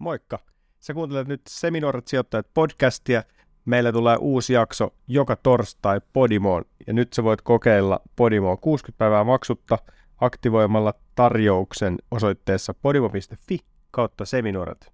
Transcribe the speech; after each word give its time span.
Moikka! 0.00 0.38
Sä 0.78 0.94
kuuntelet 0.94 1.28
nyt 1.28 1.40
Seminoorat 1.48 2.08
sijoittajat 2.08 2.46
podcastia. 2.54 3.22
Meillä 3.64 3.92
tulee 3.92 4.16
uusi 4.16 4.52
jakso 4.52 4.94
joka 5.08 5.36
torstai 5.36 6.00
Podimoon 6.12 6.64
ja 6.86 6.92
nyt 6.92 7.12
sä 7.12 7.24
voit 7.24 7.42
kokeilla 7.42 8.00
Podimoa 8.16 8.56
60 8.56 8.98
päivää 8.98 9.24
maksutta 9.24 9.78
aktivoimalla 10.20 10.94
tarjouksen 11.14 11.98
osoitteessa 12.10 12.74
podimo.fi 12.74 13.58
kautta 13.90 14.24
seminoorat. 14.24 14.92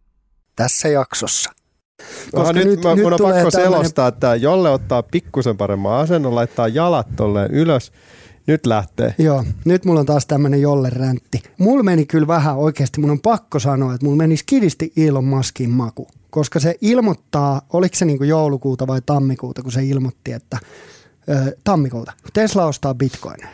Tässä 0.57 0.89
jaksossa. 0.89 1.53
Koska 2.33 2.53
nyt, 2.53 2.67
nyt, 2.67 2.85
mä, 2.85 2.95
nyt 2.95 3.05
mun 3.05 3.13
on 3.13 3.19
pakko 3.19 3.51
tämmönen... 3.51 3.53
selostaa, 3.53 4.09
että 4.09 4.35
Jolle 4.35 4.71
ottaa 4.71 5.03
pikkusen 5.03 5.57
paremman 5.57 6.01
asennon, 6.01 6.35
laittaa 6.35 6.69
jalat 6.69 7.07
tolleen 7.17 7.51
ylös. 7.51 7.93
Nyt 8.47 8.67
lähtee. 8.67 9.15
Joo, 9.19 9.45
nyt 9.65 9.85
mulla 9.85 10.01
on 10.01 10.07
taas 10.07 10.27
tämmönen 10.27 10.61
jolle 10.61 10.91
räntti. 10.91 11.43
Mulla 11.59 11.83
meni 11.83 12.07
kyllä 12.07 12.27
vähän 12.27 12.57
oikeasti, 12.57 13.01
mun 13.01 13.11
on 13.11 13.21
pakko 13.21 13.59
sanoa, 13.59 13.95
että 13.95 14.07
mulla 14.07 14.17
meni 14.17 14.37
skidisti 14.37 14.93
Elon 14.97 15.25
Muskin 15.25 15.71
maku. 15.71 16.07
Koska 16.31 16.61
se 16.61 16.75
ilmoittaa, 16.81 17.63
oliko 17.73 17.97
se 17.97 18.05
niinku 18.05 18.25
joulukuuta 18.25 18.87
vai 18.87 19.01
tammikuuta, 19.07 19.63
kun 19.63 19.73
se 19.73 19.85
ilmoitti, 19.85 20.33
että 20.33 20.59
ö, 21.29 21.57
tammikuuta, 21.65 22.13
Tesla 22.33 22.67
ostaa 22.67 22.95
bitcoineja. 22.95 23.49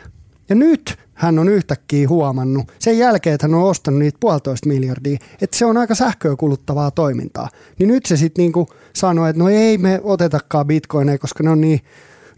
Ja 0.49 0.55
nyt 0.55 0.97
hän 1.13 1.39
on 1.39 1.49
yhtäkkiä 1.49 2.09
huomannut, 2.09 2.71
sen 2.79 2.97
jälkeen, 2.97 3.33
että 3.33 3.47
hän 3.47 3.53
on 3.53 3.63
ostanut 3.63 3.99
niitä 3.99 4.17
puolitoista 4.19 4.69
miljardia, 4.69 5.17
että 5.41 5.57
se 5.57 5.65
on 5.65 5.77
aika 5.77 5.95
sähköä 5.95 6.35
kuluttavaa 6.35 6.91
toimintaa. 6.91 7.49
Niin 7.79 7.87
nyt 7.87 8.05
se 8.05 8.17
sitten 8.17 8.43
niinku 8.43 8.67
sanoi, 8.93 9.29
että 9.29 9.43
no 9.43 9.49
ei 9.49 9.77
me 9.77 10.01
otetakaan 10.03 10.67
bitcoineja, 10.67 11.17
koska 11.17 11.43
ne 11.43 11.49
on 11.49 11.61
niin 11.61 11.81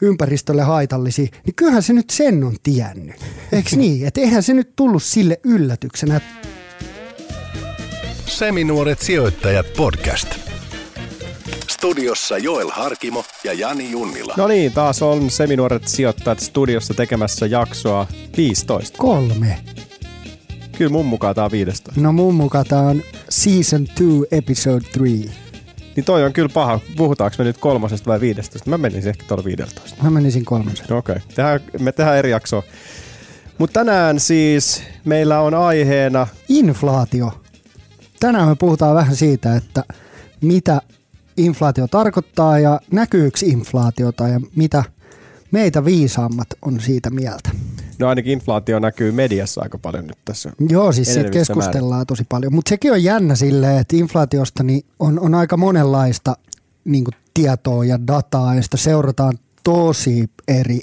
ympäristölle 0.06 0.62
haitallisia, 0.62 1.28
niin 1.46 1.56
kyllähän 1.56 1.84
se 1.84 1.94
nyt 1.94 2.10
sen 2.10 2.44
on 2.44 2.56
tiennyt. 2.64 3.16
Eikö 3.52 3.70
niin? 3.76 4.08
Että 4.08 4.22
eihän 4.22 4.44
se 4.44 4.54
nyt 4.54 4.76
tullut 4.76 5.04
sille 5.04 5.40
yllätyksenä. 5.44 6.22
Seminuoret 8.26 9.00
sijoittajat 9.02 9.66
podcast. 9.78 10.28
Studiossa 11.70 12.38
Joel 12.38 12.70
Harkimo 12.74 13.24
ja 13.44 13.54
Jani 13.54 13.92
Junnila. 13.92 14.34
No 14.38 14.48
niin, 14.48 14.72
taas 14.72 15.02
on 15.02 15.30
Seminuoret 15.30 15.88
sijoittajat 15.88 16.40
studiossa 16.40 16.94
tekemässä 16.94 17.46
jaksoa 17.46 18.08
15. 18.38 18.98
Kolme. 18.98 19.58
Kyllä 20.78 20.92
mun 20.92 21.06
mukaan 21.06 21.36
tää 21.36 21.46
on 21.46 21.52
15. 21.52 22.02
No 22.02 22.12
mun 22.14 22.36
mukaan 22.36 22.66
tää 22.66 22.82
on 22.82 23.02
Season 23.30 23.88
2, 23.88 24.04
Episode 24.32 24.86
3. 24.98 25.45
Niin 25.96 26.06
toi 26.06 26.24
on 26.24 26.34
kyllä 26.34 26.50
paha. 26.50 26.80
Puhutaanko 26.98 27.36
me 27.40 27.44
nyt 27.44 27.58
kolmosesta 27.58 28.10
vai 28.10 28.22
viidestosta? 28.22 28.70
Mä 28.70 28.78
menisin 28.78 29.10
ehkä 29.10 29.24
tuolla 29.28 29.44
15. 29.44 30.04
Mä 30.04 30.10
menisin 30.10 30.46
kolmosesta. 30.46 30.94
No 30.94 30.98
okei, 30.98 31.16
okay. 31.16 31.60
me 31.80 31.92
tehdään 31.92 32.18
eri 32.18 32.32
jaksoa. 32.32 32.64
Mutta 33.58 33.80
tänään 33.80 34.20
siis 34.20 34.84
meillä 35.06 35.40
on 35.40 35.54
aiheena... 35.54 36.28
Inflaatio. 36.50 37.42
Tänään 38.20 38.48
me 38.48 38.56
puhutaan 38.56 38.96
vähän 38.96 39.16
siitä, 39.16 39.56
että 39.56 39.84
mitä 40.42 40.82
inflaatio 41.38 41.88
tarkoittaa 41.88 42.60
ja 42.60 42.80
näkyykö 42.92 43.40
inflaatiota 43.44 44.28
ja 44.28 44.40
mitä 44.56 44.84
meitä 45.52 45.86
viisaammat 45.86 46.48
on 46.62 46.80
siitä 46.80 47.10
mieltä. 47.10 47.50
No 48.00 48.08
ainakin 48.08 48.34
inflaatio 48.34 48.80
näkyy 48.80 49.12
mediassa 49.12 49.62
aika 49.62 49.78
paljon 49.78 50.08
nyt 50.08 50.18
tässä. 50.26 50.52
Joo, 50.70 50.92
siis 50.92 51.14
siitä 51.14 51.30
keskustellaan 51.30 51.90
määrin. 51.90 52.08
tosi 52.08 52.24
paljon. 52.30 52.54
Mutta 52.54 52.70
sekin 52.70 52.92
on 52.92 53.04
jännä 53.04 53.36
silleen, 53.36 53.78
että 53.78 53.96
inflaatiosta 53.96 54.64
niin 54.64 54.86
on, 55.00 55.20
on 55.20 55.36
aika 55.36 55.58
monenlaista 55.58 56.36
niin 56.86 57.06
tietoa 57.34 57.86
ja 57.86 58.08
dataa 58.08 58.56
ja 58.56 58.64
sitä 58.64 58.78
seurataan 58.78 59.34
tosi 59.64 60.30
eri 60.48 60.80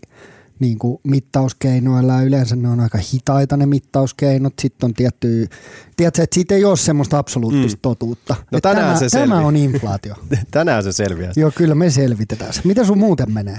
niin 0.63 0.79
kuin 0.79 0.99
mittauskeinoilla 1.03 2.23
yleensä 2.23 2.57
ne 2.57 2.69
on 2.69 2.81
aika 2.81 2.99
hitaita 3.13 3.57
ne 3.57 3.67
mittauskeinot. 3.67 4.53
Sitten 4.63 4.87
on 4.87 4.95
tietty, 4.95 5.49
tiedätkö, 5.97 6.23
että 6.23 6.35
siitä 6.35 6.55
ei 6.55 6.65
ole 6.65 6.77
semmoista 6.77 7.19
absoluuttista 7.19 7.77
mm. 7.77 7.83
totuutta. 7.83 8.37
No 8.51 8.61
tänään 8.61 8.99
tämä, 8.99 9.09
se 9.09 9.19
tämä 9.19 9.41
on 9.41 9.57
inflaatio. 9.57 10.15
tänään 10.51 10.83
se 10.83 10.93
selviää. 10.93 11.33
Joo, 11.37 11.51
kyllä 11.55 11.75
me 11.75 11.91
selvitetään 11.91 12.53
se. 12.53 12.61
Mitä 12.65 12.85
sun 12.85 12.99
muuten 12.99 13.33
menee? 13.33 13.59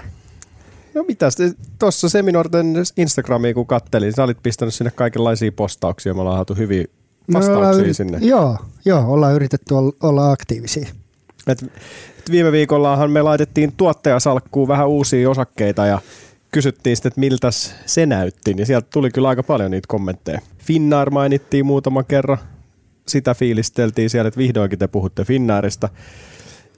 No 0.94 1.04
mitä 1.08 1.30
tuossa 1.80 2.10
Seminorten 2.10 2.76
Instagramiin 2.98 3.56
kun 3.56 3.68
kattelin, 3.68 4.14
sä 4.14 4.24
olit 4.24 4.44
pistänyt 4.44 4.74
sinne 4.74 4.92
kaikenlaisia 4.92 5.52
postauksia, 5.52 6.14
me 6.14 6.22
ollaan 6.22 6.38
saatu 6.38 6.56
hyviä 6.56 6.86
vastauksia 7.34 7.84
yrit- 7.84 7.94
sinne. 7.94 8.18
Joo, 8.22 8.58
joo, 8.86 9.14
ollaan 9.14 9.34
yritetty 9.34 9.74
olla 10.04 10.32
aktiivisia. 10.32 10.88
Et 11.48 11.66
viime 12.32 12.52
viikollahan 12.52 13.12
me 13.12 13.22
laitettiin 13.22 13.74
tuottajasalkkuun 13.78 14.68
vähän 14.68 14.88
uusia 14.88 15.30
osakkeita 15.30 15.86
ja 15.86 16.02
kysyttiin 16.52 16.96
sitten, 16.96 17.10
että 17.10 17.20
miltä 17.20 17.52
se 17.86 18.06
näytti, 18.06 18.54
niin 18.54 18.66
sieltä 18.66 18.88
tuli 18.94 19.12
kyllä 19.12 19.30
aika 19.30 19.44
paljon 19.44 19.72
niitä 19.72 19.88
kommentteja. 19.88 20.40
Finnair 20.58 21.10
mainittiin 21.10 21.66
muutama 21.66 22.04
kerran, 22.04 22.38
sitä 23.08 23.34
fiilisteltiin 23.34 24.10
siellä, 24.10 24.28
että 24.28 24.38
vihdoinkin 24.38 24.80
te 24.80 24.88
puhutte 24.88 25.26
Finnairista, 25.26 25.90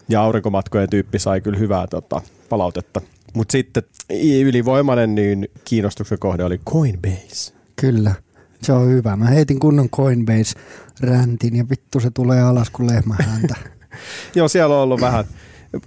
ja 0.09 0.22
aurinkomatkojen 0.22 0.90
tyyppi 0.90 1.20
sai 1.20 1.42
kyllä 1.42 1.58
hyvää 1.59 1.88
tota, 1.88 2.22
palautetta. 2.50 3.02
Mutta 3.35 3.51
sitten 3.51 3.84
ylivoimainen 4.19 5.16
niin 5.16 5.47
kiinnostuksen 5.66 6.19
kohde 6.19 6.44
oli 6.44 6.57
Coinbase. 6.69 7.53
Kyllä, 7.75 8.16
se 8.62 8.73
on 8.73 8.90
hyvä. 8.90 9.16
Mä 9.16 9.25
heitin 9.25 9.59
kunnon 9.59 9.90
Coinbase-räntin 9.90 11.56
ja 11.56 11.69
vittu 11.69 12.00
se 12.00 12.12
tulee 12.12 12.41
alas 12.41 12.69
kuin 12.69 12.90
lehmä 12.90 13.16
häntä. 13.19 13.56
Joo, 14.35 14.47
siellä 14.47 14.75
on 14.75 14.81
ollut 14.81 15.01
vähän, 15.01 15.25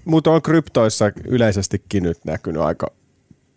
mutta 0.05 0.31
on 0.31 0.43
kryptoissa 0.43 1.13
yleisestikin 1.25 2.03
nyt 2.03 2.19
näkynyt 2.25 2.63
aika 2.63 2.87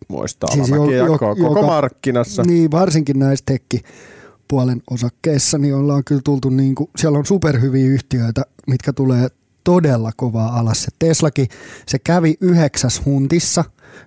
muista 0.07 0.47
siis 0.53 0.69
jo, 0.69 0.91
jo, 0.91 1.07
koko 1.07 1.35
joka, 1.37 1.61
markkinassa. 1.61 2.43
Niin, 2.43 2.71
varsinkin 2.71 3.19
näissä 3.19 3.45
tekki 3.45 3.81
puolen 4.47 4.81
osakkeissa, 4.89 5.57
niin 5.57 5.75
ollaan 5.75 6.03
kyllä 6.03 6.21
tultu, 6.25 6.49
niin 6.49 6.75
kuin, 6.75 6.89
siellä 6.97 7.17
on 7.17 7.25
superhyviä 7.25 7.85
yhtiöitä, 7.85 8.41
mitkä 8.67 8.93
tulee 8.93 9.27
todella 9.63 10.11
kovaa 10.15 10.59
alas. 10.59 10.83
Se 10.83 10.89
Teslakin, 10.99 11.47
se 11.87 11.99
kävi 11.99 12.35
yhdeksäs 12.41 13.01
huntissa, 13.05 13.63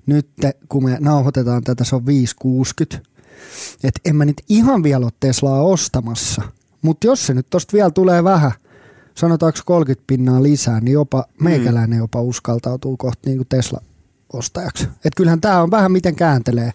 nyt 0.06 0.28
kun 0.68 0.84
me 0.84 0.96
nauhoitetaan 1.00 1.64
tätä, 1.64 1.84
se 1.84 1.96
on 1.96 2.06
560. 2.06 3.08
Et 3.84 3.94
en 4.04 4.16
mä 4.16 4.24
nyt 4.24 4.42
ihan 4.48 4.82
vielä 4.82 5.04
ole 5.04 5.12
Teslaa 5.20 5.62
ostamassa, 5.62 6.42
mutta 6.82 7.06
jos 7.06 7.26
se 7.26 7.34
nyt 7.34 7.46
tosta 7.50 7.72
vielä 7.72 7.90
tulee 7.90 8.24
vähän, 8.24 8.52
sanotaanko 9.14 9.58
30 9.66 10.04
pinnaa 10.06 10.42
lisää, 10.42 10.80
niin 10.80 10.92
jopa 10.92 11.24
mm. 11.38 11.44
meikäläinen 11.44 11.98
jopa 11.98 12.20
uskaltautuu 12.20 12.96
kohta 12.96 13.30
niin 13.30 13.46
Tesla 13.48 13.80
ostajaksi. 14.32 14.88
Et 15.04 15.14
kyllähän 15.16 15.40
tämä 15.40 15.62
on 15.62 15.70
vähän 15.70 15.92
miten 15.92 16.16
kääntelee, 16.16 16.70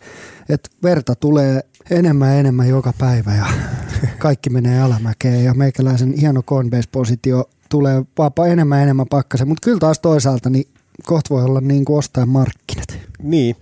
että 0.49 0.69
verta 0.83 1.15
tulee 1.15 1.61
enemmän 1.91 2.29
ja 2.29 2.39
enemmän 2.39 2.69
joka 2.69 2.93
päivä 2.97 3.35
ja 3.35 3.45
kaikki 4.17 4.49
menee 4.49 4.81
alamäkeen 4.81 5.43
ja 5.43 5.53
meikäläisen 5.53 6.13
hieno 6.13 6.41
Coinbase-positio 6.41 7.49
tulee 7.69 8.03
vapa 8.17 8.47
enemmän 8.47 8.77
ja 8.77 8.83
enemmän 8.83 9.07
pakkasen, 9.09 9.47
mutta 9.47 9.65
kyllä 9.65 9.79
taas 9.79 9.99
toisaalta 9.99 10.49
niin 10.49 10.67
kohta 11.05 11.33
voi 11.35 11.43
olla 11.43 11.61
niin 11.61 11.85
kuin 11.85 11.97
ostajan 11.97 12.29
markkinat. 12.29 12.88
Niin. 13.23 13.55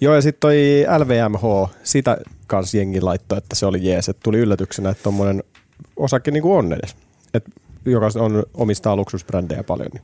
Joo, 0.00 0.14
ja 0.14 0.22
sitten 0.22 0.40
toi 0.40 0.56
LVMH, 0.98 1.70
sitä 1.82 2.18
kanssa 2.46 2.76
jengi 2.76 3.00
laittoi, 3.00 3.38
että 3.38 3.56
se 3.56 3.66
oli 3.66 3.88
jees, 3.88 4.08
että 4.08 4.20
tuli 4.22 4.38
yllätyksenä, 4.38 4.90
että 4.90 5.02
tuommoinen 5.02 5.42
osake 5.96 6.30
niin 6.30 6.42
kuin 6.42 6.58
on 6.58 6.72
edes, 6.72 6.96
et, 7.34 7.44
joka 7.84 8.06
on, 8.14 8.42
omistaa 8.54 8.96
luksusbrändejä 8.96 9.64
paljon, 9.64 9.90
niin 9.92 10.02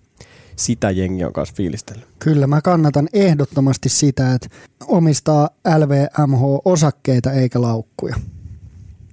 sitä 0.57 0.91
jengi 0.91 1.25
on 1.25 1.33
kanssa 1.33 1.55
fiilistellyt. 1.55 2.07
Kyllä, 2.19 2.47
mä 2.47 2.61
kannatan 2.61 3.09
ehdottomasti 3.13 3.89
sitä, 3.89 4.35
että 4.35 4.49
omistaa 4.87 5.51
LVMH-osakkeita 5.79 7.33
eikä 7.33 7.63
laukkuja. 7.63 8.17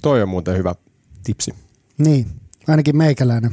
Toi 0.01 0.21
on 0.21 0.29
muuten 0.29 0.57
hyvä 0.57 0.75
tipsi. 1.23 1.51
Niin, 1.97 2.25
ainakin 2.67 2.97
meikäläinen. 2.97 3.51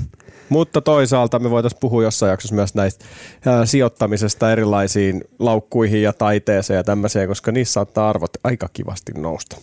Mutta 0.50 0.80
toisaalta 0.80 1.38
me 1.38 1.50
voitaisiin 1.50 1.80
puhua 1.80 2.02
jossain 2.02 2.30
jaksossa 2.30 2.54
myös 2.54 2.74
näistä 2.74 3.04
ää, 3.46 3.66
sijoittamisesta 3.66 4.52
erilaisiin 4.52 5.24
laukkuihin 5.38 6.02
ja 6.02 6.12
taiteeseen 6.12 6.76
ja 6.76 6.84
tämmöiseen, 6.84 7.28
koska 7.28 7.52
niissä 7.52 7.72
saattaa 7.72 8.10
arvot 8.10 8.30
aika 8.44 8.68
kivasti 8.72 9.12
nousta. 9.12 9.56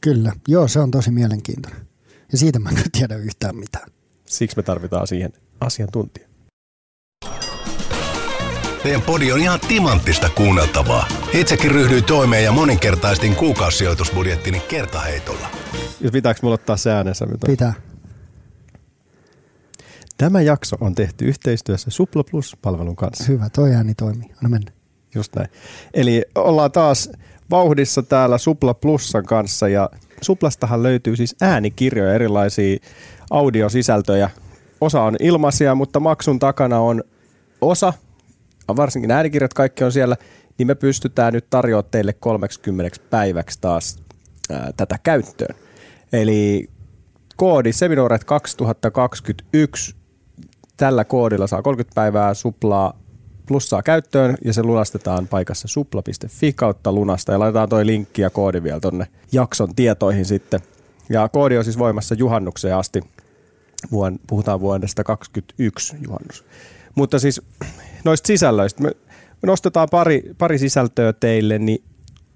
Kyllä, 0.00 0.32
joo 0.48 0.68
se 0.68 0.80
on 0.80 0.90
tosi 0.90 1.10
mielenkiintoinen. 1.10 1.80
Ja 2.32 2.38
siitä 2.38 2.58
mä 2.58 2.70
en 2.70 2.90
tiedä 2.92 3.16
yhtään 3.16 3.56
mitään. 3.56 3.90
Siksi 4.26 4.56
me 4.56 4.62
tarvitaan 4.62 5.06
siihen 5.06 5.32
asiantuntija. 5.60 6.26
Teidän 8.82 9.02
podi 9.02 9.32
on 9.32 9.40
ihan 9.40 9.60
timanttista 9.68 10.28
kuunneltavaa. 10.28 11.08
Itsekin 11.32 11.70
ryhdyin 11.70 12.04
toimeen 12.04 12.44
ja 12.44 12.52
moninkertaistin 12.52 13.34
kuukausisijoitusbudjettini 13.36 14.60
kertaheitolla. 14.60 15.48
Jos 16.00 16.12
pitääkö 16.12 16.40
mulla 16.42 16.54
ottaa 16.54 16.76
se 16.76 16.92
äänensä? 16.92 17.26
Mitä? 17.26 17.46
Pitää. 17.46 17.85
Tämä 20.16 20.40
jakso 20.40 20.76
on 20.80 20.94
tehty 20.94 21.24
yhteistyössä 21.24 21.90
Supla 21.90 22.24
Plus-palvelun 22.30 22.96
kanssa. 22.96 23.24
Hyvä, 23.28 23.48
toi 23.50 23.74
ääni 23.74 23.94
toimii. 23.94 24.30
Anna 24.36 24.48
mennä. 24.48 24.72
Just 25.14 25.36
näin. 25.36 25.48
Eli 25.94 26.24
ollaan 26.34 26.72
taas 26.72 27.10
vauhdissa 27.50 28.02
täällä 28.02 28.38
Supla 28.38 28.74
Plusan 28.74 29.24
kanssa 29.24 29.68
ja 29.68 29.90
Suplastahan 30.20 30.82
löytyy 30.82 31.16
siis 31.16 31.36
äänikirjoja, 31.40 32.14
erilaisia 32.14 32.78
audiosisältöjä. 33.30 34.30
Osa 34.80 35.02
on 35.02 35.16
ilmaisia, 35.20 35.74
mutta 35.74 36.00
maksun 36.00 36.38
takana 36.38 36.80
on 36.80 37.04
osa, 37.60 37.92
varsinkin 38.76 39.10
äänikirjat 39.10 39.54
kaikki 39.54 39.84
on 39.84 39.92
siellä, 39.92 40.16
niin 40.58 40.66
me 40.66 40.74
pystytään 40.74 41.32
nyt 41.32 41.50
tarjoamaan 41.50 41.90
teille 41.90 42.12
30 42.12 43.00
päiväksi 43.10 43.58
taas 43.60 43.98
ää, 44.50 44.72
tätä 44.76 44.98
käyttöön. 45.02 45.56
Eli 46.12 46.70
koodi 47.36 47.72
Seminooret 47.72 48.24
2021 48.24 49.95
tällä 50.76 51.04
koodilla 51.04 51.46
saa 51.46 51.62
30 51.62 51.94
päivää 51.94 52.34
suplaa 52.34 52.92
plussaa 53.46 53.82
käyttöön 53.82 54.36
ja 54.44 54.52
se 54.52 54.62
lunastetaan 54.62 55.28
paikassa 55.28 55.68
supla.fi 55.68 56.52
kautta 56.52 56.92
lunasta 56.92 57.32
ja 57.32 57.38
laitetaan 57.38 57.68
toi 57.68 57.86
linkki 57.86 58.22
ja 58.22 58.30
koodi 58.30 58.62
vielä 58.62 58.80
tonne 58.80 59.06
jakson 59.32 59.74
tietoihin 59.74 60.24
sitten. 60.24 60.60
Ja 61.08 61.28
koodi 61.28 61.58
on 61.58 61.64
siis 61.64 61.78
voimassa 61.78 62.14
juhannukseen 62.14 62.76
asti. 62.76 63.00
Vuon, 63.90 64.18
puhutaan 64.26 64.60
vuodesta 64.60 65.04
2021 65.04 65.96
juhannus. 66.04 66.44
Mutta 66.94 67.18
siis 67.18 67.40
noista 68.04 68.26
sisällöistä, 68.26 68.82
me 68.82 68.92
nostetaan 69.42 69.88
pari, 69.90 70.34
pari 70.38 70.58
sisältöä 70.58 71.12
teille, 71.12 71.58
niin 71.58 71.84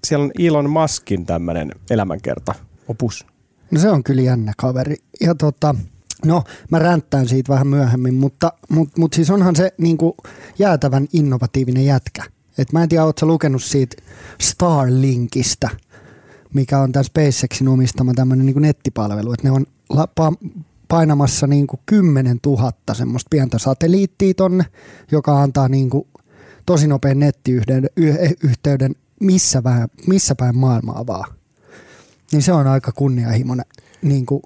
siellä 0.03 0.23
on 0.23 0.31
Elon 0.39 0.69
Muskin 0.69 1.25
tämmöinen 1.25 1.71
elämänkerta, 1.89 2.55
opus. 2.87 3.25
No 3.71 3.79
se 3.79 3.89
on 3.89 4.03
kyllä 4.03 4.21
jännä 4.21 4.53
kaveri. 4.57 4.95
Ja 5.21 5.35
tota, 5.35 5.75
no 6.25 6.43
mä 6.71 6.79
ränttään 6.79 7.27
siitä 7.27 7.53
vähän 7.53 7.67
myöhemmin, 7.67 8.13
mutta, 8.13 8.53
mutta, 8.69 8.99
mutta 8.99 9.15
siis 9.15 9.29
onhan 9.29 9.55
se 9.55 9.73
niin 9.77 9.97
kuin 9.97 10.13
jäätävän 10.59 11.07
innovatiivinen 11.13 11.85
jätkä. 11.85 12.23
Et 12.57 12.73
mä 12.73 12.83
en 12.83 12.89
tiedä, 12.89 13.05
ootko 13.05 13.25
lukenut 13.25 13.63
siitä 13.63 13.97
Starlinkista, 14.41 15.69
mikä 16.53 16.79
on 16.79 16.91
tämän 16.91 17.05
SpaceXin 17.05 17.67
omistama 17.67 18.13
tämmöinen 18.13 18.45
niin 18.45 18.61
nettipalvelu. 18.61 19.33
Että 19.33 19.47
ne 19.47 19.51
on 19.51 19.65
painamassa 20.87 21.47
niin 21.47 21.67
kuin 21.67 21.79
10 21.85 22.39
000 22.45 22.71
semmoista 22.93 23.27
pientä 23.29 23.59
satelliittia 23.59 24.33
tonne, 24.33 24.65
joka 25.11 25.41
antaa 25.41 25.67
niin 25.67 25.89
kuin 25.89 26.07
tosi 26.65 26.87
nopean 26.87 27.19
nettiyhteyden 27.19 28.95
missä, 29.19 29.63
vähän, 29.63 29.89
missä 30.07 30.35
päin 30.35 30.57
maailmaa 30.57 31.07
vaan. 31.07 31.33
Niin 32.31 32.41
se 32.41 32.53
on 32.53 32.67
aika 32.67 32.91
kunnianhimoinen 32.91 33.65
niin 34.01 34.25
kuin, 34.25 34.41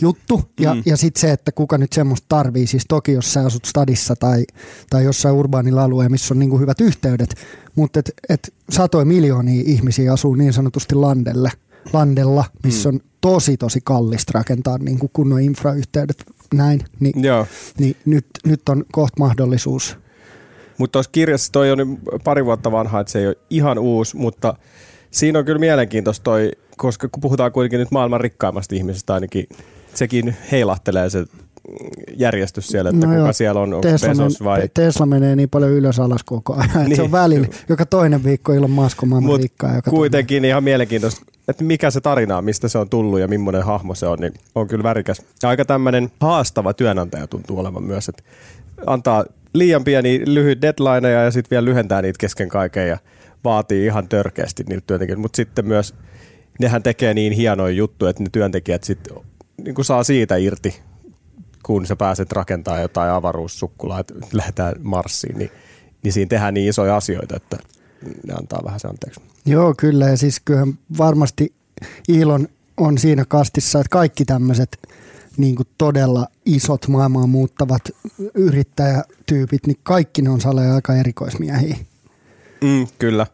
juttu. 0.00 0.42
Ja, 0.60 0.74
mm. 0.74 0.82
ja 0.86 0.96
sitten 0.96 1.20
se, 1.20 1.30
että 1.30 1.52
kuka 1.52 1.78
nyt 1.78 1.92
semmoista 1.92 2.26
tarvii, 2.28 2.66
siis 2.66 2.84
toki 2.88 3.12
jos 3.12 3.32
sä 3.32 3.46
asut 3.46 3.64
stadissa 3.64 4.16
tai, 4.16 4.44
tai 4.90 5.04
jossain 5.04 5.34
urbaanilla 5.34 5.84
alueella, 5.84 6.10
missä 6.10 6.34
on 6.34 6.38
niin 6.38 6.50
kuin 6.50 6.60
hyvät 6.60 6.80
yhteydet, 6.80 7.34
mutta 7.74 7.98
et, 7.98 8.12
et 8.28 8.54
satoja 8.70 9.04
miljoonia 9.04 9.62
ihmisiä 9.66 10.12
asuu 10.12 10.34
niin 10.34 10.52
sanotusti 10.52 10.94
landelle, 10.94 11.50
landella, 11.92 12.44
missä 12.62 12.90
mm. 12.90 12.94
on 12.94 13.00
tosi 13.20 13.56
tosi 13.56 13.80
kallista 13.84 14.32
rakentaa 14.34 14.78
niin 14.78 14.98
kuin 14.98 15.10
kunnon 15.12 15.40
infrayhteydet 15.40 16.24
näin, 16.54 16.80
niin, 17.00 17.24
Joo. 17.24 17.46
niin 17.78 17.96
nyt, 18.04 18.26
nyt 18.44 18.68
on 18.68 18.84
kohta 18.92 19.16
mahdollisuus. 19.18 19.96
Mutta 20.78 20.92
tuossa 20.92 21.10
kirjassa 21.12 21.52
toi 21.52 21.70
on 21.70 21.98
pari 22.24 22.44
vuotta 22.44 22.72
vanha, 22.72 23.00
että 23.00 23.12
se 23.12 23.18
ei 23.18 23.26
ole 23.26 23.36
ihan 23.50 23.78
uusi, 23.78 24.16
mutta 24.16 24.54
siinä 25.10 25.38
on 25.38 25.44
kyllä 25.44 25.58
mielenkiintoista 25.58 26.24
toi, 26.24 26.50
koska 26.76 27.08
kun 27.08 27.20
puhutaan 27.20 27.52
kuitenkin 27.52 27.80
nyt 27.80 27.90
maailman 27.90 28.20
rikkaimmasta 28.20 28.74
ihmisestä 28.74 29.14
ainakin, 29.14 29.46
sekin 29.96 30.36
heilahtelee 30.52 31.10
se 31.10 31.24
järjestys 32.16 32.66
siellä, 32.66 32.90
että 32.90 33.06
no 33.06 33.12
kuka 33.12 33.24
joo, 33.24 33.32
siellä 33.32 33.60
on, 33.60 33.74
onko 33.74 33.88
Tesla, 33.88 34.08
Bezos 34.08 34.44
vai... 34.44 34.68
Tesla 34.74 35.06
menee 35.06 35.36
niin 35.36 35.48
paljon 35.48 35.70
ylös 35.70 36.00
alas 36.00 36.24
koko 36.24 36.54
ajan, 36.54 36.84
niin. 36.84 36.96
se 36.96 37.02
on 37.02 37.12
välillä, 37.12 37.46
joka 37.68 37.86
toinen 37.86 38.24
viikko 38.24 38.52
ilman 38.52 38.70
Musk 38.70 39.02
maailman 39.02 39.40
rikkaa. 39.40 39.74
Joka 39.74 39.90
kuitenkin 39.90 40.36
tunne. 40.36 40.48
ihan 40.48 40.64
mielenkiintoista, 40.64 41.22
että 41.48 41.64
mikä 41.64 41.90
se 41.90 42.00
tarina 42.00 42.36
on, 42.36 42.44
mistä 42.44 42.68
se 42.68 42.78
on 42.78 42.88
tullut 42.88 43.20
ja 43.20 43.28
millainen 43.28 43.62
hahmo 43.62 43.94
se 43.94 44.06
on, 44.06 44.18
niin 44.18 44.32
on 44.54 44.68
kyllä 44.68 44.82
värikäs. 44.82 45.22
Aika 45.42 45.64
tämmöinen 45.64 46.10
haastava 46.20 46.74
työnantaja 46.74 47.26
tuntuu 47.26 47.58
olevan 47.58 47.82
myös, 47.82 48.08
että 48.08 48.22
antaa 48.86 49.24
liian 49.52 49.84
pieni 49.84 50.22
lyhyt 50.26 50.62
deadlineja 50.62 51.22
ja 51.22 51.30
sitten 51.30 51.50
vielä 51.50 51.64
lyhentää 51.64 52.02
niitä 52.02 52.18
kesken 52.18 52.48
kaiken 52.48 52.88
ja 52.88 52.98
vaatii 53.44 53.86
ihan 53.86 54.08
törkeästi 54.08 54.64
niiltä 54.68 54.84
työntekijöiltä, 54.86 55.22
mutta 55.22 55.36
sitten 55.36 55.66
myös 55.66 55.94
nehän 56.60 56.82
tekee 56.82 57.14
niin 57.14 57.32
hienoja 57.32 57.74
juttuja, 57.74 58.10
että 58.10 58.22
ne 58.22 58.28
työntekijät 58.32 58.84
sitten 58.84 59.16
niin 59.64 59.84
saa 59.84 60.04
siitä 60.04 60.36
irti, 60.36 60.80
kun 61.62 61.86
sä 61.86 61.96
pääset 61.96 62.32
rakentamaan 62.32 62.82
jotain 62.82 63.10
avaruussukkulaa, 63.10 64.00
että 64.00 64.14
lähdetään 64.32 64.74
Marsiin, 64.82 65.38
niin, 65.38 65.50
niin 66.02 66.12
siinä 66.12 66.28
tehdään 66.28 66.54
niin 66.54 66.68
isoja 66.68 66.96
asioita, 66.96 67.36
että 67.36 67.58
ne 68.26 68.34
antaa 68.34 68.64
vähän 68.64 68.80
se 68.80 68.88
anteeksi. 68.88 69.20
Joo, 69.46 69.74
kyllä. 69.76 70.08
Ja 70.08 70.16
siis 70.16 70.40
kyllähän 70.44 70.78
varmasti 70.98 71.52
Ilon 72.08 72.48
on 72.76 72.98
siinä 72.98 73.24
kastissa, 73.28 73.80
että 73.80 73.90
kaikki 73.90 74.24
tämmöiset 74.24 74.78
niin 75.36 75.54
kuin 75.54 75.68
todella 75.78 76.26
isot 76.44 76.88
maailmaa 76.88 77.26
muuttavat 77.26 77.82
yrittäjätyypit, 78.34 79.66
niin 79.66 79.78
kaikki 79.82 80.22
ne 80.22 80.30
on 80.30 80.40
saleja 80.40 80.74
aika 80.74 80.96
erikoismiehiä. 80.96 81.76
Mm, 82.60 82.86
kyllä. 82.98 83.26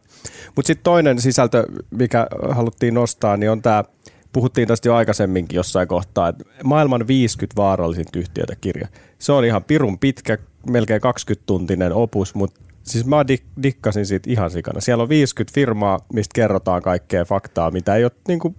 Mutta 0.55 0.67
sitten 0.67 0.83
toinen 0.83 1.21
sisältö, 1.21 1.65
mikä 1.91 2.27
haluttiin 2.51 2.93
nostaa, 2.93 3.37
niin 3.37 3.51
on 3.51 3.61
tämä, 3.61 3.83
puhuttiin 4.33 4.67
tästä 4.67 4.87
jo 4.87 4.95
aikaisemminkin 4.95 5.55
jossain 5.55 5.87
kohtaa, 5.87 6.27
että 6.27 6.43
maailman 6.63 7.07
50 7.07 7.61
vaarallisinta 7.61 8.19
yhtiötä 8.19 8.55
kirja. 8.61 8.87
Se 9.19 9.31
on 9.31 9.45
ihan 9.45 9.63
pirun 9.63 9.99
pitkä, 9.99 10.37
melkein 10.69 11.01
20-tuntinen 11.01 11.93
opus, 11.93 12.35
mutta 12.35 12.61
siis 12.83 13.05
mä 13.05 13.23
dik- 13.23 13.63
dikkasin 13.63 14.05
siitä 14.05 14.29
ihan 14.29 14.51
sikana. 14.51 14.81
Siellä 14.81 15.01
on 15.01 15.09
50 15.09 15.55
firmaa, 15.55 15.99
mistä 16.13 16.33
kerrotaan 16.35 16.81
kaikkea 16.81 17.25
faktaa, 17.25 17.71
mitä 17.71 17.95
ei 17.95 18.03
ole 18.03 18.11
niinku 18.27 18.55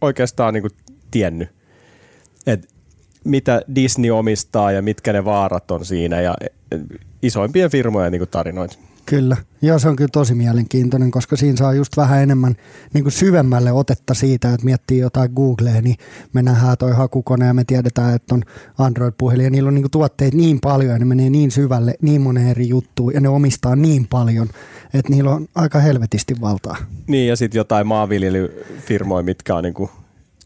oikeastaan 0.00 0.54
niinku 0.54 0.68
tiennyt. 1.10 1.48
Et 2.46 2.68
mitä 3.24 3.62
Disney 3.74 4.10
omistaa 4.10 4.72
ja 4.72 4.82
mitkä 4.82 5.12
ne 5.12 5.24
vaarat 5.24 5.70
on 5.70 5.84
siinä 5.84 6.20
ja 6.20 6.34
isoimpien 7.22 7.70
firmojen 7.70 8.12
niin 8.12 8.28
tarinoita. 8.30 8.78
Kyllä, 9.08 9.36
ja 9.62 9.78
se 9.78 9.88
on 9.88 9.96
kyllä 9.96 10.08
tosi 10.12 10.34
mielenkiintoinen, 10.34 11.10
koska 11.10 11.36
siinä 11.36 11.56
saa 11.56 11.74
just 11.74 11.96
vähän 11.96 12.22
enemmän 12.22 12.54
niin 12.94 13.04
kuin 13.04 13.12
syvemmälle 13.12 13.72
otetta 13.72 14.14
siitä, 14.14 14.52
että 14.52 14.64
miettii 14.64 14.98
jotain 14.98 15.30
Googlea, 15.36 15.80
niin 15.82 15.96
me 16.32 16.42
nähdään 16.42 16.76
toi 16.78 16.92
hakukone 16.92 17.46
ja 17.46 17.54
me 17.54 17.64
tiedetään, 17.64 18.14
että 18.14 18.34
on 18.34 18.42
Android-puhelin 18.78 19.44
ja 19.44 19.50
niillä 19.50 19.68
on 19.68 19.74
niin 19.74 19.82
kuin 19.82 19.90
tuotteet 19.90 20.34
niin 20.34 20.60
paljon 20.60 20.92
ja 20.92 20.98
ne 20.98 21.04
menee 21.04 21.30
niin 21.30 21.50
syvälle, 21.50 21.94
niin 22.02 22.20
monen 22.20 22.48
eri 22.48 22.68
juttuun 22.68 23.14
ja 23.14 23.20
ne 23.20 23.28
omistaa 23.28 23.76
niin 23.76 24.06
paljon, 24.06 24.48
että 24.94 25.12
niillä 25.12 25.30
on 25.30 25.48
aika 25.54 25.80
helvetisti 25.80 26.34
valtaa. 26.40 26.76
Niin 27.06 27.28
ja 27.28 27.36
sitten 27.36 27.58
jotain 27.58 27.86
maanviljelyfirmoja, 27.86 29.22
mitkä 29.22 29.54
on 29.54 29.64
niin 29.64 29.74
kuin 29.74 29.90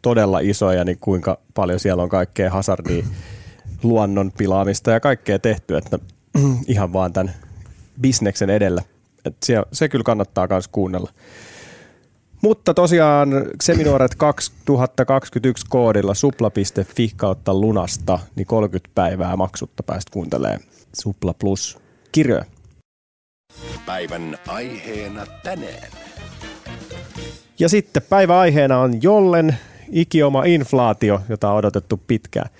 todella 0.03 0.38
isoja, 0.38 0.85
niin 0.85 0.99
kuinka 1.00 1.38
paljon 1.55 1.81
siellä 1.81 2.03
on 2.03 2.09
kaikkea 2.09 2.50
hazardia, 2.50 3.05
luonnon 3.82 4.32
pilaamista 4.38 4.91
ja 4.91 5.00
kaikkea 5.00 5.38
tehty, 5.38 5.76
että 5.76 5.99
ihan 6.67 6.93
vaan 6.93 7.12
tämän 7.12 7.35
bisneksen 8.02 8.50
edellä. 8.50 8.82
Et 9.25 9.37
se, 9.43 9.54
se 9.72 9.88
kyllä 9.88 10.04
kannattaa 10.04 10.46
myös 10.50 10.69
kuunnella. 10.69 11.10
Mutta 12.43 12.75
tosiaan 12.75 13.28
Seminuoret 13.62 14.14
2021 14.14 15.66
koodilla 15.69 16.14
supla.fi 16.14 17.12
kautta 17.16 17.54
lunasta, 17.54 18.19
niin 18.37 18.46
30 18.46 18.90
päivää 18.94 19.37
maksutta 19.37 19.82
päästä 19.82 20.10
kuuntelemaan 20.12 20.60
Supla 20.93 21.35
Plus 21.35 21.78
kirjoja. 22.12 22.44
Päivän 23.87 24.38
aiheena 24.49 25.26
tänään. 25.42 25.88
Ja 27.59 27.68
sitten 27.68 28.02
päivän 28.09 28.37
aiheena 28.37 28.78
on 28.78 29.02
Jollen 29.02 29.56
ikioma 29.90 30.44
inflaatio, 30.44 31.21
jota 31.28 31.50
on 31.50 31.56
odotettu 31.56 32.00
pitkään. 32.06 32.50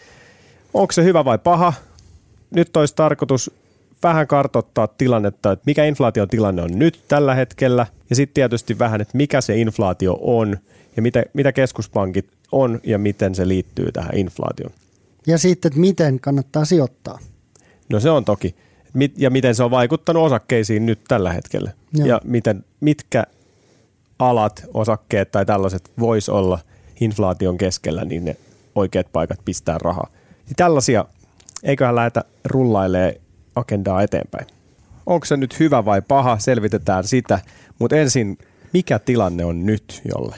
Onko 0.75 0.92
se 0.92 1.04
hyvä 1.04 1.25
vai 1.25 1.38
paha? 1.38 1.72
Nyt 2.54 2.76
olisi 2.76 2.94
tarkoitus 2.94 3.50
vähän 4.02 4.26
kartoittaa 4.26 4.87
tilannetta, 4.87 5.52
että 5.52 5.62
mikä 5.66 5.85
inflaation 5.85 6.28
tilanne 6.28 6.62
on 6.62 6.71
nyt 6.75 7.04
tällä 7.09 7.35
hetkellä, 7.35 7.87
ja 8.11 8.16
sitten 8.16 8.35
tietysti 8.35 8.78
vähän, 8.78 9.00
että 9.00 9.16
mikä 9.16 9.40
se 9.40 9.56
inflaatio 9.56 10.18
on, 10.21 10.59
ja 10.97 11.02
mitä, 11.02 11.25
mitä 11.35 11.52
keskuspankit 11.52 12.26
on, 12.52 12.80
ja 12.85 12.99
miten 12.99 13.35
se 13.35 13.49
liittyy 13.49 13.92
tähän 13.92 14.16
inflaatioon. 14.16 14.73
Ja 15.26 15.38
sitten, 15.38 15.68
että 15.68 15.80
miten 15.80 16.21
kannattaa 16.21 16.64
sijoittaa. 16.64 17.18
No 17.88 18.00
se 18.00 18.11
on 18.11 18.25
toki. 18.25 18.54
Ja 19.16 19.30
miten 19.30 19.54
se 19.54 19.62
on 19.62 19.71
vaikuttanut 19.71 20.26
osakkeisiin 20.26 20.87
nyt 20.87 21.00
tällä 21.09 21.32
hetkellä. 21.32 21.71
Joo. 21.94 22.06
Ja 22.06 22.21
miten, 22.25 22.64
mitkä 22.80 23.25
alat, 24.18 24.64
osakkeet 24.75 25.30
tai 25.30 25.47
tällaiset 25.47 25.90
vois 25.99 26.28
olla– 26.28 26.59
inflaation 27.04 27.59
keskellä, 27.59 28.04
niin 28.04 28.25
ne 28.25 28.37
oikeat 28.75 29.06
paikat 29.12 29.40
pistää 29.44 29.78
rahaa. 29.78 30.09
Niin 30.47 30.56
tällaisia, 30.56 31.04
eiköhän 31.62 31.94
lähdetä 31.94 32.25
rullailee 32.44 33.21
agendaa 33.56 34.02
eteenpäin. 34.02 34.47
Onko 35.06 35.26
se 35.26 35.37
nyt 35.37 35.61
hyvä 35.61 35.85
vai 35.85 36.02
paha, 36.02 36.38
selvitetään 36.38 37.04
sitä, 37.04 37.38
mutta 37.78 37.97
ensin, 37.97 38.38
mikä 38.73 38.99
tilanne 38.99 39.44
on 39.44 39.66
nyt 39.66 40.02
jolle? 40.14 40.37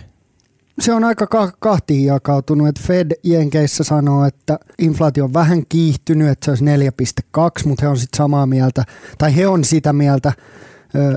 Se 0.80 0.92
on 0.92 1.04
aika 1.04 1.26
ka- 1.26 1.52
kahtiin 1.58 2.04
jakautunut, 2.04 2.68
että 2.68 2.80
Fed 2.86 3.10
Jenkeissä 3.22 3.84
sanoo, 3.84 4.24
että 4.24 4.58
inflaatio 4.78 5.24
on 5.24 5.34
vähän 5.34 5.62
kiihtynyt, 5.68 6.28
että 6.28 6.44
se 6.44 6.50
olisi 6.50 6.64
4,2, 6.64 7.68
mutta 7.68 7.82
he 7.82 7.88
on 7.88 7.96
sitten 7.98 8.16
samaa 8.16 8.46
mieltä, 8.46 8.84
tai 9.18 9.36
he 9.36 9.46
on 9.46 9.64
sitä 9.64 9.92
mieltä, 9.92 10.32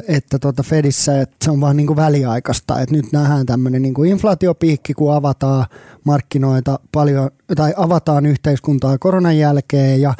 että 0.07 0.39
tuota 0.39 0.63
Fedissä 0.63 1.21
että 1.21 1.35
se 1.45 1.51
on 1.51 1.61
vaan 1.61 1.77
niin 1.77 1.87
kuin 1.87 1.97
väliaikaista, 1.97 2.79
että 2.79 2.95
nyt 2.95 3.05
nähdään 3.11 3.45
tämmöinen 3.45 3.81
niin 3.81 3.93
kuin 3.93 4.11
inflaatiopiikki, 4.11 4.93
kun 4.93 5.13
avataan 5.13 5.65
markkinoita 6.03 6.79
paljon, 6.91 7.29
tai 7.55 7.73
avataan 7.77 8.25
yhteiskuntaa 8.25 8.97
koronan 8.97 9.37
jälkeen 9.37 10.01
ja, 10.01 10.13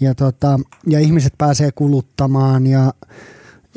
ja, 0.00 0.14
tota, 0.14 0.60
ja 0.86 1.00
ihmiset 1.00 1.32
pääsee 1.38 1.72
kuluttamaan 1.72 2.66
ja 2.66 2.94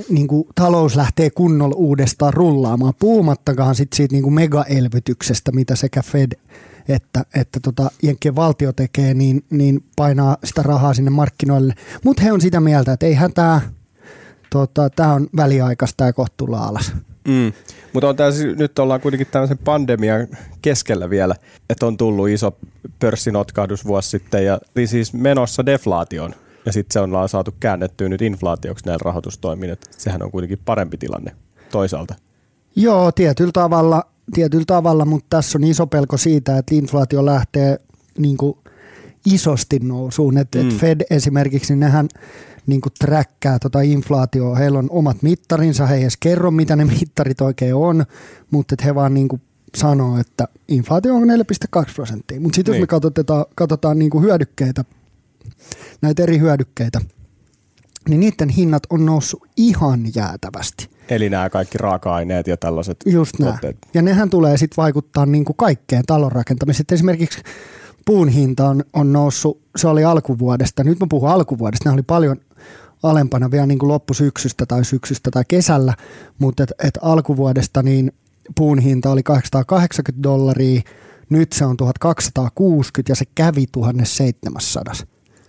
niin 0.10 0.28
kuin 0.28 0.48
talous 0.56 0.96
lähtee 0.96 1.30
kunnolla 1.30 1.76
uudestaan 1.76 2.34
rullaamaan, 2.34 2.94
puhumattakaan 3.00 3.76
sit 3.76 3.94
siitä 3.94 4.16
niin 4.16 4.24
kuin 4.24 4.34
megaelvytyksestä, 4.34 5.52
mitä 5.52 5.76
sekä 5.76 6.02
Fed 6.02 6.32
että, 6.88 7.26
että 7.36 7.60
tota, 7.60 7.92
Jenkkien 8.04 8.36
valtio 8.36 8.74
tekee, 8.74 9.14
niin, 9.14 9.46
niin 9.50 9.84
painaa 9.96 10.38
sitä 10.44 10.64
rahaa 10.64 10.94
sinne 10.94 11.12
markkinoille. 11.12 11.74
Mutta 12.04 12.24
he 12.24 12.32
on 12.32 12.42
sitä 12.42 12.60
mieltä, 12.60 12.94
että 12.94 13.06
eihän 13.06 13.34
tämä 13.34 13.62
tota, 14.50 15.08
on 15.14 15.28
väliaikaista 15.38 16.04
ja 16.04 16.14
kohtuulla 16.14 16.64
alas. 16.66 16.94
Mm. 17.28 17.54
Mutta 17.94 18.10
on 18.10 18.16
tässä, 18.16 18.48
nyt 18.48 18.80
ollaan 18.80 19.02
kuitenkin 19.02 19.28
tämmöisen 19.32 19.58
pandemian 19.58 20.28
keskellä 20.62 21.10
vielä, 21.10 21.36
että 21.70 21.86
on 21.86 21.98
tullut 21.98 22.30
iso 22.30 22.58
pörssinotkahdus 23.00 23.86
vuosi 23.86 24.10
sitten 24.10 24.46
ja 24.46 24.60
siis 24.86 25.14
menossa 25.14 25.66
deflaation 25.66 26.34
ja 26.66 26.74
sitten 26.74 26.94
se 26.94 27.00
on 27.00 27.30
saatu 27.30 27.54
käännettyä 27.60 28.10
nyt 28.10 28.22
inflaatioksi 28.22 28.86
näillä 28.86 29.02
rahoitustoimin, 29.06 29.78
sehän 29.92 30.24
on 30.24 30.32
kuitenkin 30.32 30.60
parempi 30.66 30.98
tilanne 30.98 31.32
toisaalta. 31.72 32.16
Joo, 32.76 33.12
tietyllä 33.12 33.52
tavalla, 33.52 34.04
tietyllä 34.34 34.66
tavalla 34.68 35.06
mutta 35.06 35.28
tässä 35.30 35.58
on 35.58 35.64
iso 35.64 35.88
pelko 35.88 36.18
siitä, 36.18 36.58
että 36.58 36.76
inflaatio 36.76 37.26
lähtee 37.26 37.80
niin 38.18 38.38
kuin 38.38 38.58
isosti 39.26 39.80
nousuun. 39.80 40.38
Et, 40.38 40.48
mm. 40.56 40.70
et 40.70 40.76
Fed 40.76 41.02
esimerkiksi, 41.10 41.74
niin 41.74 41.80
nehän 41.80 42.08
niin 42.68 42.82
kuin 42.82 42.94
träkkää 43.00 43.60
tota 43.60 43.82
inflaatioa. 43.82 44.56
Heillä 44.56 44.80
on 44.80 44.88
omat 44.90 45.22
mittarinsa, 45.22 45.86
he 45.86 45.96
ei 45.96 46.02
edes 46.02 46.18
kerro, 46.18 46.52
mitä 46.52 46.76
ne 46.76 46.86
mittarit 47.00 47.42
oikein 47.42 47.76
on, 47.76 48.06
mutta 48.52 48.76
he 48.84 48.96
vaan 48.96 49.14
niin 49.14 49.28
kuin 49.28 49.42
sanoo, 49.76 50.18
että 50.18 50.48
inflaatio 50.68 51.16
on 51.16 51.24
4,2 51.24 51.94
prosenttia. 51.96 52.40
Mutta 52.40 52.56
sitten 52.56 52.72
niin. 52.72 52.80
jos 52.80 52.84
me 52.84 52.88
katsotaan, 52.88 53.46
katsotaan 53.56 54.00
niin 54.00 54.12
kuin 54.12 54.24
hyödykkeitä, 54.24 54.86
näitä 56.02 56.24
eri 56.24 56.40
hyödykkeitä, 56.40 57.02
niin 58.10 58.20
niiden 58.20 58.50
hinnat 58.50 58.84
on 58.90 59.06
noussut 59.06 59.44
ihan 59.58 60.06
jäätävästi. 60.16 60.90
Eli 61.10 61.30
nämä 61.30 61.50
kaikki 61.50 61.78
raaka-aineet 61.78 62.48
ja 62.48 62.58
tällaiset 62.58 62.98
Just 63.06 63.40
nämä. 63.40 63.58
Ja 63.94 64.02
nehän 64.02 64.30
tulee 64.30 64.58
sitten 64.58 64.78
vaikuttaa 64.78 65.26
niin 65.26 65.46
kuin 65.46 65.58
kaikkeen 65.58 66.04
talon 66.08 66.32
rakentamiseen. 66.32 66.86
Esimerkiksi 66.92 67.42
puun 68.08 68.28
hinta 68.28 68.70
on, 68.70 68.84
on 68.94 69.14
noussut, 69.14 69.62
se 69.76 69.88
oli 69.88 70.04
alkuvuodesta, 70.04 70.84
nyt 70.84 71.00
mä 71.00 71.08
puhun 71.10 71.30
alkuvuodesta, 71.30 71.90
ne 71.90 71.94
oli 71.94 72.04
paljon 72.04 72.38
alempana 73.04 73.52
vielä 73.52 73.66
niin 73.66 73.80
kuin 73.80 73.88
loppusyksystä 73.88 74.66
tai 74.66 74.86
syksystä 74.86 75.32
tai 75.32 75.44
kesällä, 75.48 75.94
mutta 76.40 76.64
et, 76.64 76.74
et 76.84 76.98
alkuvuodesta 77.02 77.84
niin 77.84 78.12
puun 78.56 78.80
hinta 78.80 79.12
oli 79.12 79.24
880 79.24 80.24
dollaria, 80.24 80.82
nyt 81.30 81.54
se 81.54 81.66
on 81.66 81.78
1260 81.78 83.12
ja 83.12 83.16
se 83.16 83.26
kävi 83.36 83.66
1700. 83.72 84.94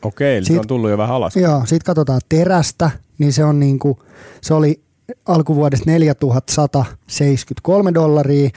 Okei, 0.02 0.36
eli 0.36 0.44
sit, 0.44 0.54
se 0.54 0.60
on 0.60 0.66
tullut 0.66 0.90
jo 0.90 0.98
vähän 0.98 1.16
alas. 1.16 1.36
Joo, 1.36 1.60
sitten 1.60 1.86
katsotaan 1.86 2.20
terästä, 2.28 2.90
niin 3.18 3.32
se 3.32 3.44
on 3.44 3.60
niin 3.60 3.78
kuin, 3.78 3.98
se 4.40 4.54
oli 4.54 4.80
alkuvuodesta 5.26 5.90
4173 5.90 7.94
dollaria, 7.94 8.50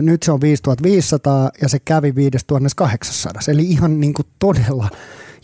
nyt 0.00 0.22
se 0.22 0.32
on 0.32 0.40
5500 0.40 1.50
ja 1.62 1.68
se 1.68 1.78
kävi 1.78 2.14
5800, 2.14 3.42
eli 3.48 3.62
ihan 3.62 4.00
niin 4.00 4.14
kuin 4.14 4.26
todella 4.38 4.88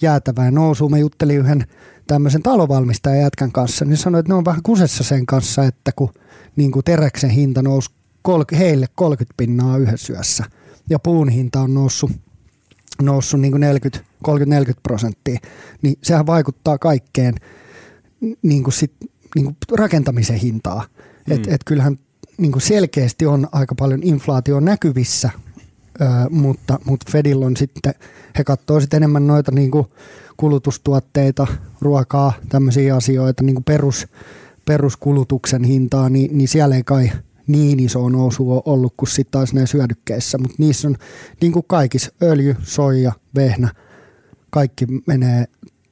jäätävää 0.01 0.51
nousua. 0.51 0.89
Mä 0.89 0.99
juttelin 0.99 1.39
yhden 1.39 1.65
tämmöisen 2.07 2.43
talovalmistajan 2.43 3.21
jätkän 3.21 3.53
kanssa, 3.53 3.85
niin 3.85 3.97
sanoi, 3.97 4.19
että 4.19 4.33
ne 4.33 4.37
on 4.37 4.45
vähän 4.45 4.63
kusessa 4.63 5.05
sen 5.05 5.27
kanssa, 5.27 5.65
että 5.65 5.93
kun 5.97 6.13
niin 6.57 6.71
kuin 6.71 6.85
teräksen 6.85 7.31
hinta 7.31 7.63
nousi 7.63 7.91
kol- 8.23 8.45
heille 8.59 8.87
30 8.95 9.35
pinnaa 9.37 9.79
yhdessä 9.79 10.13
yössä 10.13 10.45
ja 10.91 10.99
puun 10.99 11.29
hinta 11.29 11.61
on 11.61 11.75
noussut, 11.75 12.11
noussut 13.03 13.41
niin 13.41 13.51
kuin 13.53 13.61
40, 13.61 14.01
30-40 14.29 14.33
prosenttia, 14.83 15.39
niin 15.83 15.95
sehän 16.03 16.27
vaikuttaa 16.27 16.79
kaikkeen 16.79 17.35
niin 18.43 18.63
kuin 18.63 18.75
sit, 18.75 18.93
niin 19.35 19.45
kuin 19.45 19.57
rakentamisen 19.73 20.37
hintaa. 20.37 20.85
Mm. 21.27 21.35
Et, 21.35 21.47
et 21.47 21.65
kyllähän 21.65 21.99
niin 22.39 22.53
kuin 22.53 22.63
selkeästi 22.63 23.27
on 23.27 23.49
aika 23.53 23.75
paljon 23.75 24.01
inflaatio 24.03 24.61
näkyvissä, 24.61 25.31
mutta, 26.31 26.79
mutta 26.85 27.13
Fedillä 27.13 27.47
on 27.47 27.57
sitten, 27.57 27.95
he 28.39 28.45
katsoo 28.45 28.81
sitten 28.81 28.97
enemmän 28.97 29.27
noita 29.27 29.53
niin 29.53 29.71
kuin 29.71 29.87
kulutustuotteita, 30.37 31.47
ruokaa, 31.81 32.33
tämmöisiä 32.49 32.97
asioita, 32.97 33.43
niin 33.43 33.55
kuin 33.55 33.65
perus, 33.65 34.07
peruskulutuksen 34.65 35.65
hintaa, 35.65 36.09
niin, 36.09 36.39
niin 36.39 36.49
siellä 36.49 36.77
ei 36.77 36.85
kai 36.85 37.11
niin 37.47 37.81
iso 37.81 38.09
nousu 38.09 38.53
ole 38.53 38.63
ollut 38.65 38.95
kuin 38.97 39.09
sitten 39.09 39.31
taas 39.31 39.55
näissä 39.55 39.79
hyödykkeissä, 39.79 40.39
mutta 40.39 40.57
niissä 40.59 40.89
on 40.89 40.97
niin 41.41 41.53
kuin 41.53 41.65
kaikissa 41.69 42.13
öljy, 42.23 42.57
soija, 42.63 43.13
vehnä, 43.35 43.75
kaikki 44.51 44.87
menee 45.07 45.45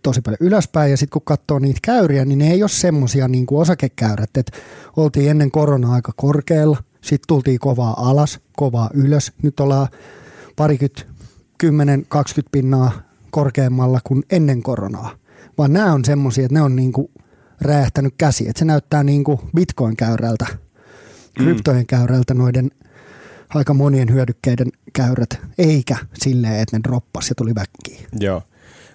tosi 0.07 0.21
paljon 0.21 0.39
ylöspäin 0.41 0.91
ja 0.91 0.97
sitten 0.97 1.13
kun 1.13 1.23
katsoo 1.25 1.59
niitä 1.59 1.81
käyriä, 1.83 2.25
niin 2.25 2.39
ne 2.39 2.51
ei 2.51 2.63
ole 2.63 2.69
semmoisia 2.69 3.29
niin 3.29 3.47
kuin 3.47 3.61
osakekäyrät, 3.61 4.37
että 4.37 4.59
oltiin 4.97 5.31
ennen 5.31 5.51
koronaa 5.51 5.95
aika 5.95 6.13
korkealla, 6.17 6.77
sitten 7.01 7.27
tultiin 7.29 7.59
kovaa 7.59 8.11
alas, 8.11 8.41
kovaa 8.57 8.91
ylös, 8.95 9.33
nyt 9.43 9.61
ollaan 9.61 9.89
parikymmentä, 10.57 11.03
10-20 11.65 11.67
pinnaa 12.53 12.93
korkeammalla 13.31 14.01
kuin 14.05 14.23
ennen 14.31 14.63
koronaa, 14.63 15.11
vaan 15.59 15.73
nämä 15.73 15.93
on 15.93 16.05
semmoisia, 16.05 16.45
että 16.45 16.55
ne 16.55 16.63
on 16.63 16.77
niin 16.77 16.93
kuin 16.93 17.09
räjähtänyt 17.61 18.15
käsi, 18.19 18.49
että 18.49 18.59
se 18.59 18.65
näyttää 18.65 19.03
niin 19.03 19.25
kuin 19.25 19.39
bitcoin-käyrältä, 19.57 20.47
mm. 20.51 21.45
kryptojen 21.45 21.87
käyrältä 21.87 22.35
noiden 22.35 22.71
aika 23.55 23.75
monien 23.75 24.13
hyödykkeiden 24.13 24.73
käyrät, 24.93 25.41
eikä 25.59 25.97
silleen, 26.15 26.61
että 26.61 26.77
ne 26.77 26.83
droppas 26.85 27.29
ja 27.29 27.35
tuli 27.35 27.55
väkkiin. 27.55 28.07
Joo. 28.21 28.43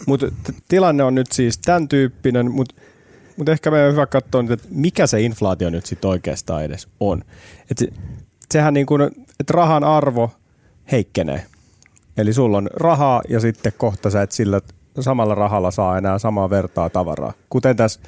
Mutta 0.07 0.25
tilanne 0.67 1.03
on 1.03 1.15
nyt 1.15 1.31
siis 1.31 1.57
tämän 1.57 1.87
tyyppinen, 1.87 2.51
mutta 2.51 2.75
mut 3.37 3.49
ehkä 3.49 3.71
meidän 3.71 3.87
on 3.87 3.93
hyvä 3.93 4.05
katsoa 4.05 4.43
että 4.53 4.67
mikä 4.71 5.07
se 5.07 5.21
inflaatio 5.21 5.69
nyt 5.69 5.85
sitten 5.85 6.09
oikeastaan 6.09 6.63
edes 6.63 6.87
on. 6.99 7.23
Et 7.71 7.93
sehän 8.51 8.73
niin 8.73 8.85
kuin, 8.85 9.01
että 9.39 9.53
rahan 9.53 9.83
arvo 9.83 10.31
heikkenee. 10.91 11.45
Eli 12.17 12.33
sulla 12.33 12.57
on 12.57 12.69
rahaa 12.73 13.21
ja 13.29 13.39
sitten 13.39 13.73
kohta 13.77 14.09
sä 14.09 14.21
et 14.21 14.31
sillä 14.31 14.61
samalla 14.99 15.35
rahalla 15.35 15.71
saa 15.71 15.97
enää 15.97 16.19
samaa 16.19 16.49
vertaa 16.49 16.89
tavaraa. 16.89 17.33
Kuten 17.49 17.75
tässä 17.75 17.99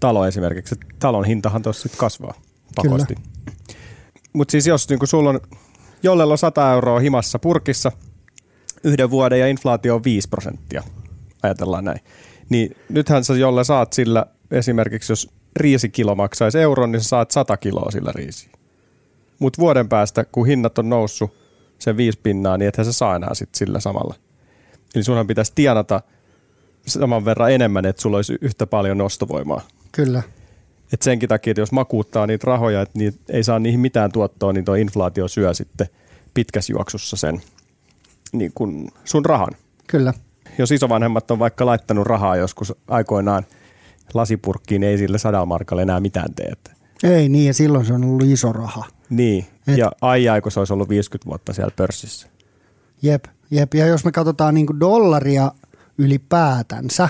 talo 0.00 0.26
esimerkiksi. 0.26 0.74
Talon 0.98 1.24
hintahan 1.24 1.62
tuossa 1.62 1.82
sitten 1.82 1.98
kasvaa 1.98 2.34
pakosti. 2.74 3.14
Mutta 4.32 4.52
siis 4.52 4.66
jos 4.66 4.88
niin 4.88 4.98
sulla 5.04 5.30
on 5.30 5.40
jollella 6.02 6.34
on 6.34 6.38
100 6.38 6.72
euroa 6.72 7.00
himassa 7.00 7.38
purkissa 7.38 7.92
yhden 8.84 9.10
vuoden 9.10 9.40
ja 9.40 9.46
inflaatio 9.46 9.94
on 9.94 10.04
5 10.04 10.28
prosenttia, 10.28 10.82
ajatellaan 11.44 11.84
näin. 11.84 12.00
Niin 12.48 12.76
nythän 12.88 13.24
sä 13.24 13.34
jolle 13.34 13.64
saat 13.64 13.92
sillä 13.92 14.26
esimerkiksi, 14.50 15.12
jos 15.12 15.30
riisikilo 15.56 16.14
maksaisi 16.14 16.58
euron, 16.58 16.92
niin 16.92 17.02
sä 17.02 17.08
saat 17.08 17.30
100 17.30 17.56
kiloa 17.56 17.90
sillä 17.90 18.12
riisiä. 18.14 18.50
Mutta 19.38 19.60
vuoden 19.60 19.88
päästä, 19.88 20.24
kun 20.24 20.46
hinnat 20.46 20.78
on 20.78 20.88
noussut 20.88 21.34
sen 21.78 21.96
viisi 21.96 22.18
pinnaa, 22.22 22.58
niin 22.58 22.68
ethän 22.68 22.84
sä 22.84 22.92
saa 22.92 23.16
enää 23.16 23.34
sit 23.34 23.54
sillä 23.54 23.80
samalla. 23.80 24.14
Eli 24.94 25.04
sunhan 25.04 25.26
pitäisi 25.26 25.52
tienata 25.54 26.00
saman 26.86 27.24
verran 27.24 27.52
enemmän, 27.52 27.86
että 27.86 28.02
sulla 28.02 28.16
olisi 28.16 28.38
yhtä 28.40 28.66
paljon 28.66 29.00
ostovoimaa. 29.00 29.60
Kyllä. 29.92 30.22
Et 30.92 31.02
senkin 31.02 31.28
takia, 31.28 31.50
että 31.50 31.60
jos 31.60 31.72
makuuttaa 31.72 32.26
niitä 32.26 32.44
rahoja, 32.46 32.82
että 32.82 32.98
niitä 32.98 33.18
ei 33.28 33.44
saa 33.44 33.58
niihin 33.58 33.80
mitään 33.80 34.12
tuottoa, 34.12 34.52
niin 34.52 34.64
tuo 34.64 34.74
inflaatio 34.74 35.28
syö 35.28 35.54
sitten 35.54 35.86
pitkässä 36.34 36.72
juoksussa 36.72 37.16
sen 37.16 37.42
niin 38.32 38.52
kun 38.54 38.88
sun 39.04 39.24
rahan. 39.24 39.52
Kyllä 39.86 40.12
jos 40.58 40.70
isovanhemmat 40.70 41.30
on 41.30 41.38
vaikka 41.38 41.66
laittanut 41.66 42.06
rahaa 42.06 42.36
joskus 42.36 42.74
aikoinaan 42.88 43.46
lasipurkkiin, 44.14 44.80
niin 44.80 44.90
ei 44.90 44.98
sille 44.98 45.18
sadalla 45.18 45.46
markalle 45.46 45.82
enää 45.82 46.00
mitään 46.00 46.34
tee. 46.34 46.52
Ei 47.02 47.28
niin, 47.28 47.46
ja 47.46 47.54
silloin 47.54 47.86
se 47.86 47.92
on 47.92 48.04
ollut 48.04 48.26
iso 48.26 48.52
raha. 48.52 48.84
Niin, 49.10 49.46
Et... 49.66 49.78
ja 49.78 49.92
ai 50.00 50.40
kun 50.42 50.52
se 50.52 50.58
olisi 50.58 50.72
ollut 50.72 50.88
50 50.88 51.26
vuotta 51.30 51.52
siellä 51.52 51.72
pörssissä. 51.76 52.28
Jep, 53.02 53.24
jep. 53.50 53.74
ja 53.74 53.86
jos 53.86 54.04
me 54.04 54.12
katsotaan 54.12 54.54
niin 54.54 54.80
dollaria 54.80 55.52
ylipäätänsä, 55.98 57.08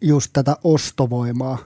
just 0.00 0.30
tätä 0.32 0.56
ostovoimaa, 0.64 1.58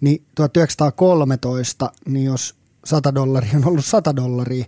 niin 0.00 0.22
1913, 0.34 1.92
niin 2.08 2.24
jos 2.24 2.54
100 2.84 3.14
dollaria 3.14 3.56
on 3.56 3.68
ollut 3.68 3.84
100 3.84 4.16
dollaria, 4.16 4.64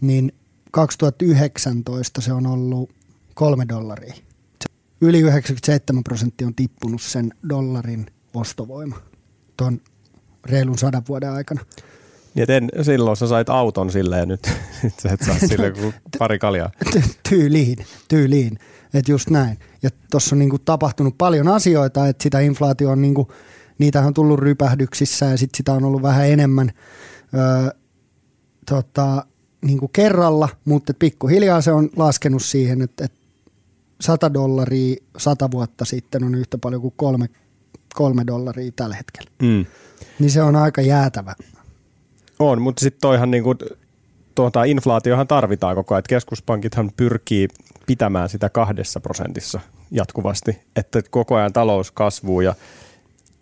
niin 0.00 0.32
2019 0.70 2.20
se 2.20 2.32
on 2.32 2.46
ollut 2.46 2.90
3 3.34 3.68
dollaria 3.68 4.14
yli 5.00 5.20
97 5.20 6.04
prosenttia 6.04 6.46
on 6.46 6.54
tippunut 6.54 7.02
sen 7.02 7.32
dollarin 7.48 8.06
ostovoima 8.34 8.96
tuon 9.56 9.80
reilun 10.44 10.78
sadan 10.78 11.02
vuoden 11.08 11.32
aikana. 11.32 11.60
Niin 12.34 12.50
en, 12.50 12.68
silloin 12.82 13.16
sä 13.16 13.26
sait 13.26 13.48
auton 13.48 13.90
silleen 13.90 14.28
nyt, 14.28 14.50
nyt 14.82 14.92
sä 15.02 15.12
et 15.12 15.20
saa 15.22 15.38
sille 15.38 15.70
kuin 15.70 15.94
pari 16.18 16.38
kaljaa. 16.38 16.70
Tyyliin, 17.28 17.76
tyyliin. 18.08 18.58
Että 18.94 19.12
just 19.12 19.30
näin. 19.30 19.58
Ja 19.82 19.90
tuossa 20.10 20.34
on 20.34 20.38
niinku 20.38 20.58
tapahtunut 20.58 21.18
paljon 21.18 21.48
asioita, 21.48 22.08
että 22.08 22.22
sitä 22.22 22.40
inflaatio 22.40 22.90
on 22.90 23.02
niinku, 23.02 23.32
niitä 23.78 24.00
on 24.00 24.14
tullut 24.14 24.38
rypähdyksissä 24.38 25.26
ja 25.26 25.38
sitten 25.38 25.56
sitä 25.56 25.72
on 25.72 25.84
ollut 25.84 26.02
vähän 26.02 26.28
enemmän 26.28 26.70
öö, 27.34 27.70
tota, 28.66 29.26
niinku 29.64 29.88
kerralla, 29.88 30.48
mutta 30.64 30.94
pikkuhiljaa 30.94 31.60
se 31.60 31.72
on 31.72 31.90
laskenut 31.96 32.42
siihen, 32.42 32.82
että, 32.82 33.04
että 33.04 33.19
100 34.00 34.34
dollaria 34.34 34.96
100 35.16 35.50
vuotta 35.50 35.84
sitten 35.84 36.24
on 36.24 36.34
yhtä 36.34 36.58
paljon 36.58 36.82
kuin 36.82 36.94
kolme, 36.96 37.28
kolme 37.94 38.24
dollaria 38.26 38.72
tällä 38.76 38.94
hetkellä. 38.94 39.30
Mm. 39.42 39.66
Niin 40.18 40.30
se 40.30 40.42
on 40.42 40.56
aika 40.56 40.80
jäätävä. 40.80 41.34
On, 42.38 42.62
mutta 42.62 42.80
sitten 42.80 43.00
toihan 43.00 43.30
niinku, 43.30 43.54
tuota, 44.34 44.64
inflaatiohan 44.64 45.28
tarvitaan 45.28 45.76
koko 45.76 45.94
ajan. 45.94 45.98
Että 45.98 46.08
keskuspankithan 46.08 46.90
pyrkii 46.96 47.48
pitämään 47.86 48.28
sitä 48.28 48.48
kahdessa 48.48 49.00
prosentissa 49.00 49.60
jatkuvasti, 49.90 50.58
että 50.76 51.02
koko 51.10 51.36
ajan 51.36 51.52
talous 51.52 51.90
kasvuu 51.90 52.40
ja 52.40 52.54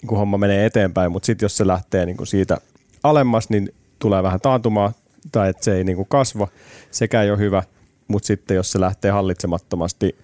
niin 0.02 0.08
kuin 0.08 0.18
homma 0.18 0.38
menee 0.38 0.66
eteenpäin, 0.66 1.12
mutta 1.12 1.26
sitten 1.26 1.44
jos 1.44 1.56
se 1.56 1.66
lähtee 1.66 2.06
niin 2.06 2.16
kuin 2.16 2.26
siitä 2.26 2.56
alemmas, 3.02 3.50
niin 3.50 3.74
tulee 3.98 4.22
vähän 4.22 4.40
taantumaa 4.40 4.92
tai 5.32 5.48
että 5.48 5.64
se 5.64 5.76
ei 5.76 5.84
niin 5.84 5.96
kuin 5.96 6.08
kasva, 6.08 6.48
sekä 6.90 7.22
ei 7.22 7.30
ole 7.30 7.38
hyvä, 7.38 7.62
mutta 8.08 8.26
sitten 8.26 8.54
jos 8.54 8.72
se 8.72 8.80
lähtee 8.80 9.10
hallitsemattomasti 9.10 10.16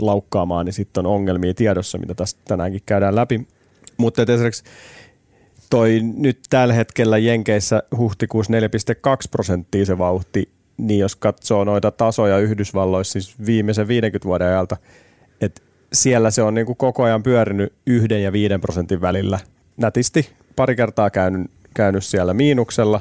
laukkaamaan, 0.00 0.66
niin 0.66 0.72
sitten 0.72 1.06
on 1.06 1.12
ongelmia 1.12 1.54
tiedossa, 1.54 1.98
mitä 1.98 2.14
tästä 2.14 2.40
tänäänkin 2.44 2.82
käydään 2.86 3.14
läpi. 3.14 3.46
Mutta 3.96 4.22
esimerkiksi 4.22 4.64
toi 5.70 6.00
nyt 6.16 6.40
tällä 6.50 6.74
hetkellä 6.74 7.18
Jenkeissä 7.18 7.82
huhtikuussa 7.96 8.52
4,2 8.52 8.58
prosenttia 9.30 9.86
se 9.86 9.98
vauhti, 9.98 10.48
niin 10.76 11.00
jos 11.00 11.16
katsoo 11.16 11.64
noita 11.64 11.90
tasoja 11.90 12.38
Yhdysvalloissa 12.38 13.12
siis 13.12 13.46
viimeisen 13.46 13.88
50 13.88 14.28
vuoden 14.28 14.46
ajalta, 14.46 14.76
että 15.40 15.62
siellä 15.92 16.30
se 16.30 16.42
on 16.42 16.54
niin 16.54 16.66
kuin 16.66 16.76
koko 16.76 17.02
ajan 17.02 17.22
pyörinyt 17.22 17.72
yhden 17.86 18.22
ja 18.22 18.32
viiden 18.32 18.60
prosentin 18.60 19.00
välillä. 19.00 19.38
Nätisti 19.76 20.30
pari 20.56 20.76
kertaa 20.76 21.10
käynyt, 21.10 21.50
käynyt 21.74 22.04
siellä 22.04 22.34
miinuksella, 22.34 23.00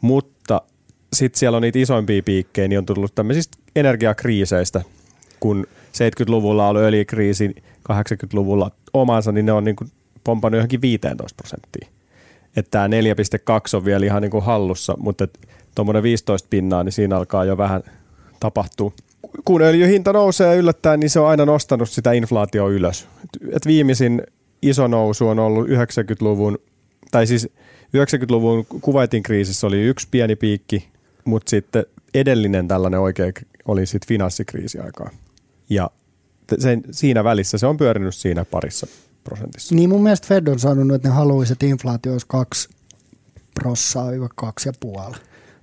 mutta 0.00 0.62
sitten 1.12 1.38
siellä 1.38 1.56
on 1.56 1.62
niitä 1.62 1.78
isoimpia 1.78 2.22
piikkejä, 2.22 2.68
niin 2.68 2.78
on 2.78 2.86
tullut 2.86 3.14
tämmöisistä 3.14 3.58
energiakriiseistä, 3.76 4.82
kun 5.40 5.66
70-luvulla 5.94 6.68
oli 6.68 6.78
öljykriisi, 6.78 7.54
80-luvulla 7.92 8.70
omansa, 8.94 9.32
niin 9.32 9.46
ne 9.46 9.52
on 9.52 9.64
niin 9.64 9.76
kuin 9.76 9.90
pompannut 10.24 10.58
johonkin 10.58 10.82
15 10.82 11.36
prosenttia. 11.36 11.88
Että 12.56 12.70
tämä 12.70 12.86
4,2 12.86 13.76
on 13.76 13.84
vielä 13.84 14.06
ihan 14.06 14.22
niin 14.22 14.30
kuin 14.30 14.44
hallussa, 14.44 14.94
mutta 14.98 15.28
tuommoinen 15.74 16.02
15 16.02 16.46
pinnaa, 16.50 16.84
niin 16.84 16.92
siinä 16.92 17.16
alkaa 17.16 17.44
jo 17.44 17.56
vähän 17.56 17.82
tapahtua. 18.40 18.92
Kun 19.44 19.62
öljyhinta 19.62 20.12
nousee 20.12 20.56
yllättäen, 20.56 21.00
niin 21.00 21.10
se 21.10 21.20
on 21.20 21.28
aina 21.28 21.44
nostanut 21.44 21.90
sitä 21.90 22.12
inflaatio 22.12 22.70
ylös. 22.70 23.08
Et 23.52 23.66
viimeisin 23.66 24.22
iso 24.62 24.86
nousu 24.86 25.28
on 25.28 25.38
ollut 25.38 25.68
90-luvun, 25.68 26.58
tai 27.10 27.26
siis 27.26 27.48
90-luvun 27.96 28.66
Kuwaitin 28.80 29.22
kriisissä 29.22 29.66
oli 29.66 29.82
yksi 29.82 30.08
pieni 30.10 30.36
piikki, 30.36 30.88
mutta 31.24 31.50
sitten 31.50 31.86
edellinen 32.14 32.68
tällainen 32.68 33.00
oikein 33.00 33.32
oli 33.64 33.86
sitten 33.86 34.08
finanssikriisi 34.08 34.78
aikaa. 34.78 35.10
Ja 35.74 35.90
sen, 36.58 36.82
siinä 36.90 37.24
välissä 37.24 37.58
se 37.58 37.66
on 37.66 37.76
pyörinyt 37.76 38.14
siinä 38.14 38.44
parissa 38.44 38.86
prosentissa. 39.24 39.74
Niin 39.74 39.88
mun 39.88 40.02
mielestä 40.02 40.28
Fed 40.28 40.46
on 40.46 40.58
sanonut, 40.58 40.94
että 40.94 41.08
ne 41.08 41.14
haluaisi, 41.14 41.52
että 41.52 41.66
inflaatio 41.66 42.12
olisi 42.12 42.26
kaksi 42.28 42.68
prossaa 43.54 44.10
kaksi 44.34 44.68
ja 44.68 44.72
puoli 44.80 45.16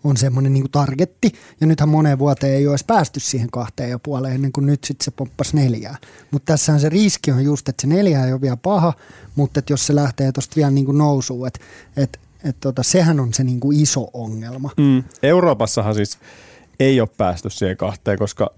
on 0.03 0.17
semmoinen 0.17 0.53
niin 0.53 0.71
targetti. 0.71 1.31
Ja 1.61 1.67
nythän 1.67 1.89
moneen 1.89 2.19
vuoteen 2.19 2.53
ei 2.53 2.67
olisi 2.67 2.85
päästy 2.85 3.19
siihen 3.19 3.51
kahteen 3.51 3.89
ja 3.89 3.99
puoleen 3.99 4.35
ennen 4.35 4.51
kuin 4.51 4.65
nyt 4.65 4.83
sitten 4.83 5.05
se 5.05 5.11
poppasi 5.11 5.55
neljää. 5.55 5.97
Mutta 6.31 6.53
tässähän 6.53 6.81
se 6.81 6.89
riski 6.89 7.31
on 7.31 7.43
just, 7.43 7.69
että 7.69 7.81
se 7.81 7.87
neljä 7.87 8.25
ei 8.25 8.31
ole 8.31 8.41
vielä 8.41 8.57
paha, 8.57 8.93
mutta 9.35 9.59
että 9.59 9.73
jos 9.73 9.87
se 9.87 9.95
lähtee 9.95 10.31
tuosta 10.31 10.55
vielä 10.55 10.71
niin 10.71 10.97
nousuun, 10.97 11.47
että 11.47 11.59
et, 11.97 12.19
et 12.43 12.55
tota, 12.59 12.83
sehän 12.83 13.19
on 13.19 13.33
se 13.33 13.43
niin 13.43 13.59
kuin 13.59 13.79
iso 13.79 14.09
ongelma. 14.13 14.69
Mm. 14.77 15.03
Euroopassahan 15.23 15.95
siis 15.95 16.17
ei 16.79 17.01
ole 17.01 17.09
päästy 17.17 17.49
siihen 17.49 17.77
kahteen, 17.77 18.17
koska 18.17 18.49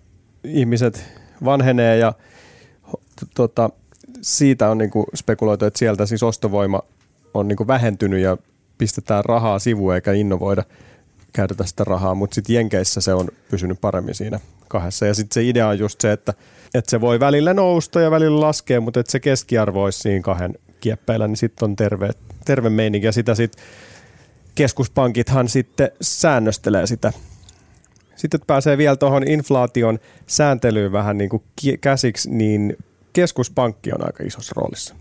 ihmiset 0.43 1.20
vanhenee 1.43 1.97
ja 1.97 2.13
tota, 3.35 3.69
siitä 4.21 4.69
on 4.69 4.77
niinku 4.77 5.05
spekuloitu, 5.15 5.65
että 5.65 5.79
sieltä 5.79 6.05
siis 6.05 6.23
ostovoima 6.23 6.81
on 7.33 7.47
niinku 7.47 7.67
vähentynyt 7.67 8.19
ja 8.19 8.37
pistetään 8.77 9.25
rahaa 9.25 9.59
sivuun 9.59 9.95
eikä 9.95 10.11
innovoida 10.11 10.63
käytetä 11.33 11.65
sitä 11.65 11.83
rahaa, 11.83 12.15
mutta 12.15 12.35
sitten 12.35 12.53
Jenkeissä 12.53 13.01
se 13.01 13.13
on 13.13 13.27
pysynyt 13.49 13.81
paremmin 13.81 14.15
siinä 14.15 14.39
kahdessa. 14.67 15.05
Ja 15.05 15.13
sitten 15.13 15.33
se 15.33 15.49
idea 15.49 15.67
on 15.67 15.79
just 15.79 16.01
se, 16.01 16.11
että, 16.11 16.33
että 16.73 16.91
se 16.91 17.01
voi 17.01 17.19
välillä 17.19 17.53
nousta 17.53 18.01
ja 18.01 18.11
välillä 18.11 18.39
laskea, 18.39 18.81
mutta 18.81 18.99
että 18.99 19.11
se 19.11 19.19
keskiarvo 19.19 19.83
olisi 19.83 19.99
siinä 19.99 20.21
kahden 20.21 20.55
kieppeillä, 20.79 21.27
niin 21.27 21.37
sitten 21.37 21.69
on 21.69 21.75
terve, 21.75 22.09
terve 22.45 22.69
meininki. 22.69 23.05
Ja 23.05 23.11
sitä 23.11 23.35
sitten 23.35 23.63
keskuspankithan 24.55 25.49
sitten 25.49 25.91
säännöstelee 26.01 26.87
sitä. 26.87 27.13
Sitten 28.21 28.39
pääsee 28.47 28.77
vielä 28.77 28.95
tuohon 28.95 29.27
inflaation 29.27 29.99
sääntelyyn 30.27 30.91
vähän 30.91 31.17
niin 31.17 31.29
kuin 31.29 31.43
käsiksi, 31.81 32.29
niin 32.29 32.77
keskuspankki 33.13 33.91
on 33.93 34.05
aika 34.05 34.23
isossa 34.23 34.53
roolissa. 34.55 34.95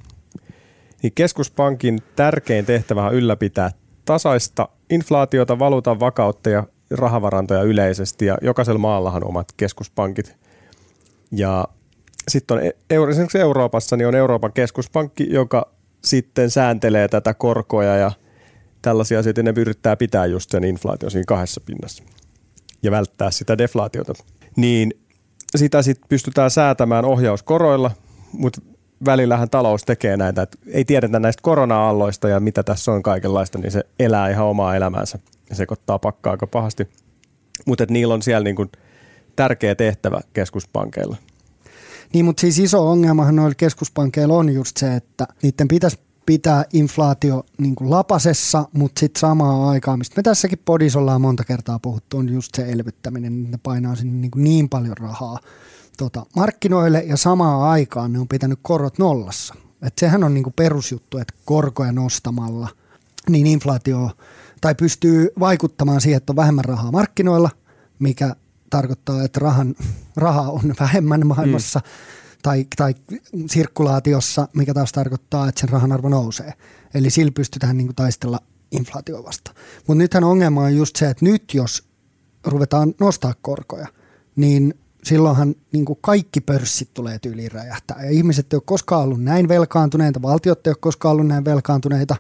Niin 1.02 1.12
keskuspankin 1.14 1.98
tärkein 2.16 2.66
tehtävä 2.66 3.06
on 3.06 3.14
ylläpitää 3.14 3.70
tasaista 4.04 4.68
inflaatiota, 4.90 5.58
valuutan 5.58 6.00
vakautta 6.00 6.50
ja 6.50 6.64
rahavarantoja 6.90 7.62
yleisesti 7.62 8.26
ja 8.26 8.38
jokaisella 8.42 8.78
maallahan 8.78 9.24
on 9.24 9.28
omat 9.28 9.52
keskuspankit. 9.56 10.36
Ja 11.32 11.64
sitten 12.28 12.56
on 12.56 12.62
e- 12.64 13.10
esimerkiksi 13.10 13.38
Euroopassa 13.38 13.96
niin 13.96 14.08
on 14.08 14.14
Euroopan 14.14 14.52
keskuspankki, 14.52 15.26
joka 15.30 15.72
sitten 16.04 16.50
sääntelee 16.50 17.08
tätä 17.08 17.34
korkoja 17.34 17.96
ja 17.96 18.12
tällaisia 18.82 19.18
asioita, 19.18 19.42
ne 19.42 19.52
yrittää 19.56 19.96
pitää 19.96 20.26
just 20.26 20.50
sen 20.50 20.64
inflaation 20.64 21.10
siinä 21.10 21.24
kahdessa 21.26 21.60
pinnassa 21.66 22.04
ja 22.82 22.90
välttää 22.90 23.30
sitä 23.30 23.58
deflaatiota. 23.58 24.12
Niin 24.56 24.94
sitä 25.56 25.82
sitten 25.82 26.08
pystytään 26.08 26.50
säätämään 26.50 27.04
ohjauskoroilla, 27.04 27.90
mutta 28.32 28.60
välillähän 29.04 29.50
talous 29.50 29.84
tekee 29.84 30.16
näitä, 30.16 30.42
että 30.42 30.58
ei 30.66 30.84
tiedetä 30.84 31.20
näistä 31.20 31.42
korona-alloista 31.42 32.28
ja 32.28 32.40
mitä 32.40 32.62
tässä 32.62 32.92
on 32.92 33.02
kaikenlaista, 33.02 33.58
niin 33.58 33.72
se 33.72 33.84
elää 33.98 34.28
ihan 34.28 34.46
omaa 34.46 34.76
elämäänsä 34.76 35.18
ja 35.50 35.56
sekoittaa 35.56 35.98
pakkaa 35.98 36.30
aika 36.30 36.46
pahasti. 36.46 36.88
Mutta 37.66 37.86
niillä 37.88 38.14
on 38.14 38.22
siellä 38.22 38.44
niinku 38.44 38.66
tärkeä 39.36 39.74
tehtävä 39.74 40.20
keskuspankeilla. 40.32 41.16
Niin, 42.12 42.24
mutta 42.24 42.40
siis 42.40 42.58
iso 42.58 42.90
ongelmahan 42.90 43.36
noilla 43.36 43.54
keskuspankeilla 43.54 44.34
on 44.34 44.54
just 44.54 44.76
se, 44.76 44.94
että 44.96 45.26
niiden 45.42 45.68
pitäisi 45.68 45.98
pitää 46.30 46.64
inflaatio 46.72 47.46
niin 47.58 47.74
kuin 47.74 47.90
lapasessa, 47.90 48.68
mutta 48.72 49.00
sitten 49.00 49.20
samaan 49.20 49.68
aikaan, 49.68 49.98
mistä 49.98 50.16
me 50.16 50.22
tässäkin 50.22 50.62
podissa 50.64 50.98
ollaan 50.98 51.20
monta 51.20 51.44
kertaa 51.44 51.78
puhuttu, 51.78 52.18
on 52.18 52.28
just 52.28 52.54
se 52.54 52.62
elvyttäminen, 52.72 53.50
ne 53.50 53.58
painaa 53.62 53.96
sinne 53.96 54.12
niin, 54.20 54.30
kuin 54.30 54.44
niin 54.44 54.68
paljon 54.68 54.96
rahaa 54.96 55.38
tota, 55.98 56.26
markkinoille 56.36 57.00
ja 57.00 57.16
samaan 57.16 57.62
aikaan 57.62 58.12
ne 58.12 58.18
on 58.18 58.28
pitänyt 58.28 58.58
korot 58.62 58.98
nollassa. 58.98 59.54
Et 59.82 59.98
sehän 59.98 60.24
on 60.24 60.34
niin 60.34 60.44
kuin 60.44 60.54
perusjuttu, 60.54 61.18
että 61.18 61.34
korkoja 61.44 61.92
nostamalla 61.92 62.68
niin 63.28 63.46
inflaatio 63.46 64.10
tai 64.60 64.74
pystyy 64.74 65.28
vaikuttamaan 65.40 66.00
siihen, 66.00 66.16
että 66.16 66.32
on 66.32 66.36
vähemmän 66.36 66.64
rahaa 66.64 66.92
markkinoilla, 66.92 67.50
mikä 67.98 68.36
tarkoittaa, 68.70 69.22
että 69.22 69.40
rahan, 69.40 69.74
rahaa 70.16 70.50
on 70.50 70.74
vähemmän 70.80 71.26
maailmassa. 71.26 71.78
Mm 71.78 72.19
tai, 72.42 72.66
tai 72.76 72.94
sirkulaatiossa, 73.46 74.48
mikä 74.56 74.74
taas 74.74 74.92
tarkoittaa, 74.92 75.48
että 75.48 75.60
sen 75.60 75.68
rahan 75.68 75.92
arvo 75.92 76.08
nousee. 76.08 76.52
Eli 76.94 77.10
sillä 77.10 77.32
pystytään 77.34 77.76
niin 77.76 77.86
kuin 77.86 77.96
taistella 77.96 78.40
inflaatio 78.70 79.24
vasta. 79.24 79.54
Mutta 79.86 79.98
nythän 79.98 80.24
ongelma 80.24 80.62
on 80.62 80.76
just 80.76 80.96
se, 80.96 81.10
että 81.10 81.24
nyt 81.24 81.54
jos 81.54 81.84
ruvetaan 82.46 82.94
nostaa 83.00 83.34
korkoja, 83.42 83.86
niin 84.36 84.74
silloinhan 85.04 85.54
niin 85.72 85.84
kuin 85.84 85.98
kaikki 86.00 86.40
pörssit 86.40 86.94
tulee 86.94 87.18
tyyliin 87.18 87.52
räjähtää. 87.52 88.04
Ja 88.04 88.10
ihmiset 88.10 88.52
ei 88.52 88.56
ole 88.56 88.62
koskaan 88.66 89.02
ollut 89.02 89.22
näin 89.22 89.48
velkaantuneita, 89.48 90.22
valtiot 90.22 90.66
ei 90.66 90.70
ole 90.70 90.76
koskaan 90.80 91.12
ollut 91.12 91.26
näin 91.26 91.44
velkaantuneita. 91.44 92.16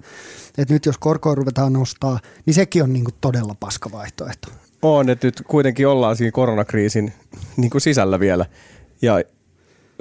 Että 0.58 0.74
nyt 0.74 0.86
jos 0.86 0.98
korkoa 0.98 1.34
ruvetaan 1.34 1.72
nostaa, 1.72 2.20
niin 2.46 2.54
sekin 2.54 2.82
on 2.82 2.92
niin 2.92 3.04
kuin 3.04 3.14
todella 3.20 3.56
paska 3.60 3.90
vaihtoehto. 3.92 4.48
On, 4.82 5.10
että 5.10 5.26
nyt 5.26 5.42
kuitenkin 5.48 5.88
ollaan 5.88 6.16
siinä 6.16 6.32
koronakriisin 6.32 7.12
niin 7.56 7.70
kuin 7.70 7.80
sisällä 7.80 8.20
vielä. 8.20 8.46
Ja 9.02 9.22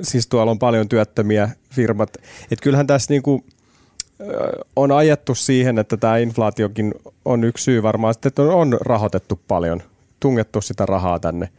siis 0.01 0.27
tuolla 0.27 0.51
on 0.51 0.59
paljon 0.59 0.89
työttömiä 0.89 1.49
firmat. 1.69 2.17
Että 2.51 2.63
kyllähän 2.63 2.88
tässä 2.88 3.13
niin 3.13 3.23
kuin, 3.23 3.43
on 4.75 4.91
ajettu 4.91 5.35
siihen, 5.35 5.79
että 5.79 5.97
tämä 5.97 6.17
inflaatiokin 6.17 6.93
on 7.25 7.43
yksi 7.43 7.63
syy 7.63 7.83
varmaan, 7.83 8.15
että 8.25 8.41
on 8.41 8.77
rahoitettu 8.81 9.39
paljon, 9.47 9.83
tungettu 10.19 10.62
sitä 10.62 10.85
rahaa 10.85 11.19
tänne 11.19 11.49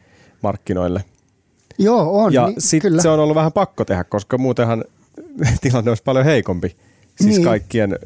markkinoille. 0.42 1.04
Joo, 1.78 2.22
on. 2.24 2.32
Ja 2.32 2.46
niin, 2.46 2.60
sitten 2.60 3.02
se 3.02 3.08
on 3.08 3.20
ollut 3.20 3.34
vähän 3.34 3.52
pakko 3.52 3.84
tehdä, 3.84 4.04
koska 4.04 4.38
muutenhan 4.38 4.84
tilanne 5.62 5.90
olisi 5.90 6.02
paljon 6.02 6.24
heikompi. 6.24 6.76
Siis 7.20 7.36
niin. 7.36 7.44
kaikkien 7.44 7.98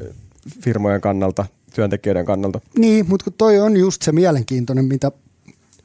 firmojen 0.61 1.01
kannalta, 1.01 1.45
työntekijöiden 1.73 2.25
kannalta. 2.25 2.59
Niin, 2.77 3.05
mutta 3.09 3.23
kun 3.23 3.33
toi 3.33 3.59
on 3.59 3.77
just 3.77 4.01
se 4.01 4.11
mielenkiintoinen, 4.11 4.85
mitä, 4.85 5.11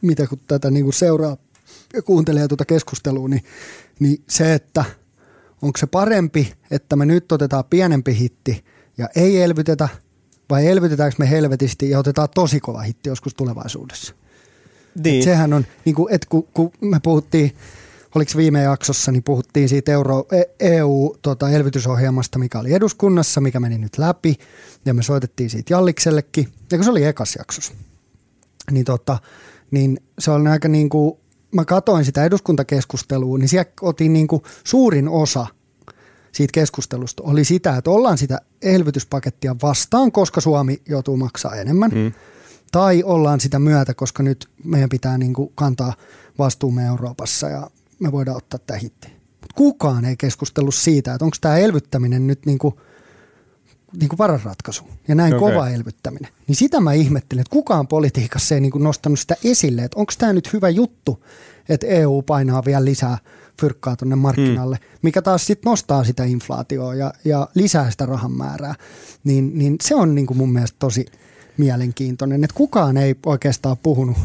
mitä 0.02 0.26
kun 0.26 0.38
tätä 0.48 0.70
niin 0.70 0.84
kuin 0.84 0.94
seuraa 0.94 1.36
ja 1.92 2.02
kuuntelee 2.02 2.48
tuota 2.48 2.64
keskustelua, 2.64 3.28
niin, 3.28 3.44
niin 4.00 4.22
se, 4.28 4.54
että 4.54 4.84
onko 5.62 5.78
se 5.78 5.86
parempi, 5.86 6.52
että 6.70 6.96
me 6.96 7.06
nyt 7.06 7.32
otetaan 7.32 7.64
pienempi 7.70 8.18
hitti 8.18 8.64
ja 8.98 9.08
ei 9.16 9.42
elvytetä, 9.42 9.88
vai 10.50 10.66
elvytetäänkö 10.66 11.16
me 11.18 11.30
helvetisti 11.30 11.90
ja 11.90 11.98
otetaan 11.98 12.28
tosi 12.34 12.60
kova 12.60 12.80
hitti 12.80 13.08
joskus 13.08 13.34
tulevaisuudessa. 13.34 14.14
Niin. 15.04 15.18
Et 15.18 15.24
sehän 15.24 15.52
on, 15.52 15.66
niin 15.84 15.94
kuin, 15.94 16.14
että 16.14 16.26
kun, 16.30 16.48
kun 16.54 16.72
me 16.80 17.00
puhuttiin, 17.02 17.56
oliko 18.14 18.32
viime 18.36 18.62
jaksossa, 18.62 19.12
niin 19.12 19.22
puhuttiin 19.22 19.68
siitä 19.68 19.92
Euro, 19.92 20.26
EU-elvytysohjelmasta, 20.60 22.30
tota, 22.30 22.38
mikä 22.38 22.58
oli 22.58 22.74
eduskunnassa, 22.74 23.40
mikä 23.40 23.60
meni 23.60 23.78
nyt 23.78 23.98
läpi, 23.98 24.36
ja 24.84 24.94
me 24.94 25.02
soitettiin 25.02 25.50
siitä 25.50 25.72
Jalliksellekin, 25.72 26.48
ja 26.72 26.78
kun 26.78 26.84
se 26.84 26.90
oli 26.90 27.04
ekas 27.04 27.36
jaksossa, 27.36 27.72
niin 28.70 28.84
tota, 28.84 29.18
niin 29.70 30.00
se 30.18 30.30
on 30.30 30.46
aika 30.46 30.68
niin 30.68 30.88
kuin, 30.88 31.18
mä 31.54 31.64
katoin 31.64 32.04
sitä 32.04 32.24
eduskuntakeskustelua, 32.24 33.38
niin 33.38 33.48
siellä 33.48 33.70
otin 33.80 34.12
niin 34.12 34.28
kuin 34.28 34.42
suurin 34.64 35.08
osa 35.08 35.46
siitä 36.32 36.52
keskustelusta 36.52 37.22
oli 37.22 37.44
sitä, 37.44 37.76
että 37.76 37.90
ollaan 37.90 38.18
sitä 38.18 38.40
elvytyspakettia 38.62 39.56
vastaan, 39.62 40.12
koska 40.12 40.40
Suomi 40.40 40.82
joutuu 40.88 41.16
maksaa 41.16 41.54
enemmän. 41.54 41.90
Mm. 41.94 42.12
Tai 42.72 43.02
ollaan 43.02 43.40
sitä 43.40 43.58
myötä, 43.58 43.94
koska 43.94 44.22
nyt 44.22 44.48
meidän 44.64 44.88
pitää 44.88 45.18
niin 45.18 45.34
kuin 45.34 45.52
kantaa 45.54 45.94
vastuumme 46.38 46.86
Euroopassa 46.86 47.48
ja 47.48 47.70
me 47.98 48.12
voidaan 48.12 48.36
ottaa 48.36 48.60
tämä 48.66 48.78
hitti. 48.78 49.08
Kukaan 49.54 50.04
ei 50.04 50.16
keskustellut 50.16 50.74
siitä, 50.74 51.14
että 51.14 51.24
onko 51.24 51.36
tämä 51.40 51.56
elvyttäminen 51.56 52.26
nyt 52.26 52.46
niin 52.46 52.58
kuin– 52.58 52.74
niin 54.00 54.08
kuin 54.08 54.18
paras 54.18 54.44
ratkaisu 54.44 54.84
ja 55.08 55.14
näin 55.14 55.34
okay. 55.34 55.50
kova 55.50 55.68
elvyttäminen. 55.68 56.32
Niin 56.46 56.56
sitä 56.56 56.80
mä 56.80 56.92
ihmettelin, 56.92 57.40
että 57.40 57.52
kukaan 57.52 57.86
politiikassa 57.86 58.54
ei 58.54 58.60
niin 58.60 58.72
kuin 58.72 58.84
nostanut 58.84 59.18
sitä 59.18 59.36
esille, 59.44 59.82
että 59.82 59.98
onko 60.00 60.12
tämä 60.18 60.32
nyt 60.32 60.52
hyvä 60.52 60.68
juttu, 60.68 61.24
että 61.68 61.86
EU 61.86 62.22
painaa 62.22 62.64
vielä 62.64 62.84
lisää 62.84 63.18
fyrkkaa 63.60 63.96
tuonne 63.96 64.16
markkinalle, 64.16 64.76
hmm. 64.76 64.98
mikä 65.02 65.22
taas 65.22 65.46
sitten 65.46 65.70
nostaa 65.70 66.04
sitä 66.04 66.24
inflaatioa 66.24 66.94
ja, 66.94 67.12
ja 67.24 67.48
lisää 67.54 67.90
sitä 67.90 68.06
rahan 68.06 68.32
määrää. 68.32 68.74
Niin, 69.24 69.58
niin 69.58 69.76
se 69.82 69.94
on 69.94 70.14
niin 70.14 70.26
kuin 70.26 70.38
mun 70.38 70.52
mielestä 70.52 70.76
tosi 70.78 71.06
mielenkiintoinen, 71.56 72.44
että 72.44 72.56
kukaan 72.56 72.96
ei 72.96 73.14
oikeastaan 73.26 73.76
puhunut. 73.82 74.16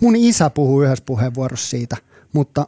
Mun 0.00 0.16
isä 0.16 0.50
puhui 0.50 0.84
yhdessä 0.84 1.04
puheenvuorossa 1.06 1.70
siitä, 1.70 1.96
mutta 2.32 2.66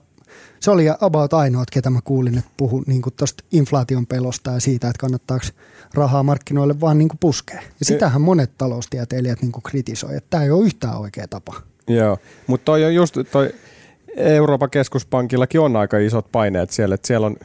se 0.60 0.70
oli 0.70 0.86
about 1.00 1.32
ainoat, 1.32 1.70
ketä 1.70 1.90
mä 1.90 2.00
kuulin, 2.04 2.38
että 2.38 2.50
puhu 2.56 2.82
niin 2.86 3.02
tuosta 3.16 3.44
inflaation 3.52 4.06
pelosta 4.06 4.50
ja 4.50 4.60
siitä, 4.60 4.88
että 4.88 5.00
kannattaako 5.00 5.46
rahaa 5.94 6.22
markkinoille 6.22 6.80
vaan 6.80 6.98
niin 6.98 7.08
puskea. 7.20 7.62
Ja 7.80 7.84
sitähän 7.84 8.20
monet 8.20 8.50
taloustieteilijät 8.58 9.42
niin 9.42 9.52
kritisoi, 9.66 10.16
että 10.16 10.30
tämä 10.30 10.44
ei 10.44 10.50
ole 10.50 10.64
yhtään 10.64 10.98
oikea 10.98 11.28
tapa. 11.28 11.54
Joo, 11.88 12.18
mutta 12.46 12.64
toi 12.64 12.84
on 12.84 12.94
just 12.94 13.16
toi 13.32 13.50
Euroopan 14.16 14.70
keskuspankillakin 14.70 15.60
on 15.60 15.76
aika 15.76 15.98
isot 15.98 16.32
paineet 16.32 16.70
siellä, 16.70 16.94
että 16.94 17.06
siellä 17.06 17.26
on 17.26 17.36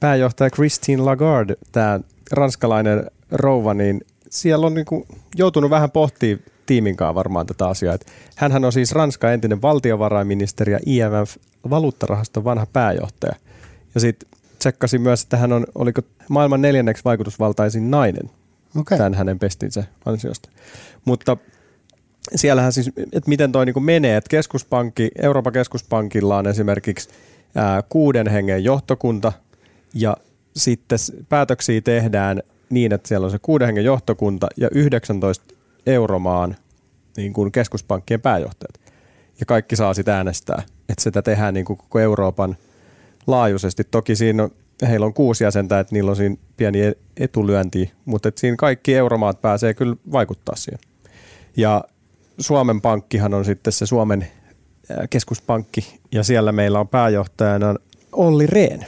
pääjohtaja 0.00 0.50
Christine 0.50 1.02
Lagarde, 1.02 1.56
tämä 1.72 2.00
ranskalainen 2.30 3.10
rouva, 3.30 3.74
niin 3.74 4.00
siellä 4.30 4.66
on 4.66 4.74
niin 4.74 4.86
joutunut 5.36 5.70
vähän 5.70 5.90
pohtimaan 5.90 6.53
tiimin 6.66 6.96
kanssa 6.96 7.14
varmaan 7.14 7.46
tätä 7.46 7.68
asiaa. 7.68 7.98
hänhän 8.36 8.64
on 8.64 8.72
siis 8.72 8.92
Ranskan 8.92 9.32
entinen 9.32 9.62
valtiovarainministeri 9.62 10.72
ja 10.72 10.78
IMF 10.86 11.36
valuuttarahaston 11.70 12.44
vanha 12.44 12.66
pääjohtaja. 12.66 13.34
Ja 13.94 14.00
sitten 14.00 14.28
tsekkasin 14.58 15.00
myös, 15.00 15.22
että 15.22 15.36
hän 15.36 15.52
on, 15.52 15.66
oliko 15.74 16.02
maailman 16.28 16.62
neljänneksi 16.62 17.04
vaikutusvaltaisin 17.04 17.90
nainen 17.90 18.30
okay. 18.80 18.98
tämän 18.98 19.14
hänen 19.14 19.38
pestinsä 19.38 19.84
ansiosta. 20.04 20.48
Mutta 21.04 21.36
siellähän 22.34 22.72
siis, 22.72 22.88
että 23.12 23.28
miten 23.28 23.52
toi 23.52 23.66
niin 23.66 23.84
menee, 23.84 24.16
että 24.16 24.28
keskuspankki, 24.28 25.10
Euroopan 25.22 25.52
keskuspankilla 25.52 26.36
on 26.36 26.46
esimerkiksi 26.46 27.08
ää, 27.54 27.82
kuuden 27.88 28.28
hengen 28.28 28.64
johtokunta 28.64 29.32
ja 29.94 30.16
sitten 30.56 30.98
päätöksiä 31.28 31.80
tehdään 31.80 32.42
niin, 32.70 32.92
että 32.92 33.08
siellä 33.08 33.24
on 33.24 33.30
se 33.30 33.38
kuuden 33.42 33.66
hengen 33.66 33.84
johtokunta 33.84 34.46
ja 34.56 34.68
19 34.72 35.53
euromaan 35.86 36.56
niin 37.16 37.32
kuin 37.32 37.52
keskuspankkien 37.52 38.20
pääjohtajat. 38.20 38.92
Ja 39.40 39.46
kaikki 39.46 39.76
saa 39.76 39.94
sitä 39.94 40.16
äänestää, 40.16 40.62
että 40.88 41.02
sitä 41.02 41.22
tehdään 41.22 41.54
niin 41.54 41.66
kuin 41.66 41.76
koko 41.76 41.98
Euroopan 41.98 42.56
laajuisesti. 43.26 43.84
Toki 43.84 44.16
siinä 44.16 44.42
on, 44.42 44.50
heillä 44.88 45.06
on 45.06 45.14
kuusi 45.14 45.44
jäsentä, 45.44 45.80
että 45.80 45.94
niillä 45.94 46.10
on 46.10 46.16
siinä 46.16 46.36
pieni 46.56 46.80
e- 46.80 46.96
etulyönti, 47.16 47.92
mutta 48.04 48.28
että 48.28 48.40
siinä 48.40 48.56
kaikki 48.56 48.94
euromaat 48.94 49.40
pääsee 49.40 49.74
kyllä 49.74 49.96
vaikuttaa 50.12 50.56
siihen. 50.56 50.80
Ja 51.56 51.84
Suomen 52.38 52.80
pankkihan 52.80 53.34
on 53.34 53.44
sitten 53.44 53.72
se 53.72 53.86
Suomen 53.86 54.26
keskuspankki, 55.10 56.00
ja 56.12 56.22
siellä 56.22 56.52
meillä 56.52 56.80
on 56.80 56.88
pääjohtajana 56.88 57.74
Olli 58.12 58.46
Rehn, 58.46 58.84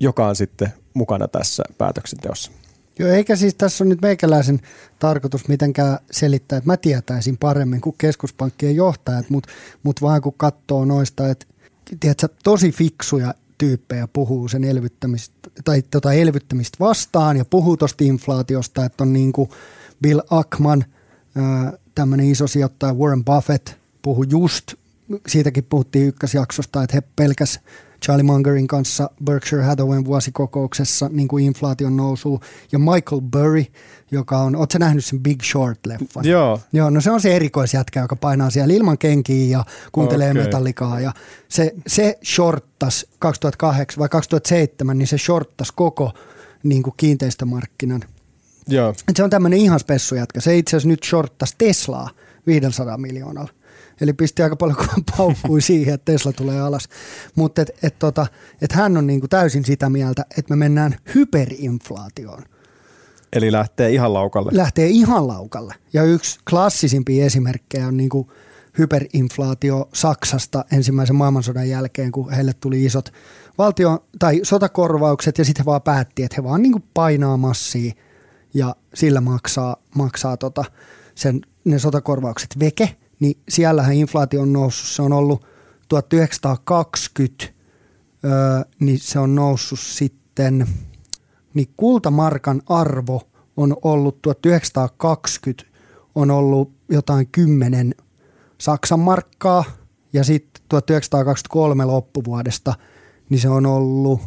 joka 0.00 0.26
on 0.26 0.36
sitten 0.36 0.72
mukana 0.94 1.28
tässä 1.28 1.62
päätöksenteossa. 1.78 2.52
Joo, 2.98 3.10
eikä 3.10 3.36
siis 3.36 3.54
tässä 3.54 3.84
on 3.84 3.88
nyt 3.88 4.02
meikäläisen 4.02 4.60
tarkoitus 4.98 5.48
mitenkään 5.48 5.98
selittää, 6.10 6.56
että 6.56 6.70
mä 6.70 6.76
tietäisin 6.76 7.38
paremmin 7.38 7.80
kuin 7.80 7.94
keskuspankkien 7.98 8.76
johtajat, 8.76 9.30
mutta 9.30 9.48
mut 9.82 10.02
vaan 10.02 10.22
kun 10.22 10.34
katsoo 10.36 10.84
noista, 10.84 11.28
että 11.28 11.46
tiedätkö, 12.00 12.28
tosi 12.44 12.72
fiksuja 12.72 13.34
tyyppejä 13.58 14.08
puhuu 14.12 14.48
sen 14.48 14.64
elvyttämistä, 14.64 15.50
tai 15.64 15.82
tota 15.82 16.12
elvyttämistä 16.12 16.76
vastaan 16.80 17.36
ja 17.36 17.44
puhuu 17.44 17.76
tuosta 17.76 18.04
inflaatiosta, 18.04 18.84
että 18.84 19.04
on 19.04 19.12
niin 19.12 19.32
kuin 19.32 19.50
Bill 20.02 20.20
Ackman, 20.30 20.84
tämmöinen 21.94 22.30
iso 22.30 22.46
sijoittaja 22.46 22.94
Warren 22.94 23.24
Buffett, 23.24 23.70
puhu 24.02 24.22
just, 24.22 24.74
siitäkin 25.28 25.64
puhuttiin 25.64 26.08
ykkösjaksosta, 26.08 26.82
että 26.82 26.96
he 26.96 27.02
pelkäs 27.16 27.60
Charlie 28.04 28.22
Mungerin 28.22 28.66
kanssa 28.66 29.10
Berkshire 29.24 29.62
Hathawayn 29.62 30.04
vuosikokouksessa 30.04 31.10
niin 31.12 31.28
kuin 31.28 31.44
inflaation 31.44 31.96
nousu 31.96 32.40
ja 32.72 32.78
Michael 32.78 33.20
Burry, 33.32 33.64
joka 34.10 34.38
on, 34.38 34.56
ootko 34.56 34.78
nähnyt 34.78 35.04
sen 35.04 35.20
Big 35.20 35.42
Short-leffan? 35.42 36.28
Joo. 36.28 36.60
Joo, 36.72 36.90
no 36.90 37.00
se 37.00 37.10
on 37.10 37.20
se 37.20 37.36
erikoisjätkä, 37.36 38.00
joka 38.00 38.16
painaa 38.16 38.50
siellä 38.50 38.74
ilman 38.74 38.98
kenkiä 38.98 39.58
ja 39.58 39.64
kuuntelee 39.92 40.30
okay. 40.30 40.42
metallikaa 40.42 41.00
ja 41.00 41.12
se, 41.48 41.74
se 41.86 42.18
shorttas 42.24 43.06
2008 43.18 44.00
vai 44.00 44.08
2007, 44.08 44.98
niin 44.98 45.06
se 45.06 45.18
shorttas 45.18 45.72
koko 45.72 46.12
niin 46.62 46.82
kuin 46.82 46.94
kiinteistömarkkinan. 46.96 48.04
Joo. 48.68 48.94
Et 49.08 49.16
se 49.16 49.24
on 49.24 49.30
tämmöinen 49.30 49.58
ihan 49.58 49.80
spessujätkä. 49.80 50.40
Se 50.40 50.58
itse 50.58 50.76
asiassa 50.76 50.88
nyt 50.88 51.04
shorttas 51.04 51.54
Teslaa 51.58 52.10
500 52.46 52.98
miljoonalla. 52.98 53.50
Eli 54.00 54.12
pisti 54.12 54.42
aika 54.42 54.56
paljon 54.56 54.76
paukkui 55.16 55.60
siihen, 55.60 55.94
että 55.94 56.12
Tesla 56.12 56.32
tulee 56.32 56.60
alas. 56.60 56.88
Mutta 57.34 57.62
et, 57.62 57.70
et 57.82 57.98
tota, 57.98 58.26
et 58.62 58.72
hän 58.72 58.96
on 58.96 59.06
niinku 59.06 59.28
täysin 59.28 59.64
sitä 59.64 59.90
mieltä, 59.90 60.24
että 60.38 60.54
me 60.54 60.56
mennään 60.56 60.96
hyperinflaatioon. 61.14 62.42
Eli 63.32 63.52
lähtee 63.52 63.90
ihan 63.90 64.14
laukalle. 64.14 64.50
Lähtee 64.54 64.86
ihan 64.86 65.28
laukalle. 65.28 65.74
Ja 65.92 66.04
yksi 66.04 66.38
klassisimpia 66.50 67.26
esimerkkejä 67.26 67.86
on 67.86 67.96
niinku 67.96 68.32
hyperinflaatio 68.78 69.88
Saksasta 69.94 70.64
ensimmäisen 70.72 71.16
maailmansodan 71.16 71.68
jälkeen, 71.68 72.12
kun 72.12 72.30
heille 72.30 72.52
tuli 72.52 72.84
isot 72.84 73.12
valtio- 73.58 74.04
tai 74.18 74.40
sotakorvaukset 74.42 75.38
ja 75.38 75.44
sitten 75.44 75.64
he 75.64 75.66
vaan 75.66 75.82
päätti, 75.82 76.22
että 76.22 76.36
he 76.38 76.44
vaan 76.44 76.62
niinku 76.62 76.80
painaa 76.94 77.36
massia 77.36 77.92
ja 78.54 78.76
sillä 78.94 79.20
maksaa, 79.20 79.76
maksaa 79.94 80.36
tota 80.36 80.64
sen, 81.14 81.40
ne 81.64 81.78
sotakorvaukset 81.78 82.58
veke– 82.60 82.94
niin 83.20 83.38
siellähän 83.48 83.94
inflaatio 83.94 84.42
on 84.42 84.52
noussut. 84.52 84.88
Se 84.88 85.02
on 85.02 85.12
ollut 85.12 85.46
1920, 85.88 87.44
öö, 88.24 88.30
niin 88.80 88.98
se 88.98 89.18
on 89.18 89.34
noussut 89.34 89.78
sitten, 89.78 90.66
niin 91.54 91.68
kultamarkan 91.76 92.62
arvo 92.68 93.22
on 93.56 93.76
ollut 93.82 94.22
1920, 94.22 95.64
on 96.14 96.30
ollut 96.30 96.72
jotain 96.88 97.28
10 97.32 97.94
Saksan 98.58 99.00
markkaa 99.00 99.64
ja 100.12 100.24
sitten 100.24 100.62
1923 100.68 101.84
loppuvuodesta, 101.84 102.74
niin 103.28 103.40
se 103.40 103.48
on 103.48 103.66
ollut, 103.66 104.20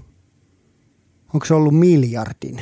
onko 1.33 1.45
se 1.45 1.53
ollut 1.53 1.79
miljardin? 1.79 2.61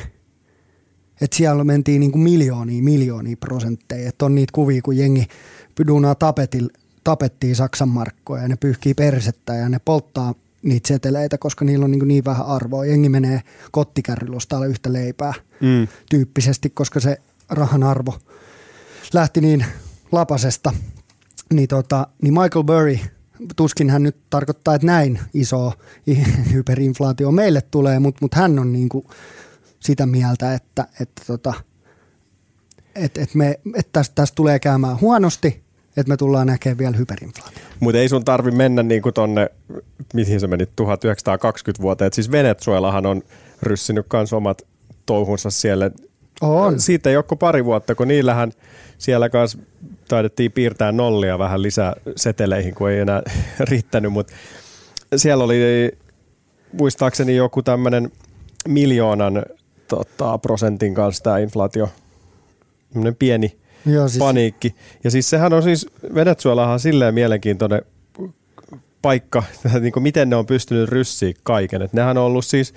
Että 1.20 1.36
siellä 1.36 1.64
mentiin 1.64 2.00
niin 2.00 2.12
kuin 2.12 2.22
miljoonia, 2.22 2.82
miljoonia 2.82 3.36
prosentteja. 3.36 4.08
Että 4.08 4.24
on 4.24 4.34
niitä 4.34 4.52
kuvia, 4.52 4.82
kun 4.82 4.96
jengi 4.96 5.26
duunaa 5.86 6.14
tapetil, 6.14 6.68
tapettiin 7.04 7.56
Saksan 7.56 7.88
markkoja 7.88 8.42
ja 8.42 8.48
ne 8.48 8.56
pyyhkii 8.56 8.94
persettä 8.94 9.54
ja 9.54 9.68
ne 9.68 9.78
polttaa 9.84 10.34
niitä 10.62 10.88
seteleitä, 10.88 11.38
koska 11.38 11.64
niillä 11.64 11.84
on 11.84 11.90
niin, 11.90 12.08
niin 12.08 12.24
vähän 12.24 12.46
arvoa. 12.46 12.86
Jengi 12.86 13.08
menee 13.08 13.42
kottikärryllä 13.70 14.66
yhtä 14.68 14.92
leipää 14.92 15.34
mm. 15.60 15.88
tyyppisesti, 16.10 16.70
koska 16.70 17.00
se 17.00 17.16
rahan 17.48 17.82
arvo 17.82 18.14
lähti 19.12 19.40
niin 19.40 19.64
lapasesta. 20.12 20.72
Niin, 21.52 21.68
tota, 21.68 22.06
niin 22.22 22.34
Michael 22.34 22.64
Burry, 22.64 22.98
tuskin 23.56 23.90
hän 23.90 24.02
nyt 24.02 24.16
tarkoittaa, 24.30 24.74
että 24.74 24.86
näin 24.86 25.20
iso 25.34 25.72
hyperinflaatio 26.52 27.32
meille 27.32 27.60
tulee, 27.60 27.98
mutta 27.98 28.18
mut 28.22 28.34
hän 28.34 28.58
on 28.58 28.72
niin 28.72 28.88
kuin 28.88 29.06
sitä 29.80 30.06
mieltä, 30.06 30.54
että, 30.54 30.86
että, 31.00 31.22
tota, 31.26 31.54
että, 32.94 33.22
että, 33.22 33.38
me, 33.38 33.60
että 33.76 33.90
tästä, 33.92 34.14
tästä 34.14 34.34
tulee 34.34 34.58
käymään 34.58 35.00
huonosti 35.00 35.70
että 35.96 36.10
me 36.10 36.16
tullaan 36.16 36.46
näkemään 36.46 36.78
vielä 36.78 36.96
hyperinflaatio. 36.96 37.64
Mutta 37.80 37.98
ei 37.98 38.08
sun 38.08 38.24
tarvi 38.24 38.50
mennä 38.50 38.82
niin 38.82 39.02
kuin 39.02 39.14
tonne, 39.14 39.50
mihin 40.14 40.40
se 40.40 40.46
meni, 40.46 40.66
1920 40.76 41.82
vuoteen. 41.82 42.06
Et 42.06 42.12
siis 42.12 42.30
Venezuelahan 42.30 43.06
on 43.06 43.22
ryssinyt 43.62 44.06
myös 44.12 44.32
omat 44.32 44.62
touhunsa 45.06 45.50
siellä. 45.50 45.90
On. 46.40 46.80
Siitä 46.80 47.10
ei 47.10 47.16
ole 47.16 47.24
pari 47.38 47.64
vuotta, 47.64 47.94
kun 47.94 48.08
niillähän 48.08 48.52
siellä 48.98 49.28
kanssa 49.28 49.58
taidettiin 50.08 50.52
piirtää 50.52 50.92
nollia 50.92 51.38
vähän 51.38 51.62
lisää 51.62 51.94
seteleihin, 52.16 52.74
kun 52.74 52.90
ei 52.90 52.98
enää 52.98 53.22
riittänyt, 53.70 54.12
mutta 54.12 54.32
siellä 55.16 55.44
oli 55.44 55.90
muistaakseni 56.72 57.36
joku 57.36 57.62
tämmöinen 57.62 58.12
miljoonan 58.68 59.42
tota, 59.90 60.38
prosentin 60.38 60.94
kanssa 60.94 61.24
tämä 61.24 61.38
inflaatio, 61.38 61.88
pieni 63.18 63.56
Joo, 63.86 64.08
siis... 64.08 64.18
paniikki. 64.18 64.74
Ja 65.04 65.10
siis 65.10 65.30
sehän 65.30 65.52
on 65.52 65.62
siis, 65.62 65.86
Venezuelahan 66.14 66.80
silleen 66.80 67.14
mielenkiintoinen 67.14 67.82
paikka, 69.02 69.42
niin 69.80 69.92
kuin 69.92 70.02
miten 70.02 70.30
ne 70.30 70.36
on 70.36 70.46
pystynyt 70.46 70.88
ryssiä 70.88 71.32
kaiken. 71.42 71.82
Et 71.82 71.92
nehän 71.92 72.18
on 72.18 72.24
ollut 72.24 72.44
siis 72.44 72.74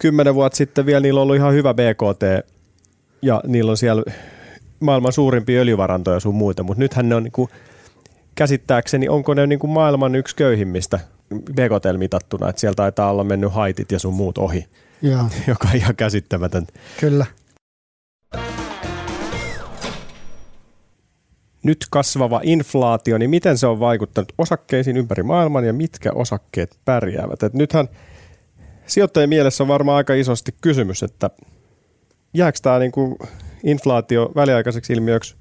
kymmenen 0.00 0.34
vuotta 0.34 0.56
sitten 0.56 0.86
vielä, 0.86 1.00
niillä 1.00 1.20
on 1.20 1.22
ollut 1.22 1.36
ihan 1.36 1.54
hyvä 1.54 1.74
BKT 1.74 2.50
ja 3.22 3.40
niillä 3.46 3.70
on 3.70 3.76
siellä 3.76 4.02
maailman 4.80 5.12
suurimpia 5.12 5.60
öljyvarantoja 5.60 6.20
sun 6.20 6.34
muita, 6.34 6.62
mutta 6.62 6.80
nythän 6.80 7.08
ne 7.08 7.14
on 7.14 7.22
niin 7.22 7.32
kuin, 7.32 7.50
käsittääkseni, 8.34 9.08
onko 9.08 9.34
ne 9.34 9.46
niin 9.46 9.58
kuin 9.58 9.70
maailman 9.70 10.14
yksi 10.14 10.36
köyhimmistä 10.36 11.00
BKT 11.34 11.98
mitattuna, 11.98 12.48
että 12.48 12.60
sieltä 12.60 12.76
taitaa 12.76 13.10
olla 13.10 13.24
mennyt 13.24 13.52
haitit 13.52 13.92
ja 13.92 13.98
sun 13.98 14.14
muut 14.14 14.38
ohi, 14.38 14.66
Joo. 15.04 15.24
joka 15.46 15.68
on 15.68 15.76
ihan 15.76 15.96
käsittämätön. 15.96 16.66
Kyllä. 17.00 17.26
Nyt 21.62 21.86
kasvava 21.90 22.40
inflaatio, 22.42 23.18
niin 23.18 23.30
miten 23.30 23.58
se 23.58 23.66
on 23.66 23.80
vaikuttanut 23.80 24.32
osakkeisiin 24.38 24.96
ympäri 24.96 25.22
maailman 25.22 25.64
ja 25.64 25.72
mitkä 25.72 26.12
osakkeet 26.12 26.78
pärjäävät? 26.84 27.42
Et 27.42 27.54
nythän 27.54 27.88
sijoittajien 28.86 29.28
mielessä 29.28 29.64
on 29.64 29.68
varmaan 29.68 29.96
aika 29.96 30.14
isosti 30.14 30.54
kysymys, 30.60 31.02
että 31.02 31.30
jääkö 32.34 32.58
tämä 32.62 32.78
niinku 32.78 33.18
inflaatio 33.64 34.32
väliaikaiseksi 34.34 34.92
ilmiöksi, 34.92 35.36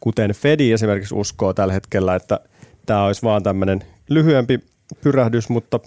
kuten 0.00 0.30
Fedi 0.30 0.72
esimerkiksi 0.72 1.14
uskoo 1.14 1.52
tällä 1.52 1.74
hetkellä, 1.74 2.14
että 2.14 2.40
tämä 2.86 3.04
olisi 3.04 3.22
vaan 3.22 3.42
tämmöinen 3.42 3.82
lyhyempi 4.08 4.60
pyrähdys, 5.00 5.48
mutta 5.48 5.80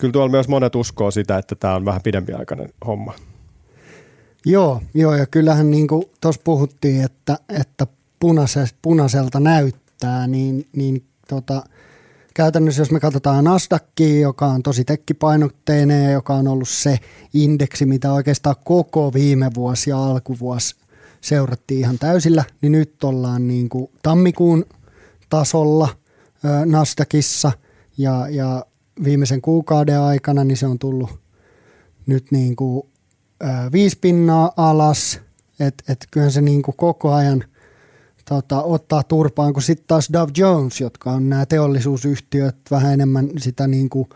kyllä 0.00 0.12
tuolla 0.12 0.30
myös 0.30 0.48
monet 0.48 0.74
uskoo 0.74 1.10
sitä, 1.10 1.38
että 1.38 1.54
tämä 1.54 1.74
on 1.74 1.84
vähän 1.84 2.02
pidempiaikainen 2.02 2.68
homma. 2.86 3.14
Joo, 4.46 4.82
joo 4.94 5.14
ja 5.14 5.26
kyllähän 5.26 5.70
niin 5.70 5.88
kuin 5.88 6.04
tuossa 6.20 6.40
puhuttiin, 6.44 7.04
että, 7.04 7.38
että 7.48 7.86
punaiselta 8.82 9.40
näyttää, 9.40 10.26
niin, 10.26 10.66
niin 10.72 11.04
tota, 11.28 11.62
käytännössä 12.34 12.80
jos 12.80 12.90
me 12.90 13.00
katsotaan 13.00 13.44
Nasdaqia, 13.44 14.20
joka 14.20 14.46
on 14.46 14.62
tosi 14.62 14.84
tekkipainotteinen 14.84 16.04
ja 16.04 16.10
joka 16.10 16.34
on 16.34 16.48
ollut 16.48 16.68
se 16.68 16.98
indeksi, 17.34 17.86
mitä 17.86 18.12
oikeastaan 18.12 18.56
koko 18.64 19.14
viime 19.14 19.50
vuosi 19.54 19.90
ja 19.90 20.04
alkuvuosi 20.04 20.76
seurattiin 21.20 21.80
ihan 21.80 21.98
täysillä, 21.98 22.44
niin 22.62 22.72
nyt 22.72 23.04
ollaan 23.04 23.48
niin 23.48 23.68
kuin 23.68 23.90
tammikuun 24.02 24.64
tasolla 25.30 25.88
Nasdaqissa 26.66 27.52
ja, 27.98 28.28
ja 28.30 28.66
viimeisen 29.04 29.40
kuukauden 29.40 30.00
aikana 30.00 30.44
niin 30.44 30.56
se 30.56 30.66
on 30.66 30.78
tullut 30.78 31.10
nyt 32.06 32.30
niin 32.30 32.56
kuin, 32.56 32.82
viisi 33.72 33.98
pinnaa 34.00 34.52
alas, 34.56 35.20
että 35.60 35.92
et 35.92 36.06
kyllähän 36.10 36.32
se 36.32 36.40
niin 36.40 36.62
kuin 36.62 36.76
koko 36.76 37.12
ajan 37.12 37.44
tota, 38.28 38.62
ottaa 38.62 39.02
turpaan, 39.02 39.52
kun 39.52 39.62
sitten 39.62 39.86
taas 39.86 40.08
Dow 40.12 40.28
Jones, 40.36 40.80
jotka 40.80 41.12
on 41.12 41.28
nämä 41.28 41.46
teollisuusyhtiöt, 41.46 42.56
vähän 42.70 42.92
enemmän 42.92 43.30
sitä 43.38 43.66
niin 43.66 43.90
kuin, 43.90 44.08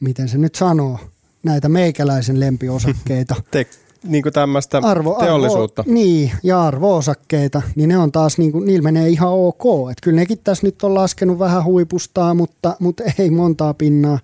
miten 0.00 0.28
se 0.28 0.38
nyt 0.38 0.54
sanoo, 0.54 0.98
näitä 1.42 1.68
meikäläisen 1.68 2.40
lempiosakkeita. 2.44 3.34
Te, 3.50 3.66
niin 4.06 4.22
kuin 4.22 4.32
tämmöistä 4.32 4.78
arvo, 4.82 5.16
teollisuutta. 5.20 5.82
Arvo, 5.82 5.92
niin, 5.92 6.32
ja 6.42 6.62
arvoosakkeita, 6.62 7.62
niin 7.76 7.88
ne 7.88 7.98
on 7.98 8.12
taas, 8.12 8.38
niin 8.38 8.52
kuin, 8.52 8.66
niillä 8.66 8.82
menee 8.82 9.08
ihan 9.08 9.32
ok. 9.32 9.62
Että 9.90 10.02
kyllä 10.02 10.16
nekin 10.16 10.38
tässä 10.44 10.66
nyt 10.66 10.82
on 10.82 10.94
laskenut 10.94 11.38
vähän 11.38 11.64
huipustaa, 11.64 12.34
mutta, 12.34 12.76
mutta 12.80 13.04
ei 13.18 13.30
montaa 13.30 13.74
pinnaa 13.74 14.18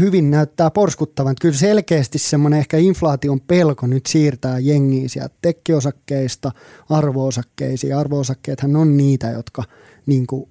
hyvin 0.00 0.30
näyttää 0.30 0.70
porskuttavan. 0.70 1.34
Kyllä 1.40 1.56
selkeästi 1.56 2.18
semmoinen 2.18 2.58
ehkä 2.58 2.76
inflaation 2.76 3.40
pelko 3.40 3.86
nyt 3.86 4.06
siirtää 4.06 4.58
jengiä 4.58 5.08
sieltä 5.08 5.34
tekkiosakkeista 5.42 6.52
arvoosakkeisiin. 6.90 7.96
Arvoosakkeethan 7.96 8.76
on 8.76 8.96
niitä, 8.96 9.30
jotka 9.30 9.64
niin 10.06 10.26
kuin 10.26 10.48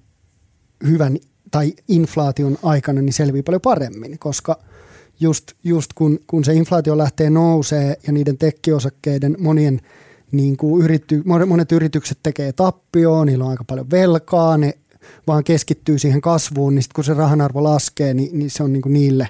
hyvän 0.86 1.18
tai 1.50 1.72
inflaation 1.88 2.58
aikana 2.62 3.02
niin 3.02 3.12
selvii 3.12 3.42
paljon 3.42 3.60
paremmin, 3.60 4.18
koska 4.18 4.58
just, 5.20 5.52
just 5.64 5.92
kun, 5.92 6.18
kun 6.26 6.44
se 6.44 6.54
inflaatio 6.54 6.98
lähtee 6.98 7.30
nousee 7.30 7.96
ja 8.06 8.12
niiden 8.12 8.38
tekkiosakkeiden 8.38 9.36
monien 9.38 9.80
niin 10.32 10.56
kuin 10.56 10.84
yrity, 10.84 11.22
monet 11.46 11.72
yritykset 11.72 12.18
tekee 12.22 12.52
tappioon, 12.52 13.26
niillä 13.26 13.44
on 13.44 13.50
aika 13.50 13.64
paljon 13.64 13.90
velkaa, 13.90 14.58
ne 14.58 14.74
vaan 15.26 15.44
keskittyy 15.44 15.98
siihen 15.98 16.20
kasvuun, 16.20 16.74
niin 16.74 16.82
sitten 16.82 16.94
kun 16.94 17.04
se 17.04 17.14
rahanarvo 17.14 17.62
laskee, 17.62 18.14
niin, 18.14 18.38
niin 18.38 18.50
se 18.50 18.62
on 18.62 18.72
niin 18.72 18.82
kuin 18.82 18.92
niille, 18.92 19.28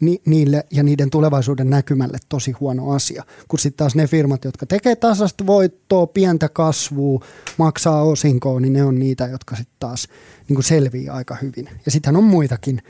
ni, 0.00 0.22
niille 0.26 0.64
ja 0.70 0.82
niiden 0.82 1.10
tulevaisuuden 1.10 1.70
näkymälle 1.70 2.18
tosi 2.28 2.52
huono 2.52 2.90
asia. 2.90 3.24
Kun 3.48 3.58
sitten 3.58 3.78
taas 3.78 3.94
ne 3.94 4.06
firmat, 4.06 4.44
jotka 4.44 4.66
tekee 4.66 4.96
tasasta 4.96 5.46
voittoa, 5.46 6.06
pientä 6.06 6.48
kasvua, 6.48 7.24
maksaa 7.56 8.02
osinkoa, 8.02 8.60
niin 8.60 8.72
ne 8.72 8.84
on 8.84 8.98
niitä, 8.98 9.26
jotka 9.26 9.56
sitten 9.56 9.76
taas 9.80 10.08
niin 10.48 10.54
kuin 10.54 10.64
selviää 10.64 11.14
aika 11.14 11.36
hyvin. 11.42 11.68
Ja 11.84 11.90
sittenhän 11.90 12.24
on 12.24 12.30
muitakin, 12.30 12.82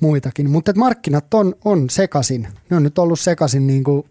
muitakin. 0.00 0.50
mutta 0.50 0.72
markkinat 0.76 1.34
on, 1.34 1.54
on 1.64 1.90
sekasin. 1.90 2.48
Ne 2.70 2.76
on 2.76 2.82
nyt 2.82 2.98
ollut 2.98 3.20
sekasin 3.20 3.66
niin 3.66 3.84
kuin 3.84 4.06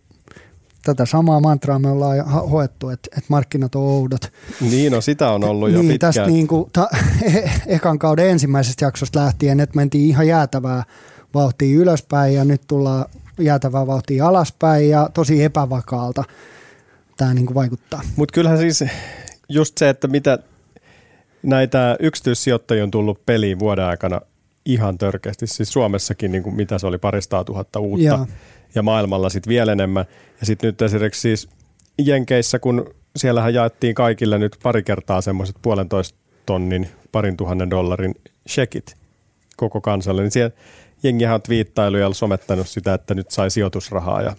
tätä 0.85 1.05
samaa 1.05 1.39
mantraa 1.39 1.79
me 1.79 1.89
ollaan 1.89 2.25
hoettu, 2.25 2.89
että, 2.89 3.09
että 3.17 3.27
markkinat 3.29 3.75
on 3.75 3.81
oudot. 3.81 4.21
Niin, 4.61 4.91
no 4.91 5.01
sitä 5.01 5.31
on 5.31 5.43
ollut 5.43 5.71
jo 5.71 5.81
niin, 5.81 5.91
pitkään. 5.91 6.13
Tästä 6.13 6.27
niin 6.27 6.47
kuin, 6.47 6.69
ta, 6.73 6.89
e, 7.33 7.49
ekan 7.67 7.99
kauden 7.99 8.29
ensimmäisestä 8.29 8.85
jaksosta 8.85 9.19
lähtien, 9.19 9.59
että 9.59 9.75
mentiin 9.75 10.09
ihan 10.09 10.27
jäätävää 10.27 10.83
vauhtia 11.33 11.79
ylöspäin 11.79 12.33
ja 12.33 12.45
nyt 12.45 12.61
tullaan 12.67 13.05
jäätävää 13.39 13.87
vauhtia 13.87 14.27
alaspäin 14.27 14.89
ja 14.89 15.09
tosi 15.13 15.43
epävakaalta 15.43 16.23
tämä 17.17 17.33
niin 17.33 17.45
kuin 17.45 17.55
vaikuttaa. 17.55 18.01
Mutta 18.15 18.33
kyllähän 18.33 18.59
siis 18.59 18.83
just 19.49 19.77
se, 19.77 19.89
että 19.89 20.07
mitä 20.07 20.39
näitä 21.43 21.97
yksityissijoittajia 21.99 22.83
on 22.83 22.91
tullut 22.91 23.25
peliin 23.25 23.59
vuoden 23.59 23.85
aikana 23.85 24.21
ihan 24.73 24.97
törkeästi, 24.97 25.47
siis 25.47 25.73
Suomessakin 25.73 26.31
niin 26.31 26.43
kuin 26.43 26.55
mitä 26.55 26.77
se 26.77 26.87
oli 26.87 26.97
paristaa 26.97 27.43
tuhatta 27.43 27.79
uutta. 27.79 28.05
Joo 28.05 28.27
ja 28.75 28.83
maailmalla 28.83 29.29
sitten 29.29 29.49
vielä 29.49 29.71
enemmän. 29.71 30.05
Ja 30.39 30.45
sitten 30.45 30.67
nyt 30.67 30.81
esimerkiksi 30.81 31.21
siis 31.21 31.49
Jenkeissä, 31.97 32.59
kun 32.59 32.95
siellähän 33.15 33.53
jaettiin 33.53 33.95
kaikille 33.95 34.37
nyt 34.37 34.57
pari 34.63 34.83
kertaa 34.83 35.21
semmoiset 35.21 35.55
puolentoista 35.61 36.19
tonnin, 36.45 36.89
parin 37.11 37.37
tuhannen 37.37 37.69
dollarin 37.69 38.15
shekit 38.49 38.95
koko 39.57 39.81
kansalle, 39.81 40.21
niin 40.21 40.31
siellä 40.31 40.51
jengihän 41.03 41.35
on 41.35 41.41
twiittailu 41.41 41.97
ja 41.97 42.13
somettanut 42.13 42.67
sitä, 42.67 42.93
että 42.93 43.13
nyt 43.13 43.31
sai 43.31 43.51
sijoitusrahaa. 43.51 44.21
Ja, 44.21 44.35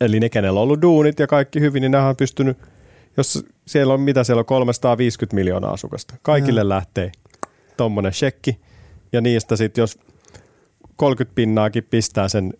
eli 0.00 0.20
ne, 0.20 0.28
kenellä 0.28 0.60
on 0.60 0.64
ollut 0.64 0.82
duunit 0.82 1.18
ja 1.18 1.26
kaikki 1.26 1.60
hyvin, 1.60 1.80
niin 1.80 1.92
nämä 1.92 2.08
on 2.08 2.16
pystynyt, 2.16 2.58
jos 3.16 3.46
siellä 3.66 3.94
on, 3.94 4.00
mitä 4.00 4.24
siellä 4.24 4.40
on, 4.40 4.46
350 4.46 5.34
miljoonaa 5.34 5.72
asukasta. 5.72 6.14
Kaikille 6.22 6.60
ja. 6.60 6.68
lähtee 6.68 7.12
tuommoinen 7.76 8.12
shekki, 8.12 8.60
ja 9.12 9.20
niistä 9.20 9.56
sitten, 9.56 9.82
jos 9.82 9.98
30 10.96 11.34
pinnaakin 11.34 11.84
pistää 11.90 12.28
sen 12.28 12.54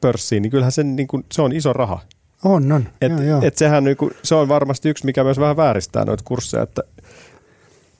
pörssiin, 0.00 0.42
niin 0.42 0.50
kyllähän 0.50 0.72
se, 0.72 0.84
niin 0.84 1.08
kuin, 1.08 1.24
se 1.32 1.42
on 1.42 1.52
iso 1.52 1.72
raha. 1.72 2.00
On, 2.44 2.72
on. 2.72 2.88
Et, 3.00 3.12
joo, 3.12 3.22
joo. 3.22 3.40
Et 3.42 3.56
sehän 3.56 3.84
niin 3.84 3.96
kuin, 3.96 4.10
se 4.22 4.34
on 4.34 4.48
varmasti 4.48 4.88
yksi, 4.88 5.06
mikä 5.06 5.24
myös 5.24 5.38
vähän 5.38 5.56
vääristää 5.56 6.04
noita 6.04 6.24
kursseja, 6.26 6.62
että 6.62 6.82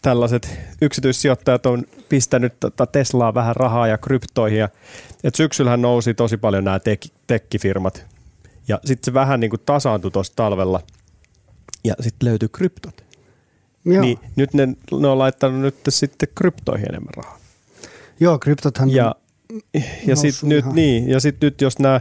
tällaiset 0.02 0.58
yksityissijoittajat 0.82 1.66
on 1.66 1.84
pistänyt 2.08 2.54
tota 2.60 2.86
Teslaa 2.86 3.34
vähän 3.34 3.56
rahaa 3.56 3.86
ja 3.86 3.98
kryptoihin. 3.98 4.58
Ja, 4.58 4.68
et 5.24 5.34
syksyllähän 5.34 5.82
nousi 5.82 6.14
tosi 6.14 6.36
paljon 6.36 6.64
nämä 6.64 6.78
tek, 6.78 7.00
tekkifirmat. 7.26 8.06
Ja 8.68 8.80
sitten 8.84 9.04
se 9.04 9.14
vähän 9.14 9.40
niin 9.40 9.50
kuin 9.50 9.62
tasaantui 9.66 10.10
tuossa 10.10 10.32
talvella. 10.36 10.80
Ja 11.84 11.94
sitten 12.00 12.28
löytyi 12.28 12.48
kryptot. 12.52 13.04
Joo. 13.84 14.00
Niin 14.00 14.18
nyt 14.36 14.54
ne, 14.54 14.66
ne 15.00 15.08
on 15.08 15.18
laittanut 15.18 15.60
nyt 15.60 15.76
sitten 15.88 16.28
kryptoihin 16.34 16.88
enemmän 16.88 17.14
rahaa. 17.16 17.38
Joo, 18.20 18.38
kryptothan 18.38 18.90
ja 18.90 19.14
ja 20.06 20.16
sitten 20.16 20.48
nyt, 20.48 20.64
niin, 20.72 21.08
ja 21.08 21.20
sit 21.20 21.36
nyt 21.40 21.60
jos 21.60 21.78
nämä 21.78 22.00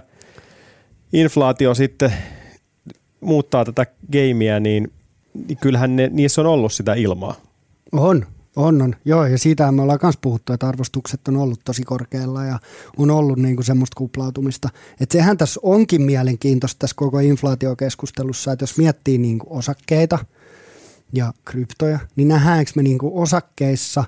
inflaatio 1.14 1.76
sitten 1.76 2.14
muuttaa 3.22 3.66
tätä 3.66 3.86
gameia, 4.12 4.60
niin, 4.60 4.94
niin 5.48 5.58
kyllähän 5.58 5.96
ne, 5.96 6.10
niissä 6.14 6.42
on 6.42 6.48
ollut 6.48 6.74
sitä 6.74 6.94
ilmaa. 6.94 7.36
On, 7.92 8.26
on, 8.56 8.82
on. 8.82 8.96
Joo, 9.06 9.26
ja 9.26 9.38
siitä 9.38 9.72
me 9.72 9.82
ollaan 9.82 10.00
myös 10.04 10.18
puhuttu, 10.22 10.54
että 10.54 10.68
arvostukset 10.68 11.28
on 11.28 11.38
ollut 11.38 11.60
tosi 11.66 11.84
korkealla 11.84 12.46
ja 12.46 12.60
on 12.98 13.12
ollut 13.12 13.40
niin 13.40 13.56
kuin 13.56 13.66
semmoista 13.66 13.96
kuplautumista. 13.98 14.70
Että 15.00 15.14
sehän 15.14 15.38
tässä 15.38 15.60
onkin 15.64 16.02
mielenkiintoista 16.02 16.80
tässä 16.80 16.96
koko 16.96 17.20
inflaatiokeskustelussa, 17.20 18.52
että 18.52 18.64
jos 18.64 18.78
miettii 18.78 19.18
niin 19.18 19.40
kuin 19.40 19.52
osakkeita 19.52 20.20
ja 21.14 21.34
kryptoja, 21.46 22.00
niin 22.16 22.28
nähdäänkö 22.28 22.72
me 22.76 22.84
niin 22.84 22.98
kuin 22.98 23.14
osakkeissa 23.14 24.04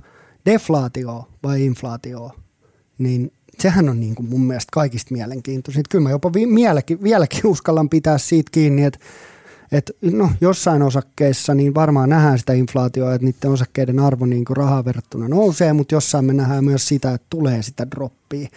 deflaatioa 0.45 1.27
vai 1.43 1.65
inflaatioa? 1.65 2.45
niin 2.97 3.31
sehän 3.59 3.89
on 3.89 3.99
niin 3.99 4.15
kuin 4.15 4.29
mun 4.29 4.41
mielestä 4.41 4.69
kaikista 4.73 5.13
mielenkiintoisinta. 5.13 5.87
Kyllä 5.91 6.03
mä 6.03 6.09
jopa 6.09 6.33
vi- 6.33 7.03
vieläkin, 7.03 7.47
uskallan 7.47 7.89
pitää 7.89 8.17
siitä 8.17 8.49
kiinni, 8.51 8.83
että 8.83 8.99
että 9.71 9.93
no, 10.01 10.29
jossain 10.41 10.81
osakkeissa 10.81 11.55
niin 11.55 11.75
varmaan 11.75 12.09
nähdään 12.09 12.39
sitä 12.39 12.53
inflaatioa, 12.53 13.13
että 13.13 13.25
niiden 13.25 13.51
osakkeiden 13.51 13.99
arvo 13.99 14.25
niin 14.25 14.45
kuin 14.45 14.57
rahaa 14.57 14.85
verrattuna 14.85 15.27
nousee, 15.27 15.73
mutta 15.73 15.95
jossain 15.95 16.25
me 16.25 16.33
nähdään 16.33 16.65
myös 16.65 16.87
sitä, 16.87 17.13
että 17.13 17.27
tulee 17.29 17.61
sitä 17.61 17.87
droppia. 17.91 18.47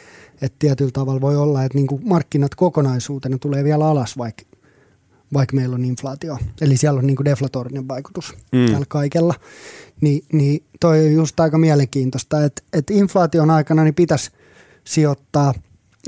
Että 0.42 0.56
tietyllä 0.58 0.90
tavalla 0.90 1.20
voi 1.20 1.36
olla, 1.36 1.64
että 1.64 1.78
niin 1.78 1.86
kuin 1.86 2.02
markkinat 2.04 2.54
kokonaisuutena 2.54 3.38
tulee 3.38 3.64
vielä 3.64 3.86
alas, 3.86 4.18
vaikka 4.18 4.42
vaikka 5.32 5.56
meillä 5.56 5.74
on 5.74 5.84
inflaatio. 5.84 6.38
Eli 6.60 6.76
siellä 6.76 6.98
on 6.98 7.06
niin 7.06 7.16
kuin 7.16 7.24
deflatorinen 7.24 7.88
vaikutus 7.88 8.34
mm. 8.52 8.66
tällä 8.72 8.86
kaikella. 8.88 9.34
Ni, 10.00 10.22
niin 10.32 10.62
toi 10.80 11.06
on 11.06 11.12
just 11.12 11.40
aika 11.40 11.58
mielenkiintoista, 11.58 12.44
että, 12.44 12.62
että 12.72 12.94
inflaation 12.94 13.50
aikana 13.50 13.84
niin 13.84 13.94
pitäisi 13.94 14.30
sijoittaa 14.84 15.54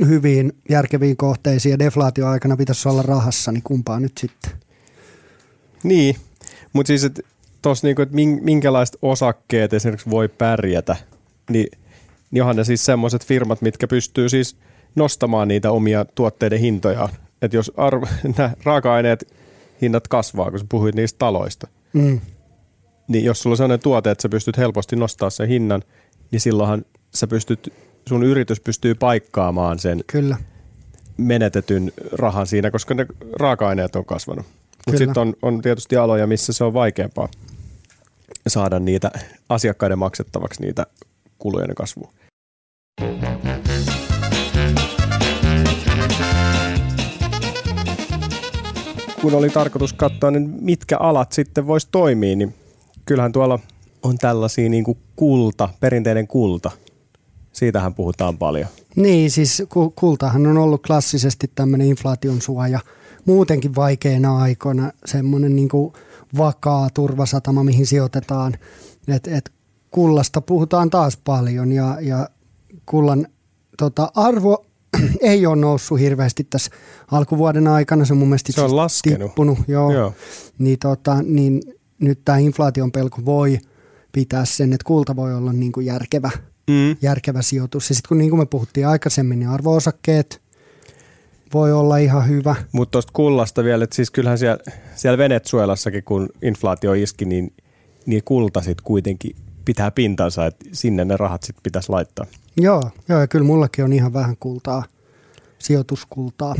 hyviin 0.07 0.53
järkeviin 0.69 1.17
kohteisiin 1.17 1.71
ja 1.71 1.79
deflaatioaikana 1.79 2.57
pitäisi 2.57 2.89
olla 2.89 3.03
rahassa, 3.03 3.53
niin 3.53 3.63
kumpaa 3.63 4.01
nyt 4.01 4.19
sitten? 4.19 4.53
Niin, 5.83 6.17
mutta 6.73 6.89
siis 6.89 7.05
että 7.05 7.23
tuossa 7.63 7.87
niinku, 7.87 8.03
että 8.03 8.17
minkälaiset 8.43 8.97
osakkeet 9.03 9.73
esimerkiksi 9.73 10.11
voi 10.11 10.29
pärjätä, 10.29 10.97
niin, 11.51 11.67
niin 12.31 12.43
onhan 12.43 12.57
ne 12.57 12.65
siis 12.65 12.85
semmoiset 12.85 13.27
firmat, 13.27 13.63
mitkä 13.63 13.87
pystyy 13.87 14.29
siis 14.29 14.57
nostamaan 14.95 15.49
niitä 15.49 15.71
omia 15.71 16.05
tuotteiden 16.05 16.61
hintoja. 16.61 17.09
Että 17.43 17.57
jos 17.57 17.73
arvo, 17.77 18.07
nämä 18.39 18.51
raaka-aineet 18.65 19.35
hinnat 19.83 20.09
kasvaa, 20.09 20.51
kun 20.51 20.59
sä 20.59 20.67
puhuit 20.69 20.95
niistä 20.95 21.19
taloista, 21.19 21.69
mm. 21.93 22.21
niin 23.09 23.25
jos 23.25 23.43
sulla 23.43 23.53
on 23.53 23.57
sellainen 23.57 23.81
tuote, 23.81 24.11
että 24.11 24.23
sä 24.23 24.29
pystyt 24.29 24.59
helposti 24.59 24.97
nostamaan 24.97 25.31
sen 25.31 25.49
hinnan, 25.49 25.83
niin 26.31 26.41
silloinhan 26.41 26.85
sä 27.15 27.27
pystyt, 27.27 27.73
sun 28.09 28.23
yritys 28.23 28.61
pystyy 28.61 28.95
paikkaamaan 28.95 29.79
sen 29.79 30.01
Kyllä. 30.07 30.37
menetetyn 31.17 31.93
rahan 32.13 32.47
siinä, 32.47 32.71
koska 32.71 32.95
ne 32.95 33.07
raaka-aineet 33.41 33.97
on 33.97 34.05
kasvanut. 34.05 34.47
Mutta 34.87 34.99
sitten 34.99 35.21
on, 35.21 35.35
on 35.43 35.63
tietysti 35.63 35.97
aloja, 35.97 36.27
missä 36.27 36.53
se 36.53 36.65
on 36.65 36.75
vaikeampaa 36.75 37.29
saada 38.47 38.79
niitä 38.79 39.11
asiakkaiden 39.49 39.99
maksettavaksi 39.99 40.63
niitä 40.63 40.87
kulujen 41.39 41.75
kasvua. 41.75 42.13
Kun 49.23 49.35
oli 49.35 49.51
tarkoitus 49.51 49.93
katsoa, 49.93 50.31
niin 50.31 50.59
mitkä 50.61 50.99
alat 50.99 51.33
sitten 51.33 51.67
voisi 51.67 51.89
toimia, 51.91 52.37
niin 52.37 52.55
kyllähän 53.05 53.33
tuolla 53.33 53.59
on 54.03 54.19
tällaisia 54.19 54.69
niin 54.69 54.85
kuin 54.85 54.99
kulta, 55.17 55.69
perinteinen 55.81 56.27
kulta. 56.27 56.71
Siitähän 57.53 57.95
puhutaan 57.95 58.39
paljon. 58.39 58.69
Niin, 58.97 59.31
siis 59.31 59.63
kultahan 59.95 60.47
on 60.47 60.59
ollut 60.59 60.83
klassisesti 60.87 61.51
tämmöinen 61.55 61.87
inflaation 61.87 62.43
suoja– 62.43 62.81
muutenkin 63.25 63.75
vaikeina 63.75 64.39
aikoina 64.39 64.93
semmoinen 65.05 65.57
niin 65.57 65.69
kuin 65.69 65.93
vakaa 66.39 66.91
turvasatama, 66.95 67.65
mihin 67.65 67.87
sijoitetaan. 67.87 68.55
Et, 69.09 69.27
et 69.27 69.53
kullasta 69.91 70.41
puhutaan 70.41 70.91
taas 70.91 71.17
paljon 71.17 71.73
ja, 71.73 71.97
ja 72.01 72.29
kullan 72.87 73.27
tota, 73.79 74.13
arvo 74.15 74.67
ei 75.21 75.47
ole 75.47 75.57
noussut 75.57 76.01
hirveästi 76.01 76.45
tässä 76.45 76.71
alkuvuoden 77.11 77.67
aikana. 77.67 78.05
Se 78.05 78.13
on 78.13 78.19
mun 78.19 78.29
mielestä 78.29 78.53
se 78.53 78.61
on 78.61 78.77
laskenut. 78.77 79.21
tippunut. 79.21 79.59
Joo. 79.69 79.93
joo. 79.93 80.15
Niin, 80.59 80.79
tota, 80.79 81.23
niin 81.23 81.63
nyt 81.99 82.21
tämä 82.25 82.39
inflaation 82.39 82.93
pelko 82.93 83.25
voi 83.25 83.59
pitää 84.13 84.45
sen, 84.45 84.73
että 84.73 84.85
kulta 84.85 85.17
voi 85.17 85.35
olla 85.35 85.53
niin 85.53 85.73
kuin 85.73 85.87
järkevä, 85.87 86.31
mm. 86.71 86.97
järkevä 87.03 87.43
sijoitus. 87.43 87.89
Ja 87.89 87.95
sitten 87.95 88.09
kun 88.09 88.19
niin 88.19 88.31
kuin 88.31 88.41
me 88.41 88.47
puhuttiin 88.47 88.87
aikaisemmin, 88.87 89.39
niin 89.39 89.49
arvoosakkeet– 89.49 90.41
voi 91.55 91.73
olla 91.73 91.97
ihan 91.97 92.29
hyvä. 92.29 92.57
Mutta 92.73 92.91
tuosta 92.93 93.13
kullasta 93.13 93.65
vielä, 93.65 93.85
että 93.85 93.97
siis 93.97 94.11
kyllähän 94.11 94.39
siellä, 94.39 94.59
siellä 94.95 95.19
Venezuelassakin, 95.19 96.05
kun 96.05 96.29
inflaatio 96.43 96.93
iski, 96.93 97.25
niin, 97.25 97.53
niin 98.07 98.23
kulta 98.25 98.61
sitten 98.61 98.85
kuitenkin 98.85 99.37
pitää 99.65 99.91
pintansa, 99.91 100.47
että 100.47 100.65
sinne 100.73 101.05
ne 101.05 101.17
rahat 101.17 101.43
sitten 101.43 101.63
pitäisi 101.63 101.91
laittaa. 101.91 102.27
Joo, 102.57 102.83
joo, 103.09 103.21
ja 103.21 103.27
kyllä 103.27 103.45
mullakin 103.45 103.85
on 103.85 103.93
ihan 103.93 104.13
vähän 104.13 104.37
kultaa, 104.41 104.85
sijoituskultaa. 105.59 106.55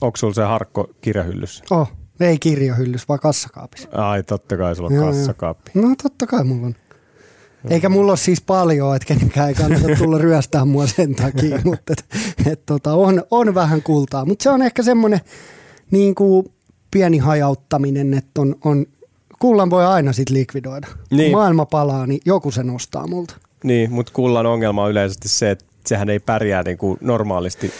Onko 0.00 0.16
sulla 0.16 0.34
se 0.34 0.42
harkko 0.42 0.90
kirjahyllyssä? 1.00 1.64
Oh, 1.70 1.92
ei 2.20 2.38
kirjahyllys, 2.38 3.08
vaan 3.08 3.20
kassakaapissa. 3.20 3.88
Ai, 3.92 4.22
totta 4.22 4.56
kai 4.56 4.76
sulla 4.76 4.88
on 4.88 4.94
joo, 4.94 5.06
kassakaappi. 5.06 5.70
Joo. 5.74 5.88
No 5.88 5.94
totta 6.02 6.26
kai 6.26 6.44
mulla 6.44 6.66
on. 6.66 6.74
Eikä 7.70 7.88
mulla 7.88 8.12
ole 8.12 8.16
siis 8.16 8.40
paljon, 8.40 8.96
että 8.96 9.06
kenenkään 9.06 9.48
ei 9.48 9.54
kannata 9.54 9.86
tulla 9.98 10.18
ryöstää 10.18 10.64
mua 10.64 10.86
sen 10.86 11.14
takia, 11.14 11.60
mutta 11.64 11.92
et, 11.92 12.06
et, 12.46 12.66
tota, 12.66 12.94
on, 12.94 13.22
on 13.30 13.54
vähän 13.54 13.82
kultaa. 13.82 14.24
Mutta 14.24 14.42
se 14.42 14.50
on 14.50 14.62
ehkä 14.62 14.82
semmoinen 14.82 15.20
niin 15.90 16.14
kuin 16.14 16.46
pieni 16.90 17.18
hajauttaminen, 17.18 18.14
että 18.14 18.40
on, 18.40 18.56
on, 18.64 18.86
kullan 19.38 19.70
voi 19.70 19.86
aina 19.86 20.12
sitten 20.12 20.36
likvidoida. 20.36 20.86
Niin. 21.10 21.30
Kun 21.30 21.40
maailma 21.40 21.66
palaa, 21.66 22.06
niin 22.06 22.20
joku 22.24 22.50
se 22.50 22.62
nostaa 22.62 23.06
multa. 23.06 23.34
Niin, 23.64 23.92
mutta 23.92 24.12
kullan 24.12 24.46
ongelma 24.46 24.84
on 24.84 24.90
yleisesti 24.90 25.28
se, 25.28 25.50
että 25.50 25.64
sehän 25.86 26.10
ei 26.10 26.18
pärjää 26.18 26.62
niin 26.62 26.78
kuin 26.78 26.98
normaalisti 27.00 27.70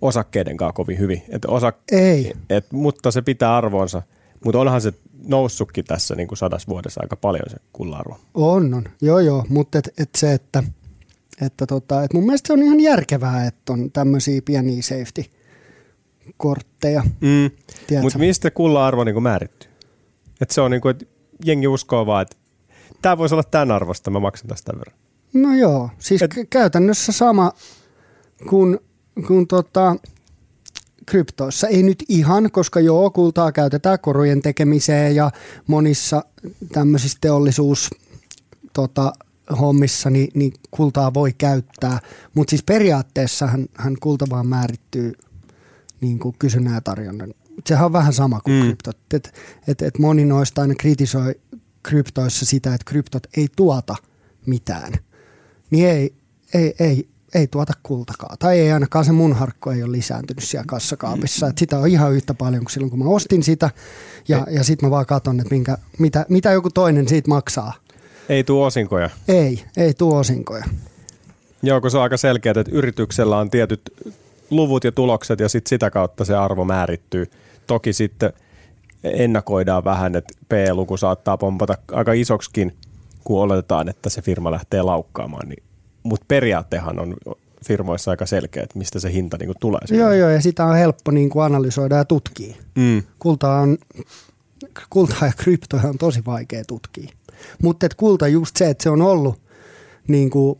osakkeiden 0.00 0.56
kanssa 0.56 0.72
kovin 0.72 0.98
hyvin. 0.98 1.22
Et 1.28 1.44
osak- 1.44 1.82
ei. 1.92 2.32
Et, 2.50 2.72
mutta 2.72 3.10
se 3.10 3.22
pitää 3.22 3.56
arvoonsa. 3.56 4.02
Mutta 4.44 4.60
onhan 4.60 4.80
se 4.80 4.92
noussutkin 5.26 5.84
tässä 5.84 6.14
niin 6.14 6.28
kuin 6.28 6.38
sadas 6.38 6.68
vuodessa 6.68 7.00
aika 7.02 7.16
paljon 7.16 7.50
se 7.50 7.56
kullarvo. 7.72 8.18
On, 8.34 8.74
on. 8.74 8.84
Joo, 9.02 9.18
joo. 9.18 9.44
Mutta 9.48 9.78
et, 9.78 9.88
et 9.98 10.10
se, 10.16 10.32
että, 10.32 10.62
että 11.46 11.66
tota, 11.66 12.04
et 12.04 12.12
mun 12.12 12.24
mielestä 12.24 12.46
se 12.46 12.52
on 12.52 12.62
ihan 12.62 12.80
järkevää, 12.80 13.46
että 13.46 13.72
on 13.72 13.92
tämmöisiä 13.92 14.42
pieniä 14.44 14.82
safety-kortteja. 14.82 17.02
Mm. 17.20 17.50
Mutta 18.02 18.18
mistä 18.18 18.50
kulla-arvo 18.50 19.04
niin 19.04 19.22
määrittyy? 19.22 19.70
Et 20.40 20.50
se 20.50 20.60
on 20.60 20.70
niin 20.70 20.80
kuin, 20.80 20.90
että 20.90 21.04
jengi 21.44 21.68
uskoo 21.68 22.06
vaan, 22.06 22.22
että 22.22 22.36
tämä 23.02 23.18
voisi 23.18 23.34
olla 23.34 23.44
tämän 23.50 23.70
arvosta, 23.70 24.10
mä 24.10 24.20
maksan 24.20 24.48
tästä 24.48 24.72
verran. 24.78 24.98
No 25.32 25.54
joo, 25.54 25.90
siis 25.98 26.22
Et, 26.22 26.34
käytännössä 26.50 27.12
sama 27.12 27.52
kuin 28.48 28.78
kun 29.26 29.46
tota, 29.46 29.96
kryptoissa. 31.06 31.68
Ei 31.68 31.82
nyt 31.82 32.04
ihan, 32.08 32.50
koska 32.50 32.80
joo, 32.80 33.10
kultaa 33.10 33.52
käytetään 33.52 33.98
korujen 34.00 34.42
tekemiseen 34.42 35.14
ja 35.14 35.30
monissa 35.66 36.24
tämmöisissä 36.72 37.18
teollisuus 37.20 37.90
tota, 38.72 39.12
hommissa 39.60 40.10
niin, 40.10 40.28
niin 40.34 40.52
kultaa 40.70 41.14
voi 41.14 41.32
käyttää. 41.32 41.98
Mutta 42.34 42.50
siis 42.50 42.62
periaatteessa 42.62 43.46
hän, 43.46 43.66
hän 43.74 43.96
kulta 44.00 44.26
vaan 44.30 44.46
määrittyy 44.46 45.12
niin 46.00 46.18
kuin 46.18 46.34
kysynnän 46.38 46.74
ja 46.74 46.80
tarjonnan. 46.80 47.34
Sehän 47.66 47.86
on 47.86 47.92
vähän 47.92 48.12
sama 48.12 48.40
kuin 48.40 48.56
mm. 48.56 48.62
kryptot. 48.62 48.96
Et, 49.14 49.34
et, 49.68 49.82
et 49.82 49.98
moni 49.98 50.24
noista 50.24 50.60
aina 50.60 50.74
kritisoi 50.74 51.34
kryptoissa 51.82 52.46
sitä, 52.46 52.74
että 52.74 52.90
kryptot 52.90 53.26
ei 53.36 53.48
tuota 53.56 53.96
mitään. 54.46 54.92
Niin 55.70 55.88
ei, 55.88 56.14
ei, 56.54 56.74
ei, 56.80 57.08
ei 57.34 57.46
tuota 57.46 57.72
kultakaan. 57.82 58.36
Tai 58.38 58.58
ei 58.58 58.72
ainakaan 58.72 59.04
se 59.04 59.12
mun 59.12 59.32
harkko 59.32 59.72
ei 59.72 59.82
ole 59.82 59.92
lisääntynyt 59.92 60.44
siellä 60.44 60.64
kassakaapissa. 60.66 61.46
Et 61.46 61.58
sitä 61.58 61.78
on 61.78 61.88
ihan 61.88 62.12
yhtä 62.12 62.34
paljon 62.34 62.64
kuin 62.64 62.72
silloin, 62.72 62.90
kun 62.90 62.98
mä 62.98 63.04
ostin 63.04 63.42
sitä. 63.42 63.70
Ja, 64.28 64.46
ja 64.50 64.64
sitten 64.64 64.86
mä 64.86 64.90
vaan 64.90 65.06
katson, 65.06 65.40
että 65.40 65.54
minkä, 65.54 65.78
mitä, 65.98 66.26
mitä 66.28 66.52
joku 66.52 66.70
toinen 66.70 67.08
siitä 67.08 67.28
maksaa. 67.28 67.72
Ei 68.28 68.44
tuo 68.44 68.66
osinkoja. 68.66 69.10
Ei, 69.28 69.64
ei 69.76 69.94
tuo 69.94 70.18
osinkoja. 70.18 70.64
Joo, 71.62 71.80
kun 71.80 71.90
se 71.90 71.96
on 71.96 72.02
aika 72.02 72.16
selkeää, 72.16 72.60
että 72.60 72.72
yrityksellä 72.72 73.38
on 73.38 73.50
tietyt 73.50 73.80
luvut 74.50 74.84
ja 74.84 74.92
tulokset 74.92 75.40
ja 75.40 75.48
sit 75.48 75.66
sitä 75.66 75.90
kautta 75.90 76.24
se 76.24 76.34
arvo 76.34 76.64
määrittyy. 76.64 77.30
Toki 77.66 77.92
sitten 77.92 78.32
ennakoidaan 79.04 79.84
vähän, 79.84 80.16
että 80.16 80.34
P-luku 80.48 80.96
saattaa 80.96 81.36
pompata 81.36 81.78
aika 81.92 82.12
isoksikin, 82.12 82.76
kun 83.24 83.42
oletetaan, 83.42 83.88
että 83.88 84.10
se 84.10 84.22
firma 84.22 84.50
lähtee 84.50 84.82
laukkaamaan, 84.82 85.48
niin 85.48 85.62
mutta 86.02 86.24
periaattehan 86.28 86.98
on 86.98 87.16
firmoissa 87.66 88.10
aika 88.10 88.26
selkeä, 88.26 88.62
että 88.62 88.78
mistä 88.78 89.00
se 89.00 89.12
hinta 89.12 89.36
niin 89.38 89.46
kuin 89.46 89.56
tulee. 89.60 89.80
Joo, 89.90 90.12
joo, 90.12 90.30
ja 90.30 90.40
sitä 90.42 90.64
on 90.64 90.76
helppo 90.76 91.10
niin 91.10 91.30
kuin 91.30 91.44
analysoida 91.44 91.96
ja 91.96 92.04
tutkia. 92.04 92.56
Mm. 92.74 93.02
Kulta 93.18 93.54
on, 93.54 93.78
kulta 94.90 95.26
ja 95.26 95.32
kryptoja 95.36 95.82
on 95.88 95.98
tosi 95.98 96.22
vaikea 96.26 96.64
tutkia. 96.64 97.10
Mutta 97.62 97.86
kulta 97.96 98.28
just 98.28 98.56
se, 98.56 98.70
että 98.70 98.82
se 98.82 98.90
on 98.90 99.02
ollut 99.02 99.40
niin 100.08 100.30
kuin 100.30 100.58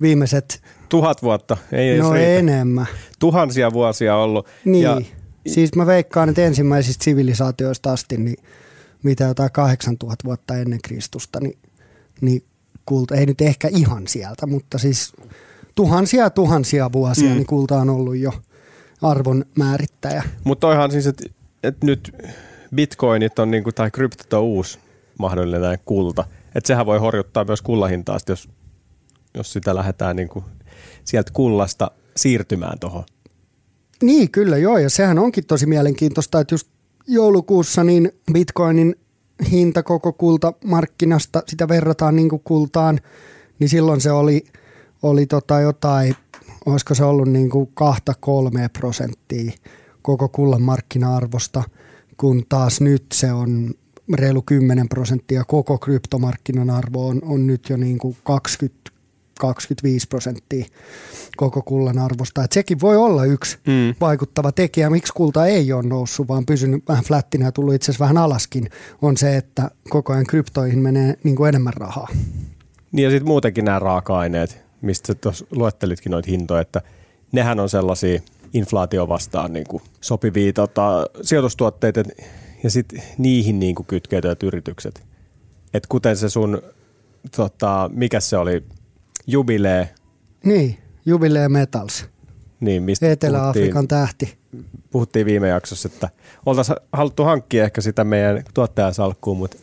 viimeiset... 0.00 0.62
Tuhat 0.88 1.22
vuotta, 1.22 1.56
ei 1.72 1.98
No 1.98 2.14
enemmän. 2.14 2.86
Tuhansia 3.18 3.72
vuosia 3.72 4.16
ollut. 4.16 4.46
Niin, 4.64 4.82
ja... 4.82 5.00
siis 5.46 5.74
mä 5.74 5.86
veikkaan, 5.86 6.28
että 6.28 6.42
ensimmäisistä 6.42 7.04
sivilisaatioista 7.04 7.92
asti, 7.92 8.16
niin 8.16 8.36
mitä 9.02 9.24
jotain 9.24 9.52
8000 9.52 10.24
vuotta 10.24 10.56
ennen 10.56 10.78
Kristusta, 10.82 11.40
niin, 11.40 11.58
niin 12.20 12.44
kulta, 12.86 13.14
ei 13.14 13.26
nyt 13.26 13.40
ehkä 13.40 13.68
ihan 13.68 14.08
sieltä, 14.08 14.46
mutta 14.46 14.78
siis 14.78 15.12
tuhansia 15.74 16.30
tuhansia 16.30 16.92
vuosia, 16.92 17.28
mm. 17.28 17.34
niin 17.34 17.46
kulta 17.46 17.80
on 17.80 17.90
ollut 17.90 18.16
jo 18.16 18.32
arvon 19.02 19.44
määrittäjä. 19.58 20.22
Mutta 20.44 20.60
toihan 20.60 20.90
siis, 20.90 21.06
että 21.06 21.24
et 21.62 21.84
nyt 21.84 22.16
bitcoinit 22.74 23.38
on 23.38 23.50
niinku, 23.50 23.72
tai 23.72 23.90
kryptot 23.90 24.32
on 24.32 24.42
uusi 24.42 24.78
mahdollinen 25.18 25.78
kulta. 25.84 26.24
Että 26.54 26.66
sehän 26.66 26.86
voi 26.86 26.98
horjuttaa 26.98 27.44
myös 27.44 27.62
kullahintaa, 27.62 28.18
jos, 28.28 28.48
jos 29.34 29.52
sitä 29.52 29.74
lähdetään 29.74 30.16
niinku 30.16 30.44
sieltä 31.04 31.30
kullasta 31.34 31.90
siirtymään 32.16 32.78
tuohon. 32.78 33.04
Niin, 34.02 34.30
kyllä 34.30 34.56
joo, 34.56 34.78
ja 34.78 34.90
sehän 34.90 35.18
onkin 35.18 35.46
tosi 35.46 35.66
mielenkiintoista, 35.66 36.40
että 36.40 36.54
just 36.54 36.68
joulukuussa 37.06 37.84
niin 37.84 38.12
bitcoinin 38.32 38.96
hinta 39.50 39.82
koko 39.82 40.12
kultamarkkinasta, 40.12 41.42
sitä 41.48 41.68
verrataan 41.68 42.16
niin 42.16 42.28
kuin 42.28 42.42
kultaan, 42.44 43.00
niin 43.58 43.68
silloin 43.68 44.00
se 44.00 44.12
oli, 44.12 44.44
oli 45.02 45.26
tota 45.26 45.60
jotain, 45.60 46.14
olisiko 46.66 46.94
se 46.94 47.04
ollut 47.04 47.28
niin 47.28 47.50
kuin 47.50 47.70
kahta 47.74 48.14
kolme 48.20 48.68
prosenttia 48.68 49.52
koko 50.02 50.28
kullan 50.28 50.62
markkina-arvosta, 50.62 51.62
kun 52.16 52.42
taas 52.48 52.80
nyt 52.80 53.04
se 53.12 53.32
on 53.32 53.74
reilu 54.14 54.42
10 54.42 54.88
prosenttia 54.88 55.44
koko 55.44 55.78
kryptomarkkinan 55.78 56.70
arvo 56.70 57.08
on, 57.08 57.20
on 57.24 57.46
nyt 57.46 57.70
jo 57.70 57.76
niin 57.76 57.98
kuin 57.98 58.16
20 58.24 58.90
25 59.40 60.08
prosenttia 60.08 60.64
koko 61.36 61.62
kullan 61.62 61.98
arvosta. 61.98 62.44
Et 62.44 62.52
sekin 62.52 62.80
voi 62.80 62.96
olla 62.96 63.24
yksi 63.24 63.58
mm. 63.66 63.94
vaikuttava 64.00 64.52
tekijä, 64.52 64.90
miksi 64.90 65.12
kulta 65.12 65.46
ei 65.46 65.72
ole 65.72 65.82
noussut, 65.82 66.28
vaan 66.28 66.46
pysynyt 66.46 66.84
vähän 66.88 67.04
flättinä 67.04 67.44
ja 67.44 67.52
tullut 67.52 67.74
itse 67.74 67.84
asiassa 67.84 68.02
vähän 68.02 68.18
alaskin, 68.18 68.70
on 69.02 69.16
se, 69.16 69.36
että 69.36 69.70
koko 69.88 70.12
ajan 70.12 70.26
kryptoihin 70.26 70.78
menee 70.78 71.14
niin 71.24 71.36
kuin 71.36 71.48
enemmän 71.48 71.74
rahaa. 71.74 72.08
Niin 72.92 73.04
ja 73.04 73.10
sitten 73.10 73.28
muutenkin 73.28 73.64
nämä 73.64 73.78
raaka-aineet, 73.78 74.62
mistä 74.82 75.14
tuossa 75.14 75.46
luettelitkin 75.50 76.10
noita 76.10 76.30
hintoja, 76.30 76.60
että 76.60 76.82
nehän 77.32 77.60
on 77.60 77.68
sellaisia 77.68 78.20
inflaatio 78.54 79.08
vastaan 79.08 79.52
niin 79.52 79.66
kuin 79.68 79.82
sopivia 80.00 80.52
tota, 80.52 81.06
sijoitustuotteita 81.22 82.02
ja 82.62 82.70
sitten 82.70 83.02
niihin 83.18 83.60
niin 83.60 83.74
kuin 83.74 83.86
kytkeytyvät 83.86 84.42
yritykset. 84.42 85.02
Et 85.74 85.86
kuten 85.86 86.16
se 86.16 86.28
sun, 86.28 86.62
tota, 87.36 87.90
mikä 87.94 88.20
se 88.20 88.36
oli, 88.36 88.64
Jubilee. 89.26 89.94
Niin, 90.44 90.78
Jubilee 91.06 91.48
Metals. 91.48 92.06
Niin, 92.60 92.82
mistä 92.82 93.12
Etelä-Afrikan 93.12 93.88
tähti. 93.88 94.38
Puhuttiin 94.90 95.26
viime 95.26 95.48
jaksossa, 95.48 95.88
että 95.92 96.08
oltaisiin 96.46 96.76
haluttu 96.92 97.24
hankkia 97.24 97.64
ehkä 97.64 97.80
sitä 97.80 98.04
meidän 98.04 98.44
tuottajasalkkuun, 98.54 99.36
mutta 99.38 99.56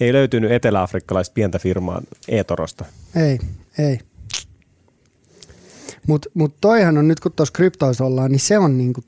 ei 0.00 0.12
löytynyt 0.12 0.52
etelä-afrikkalaista 0.52 1.34
pientä 1.34 1.58
firmaa 1.58 2.02
Etorosta. 2.28 2.84
Ei, 3.16 3.38
ei. 3.78 3.98
Mutta 6.06 6.30
mut 6.34 6.54
toihan 6.60 6.98
on 6.98 7.08
nyt, 7.08 7.20
kun 7.20 7.32
tuossa 7.32 7.52
kryptoissa 7.52 8.04
ollaan, 8.04 8.30
niin 8.30 8.40
se 8.40 8.58
on 8.58 8.78
niinku 8.78 9.00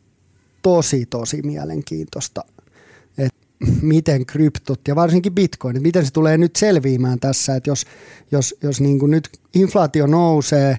tosi, 0.62 1.06
tosi 1.06 1.42
mielenkiintoista, 1.42 2.44
miten 3.82 4.26
kryptot 4.26 4.80
ja 4.88 4.96
varsinkin 4.96 5.34
bitcoin, 5.34 5.82
miten 5.82 6.04
se 6.06 6.12
tulee 6.12 6.38
nyt 6.38 6.56
selviämään 6.56 7.20
tässä, 7.20 7.56
että 7.56 7.70
jos, 7.70 7.84
jos, 8.30 8.54
jos 8.62 8.80
niinku 8.80 9.06
nyt 9.06 9.28
inflaatio 9.54 10.06
nousee 10.06 10.78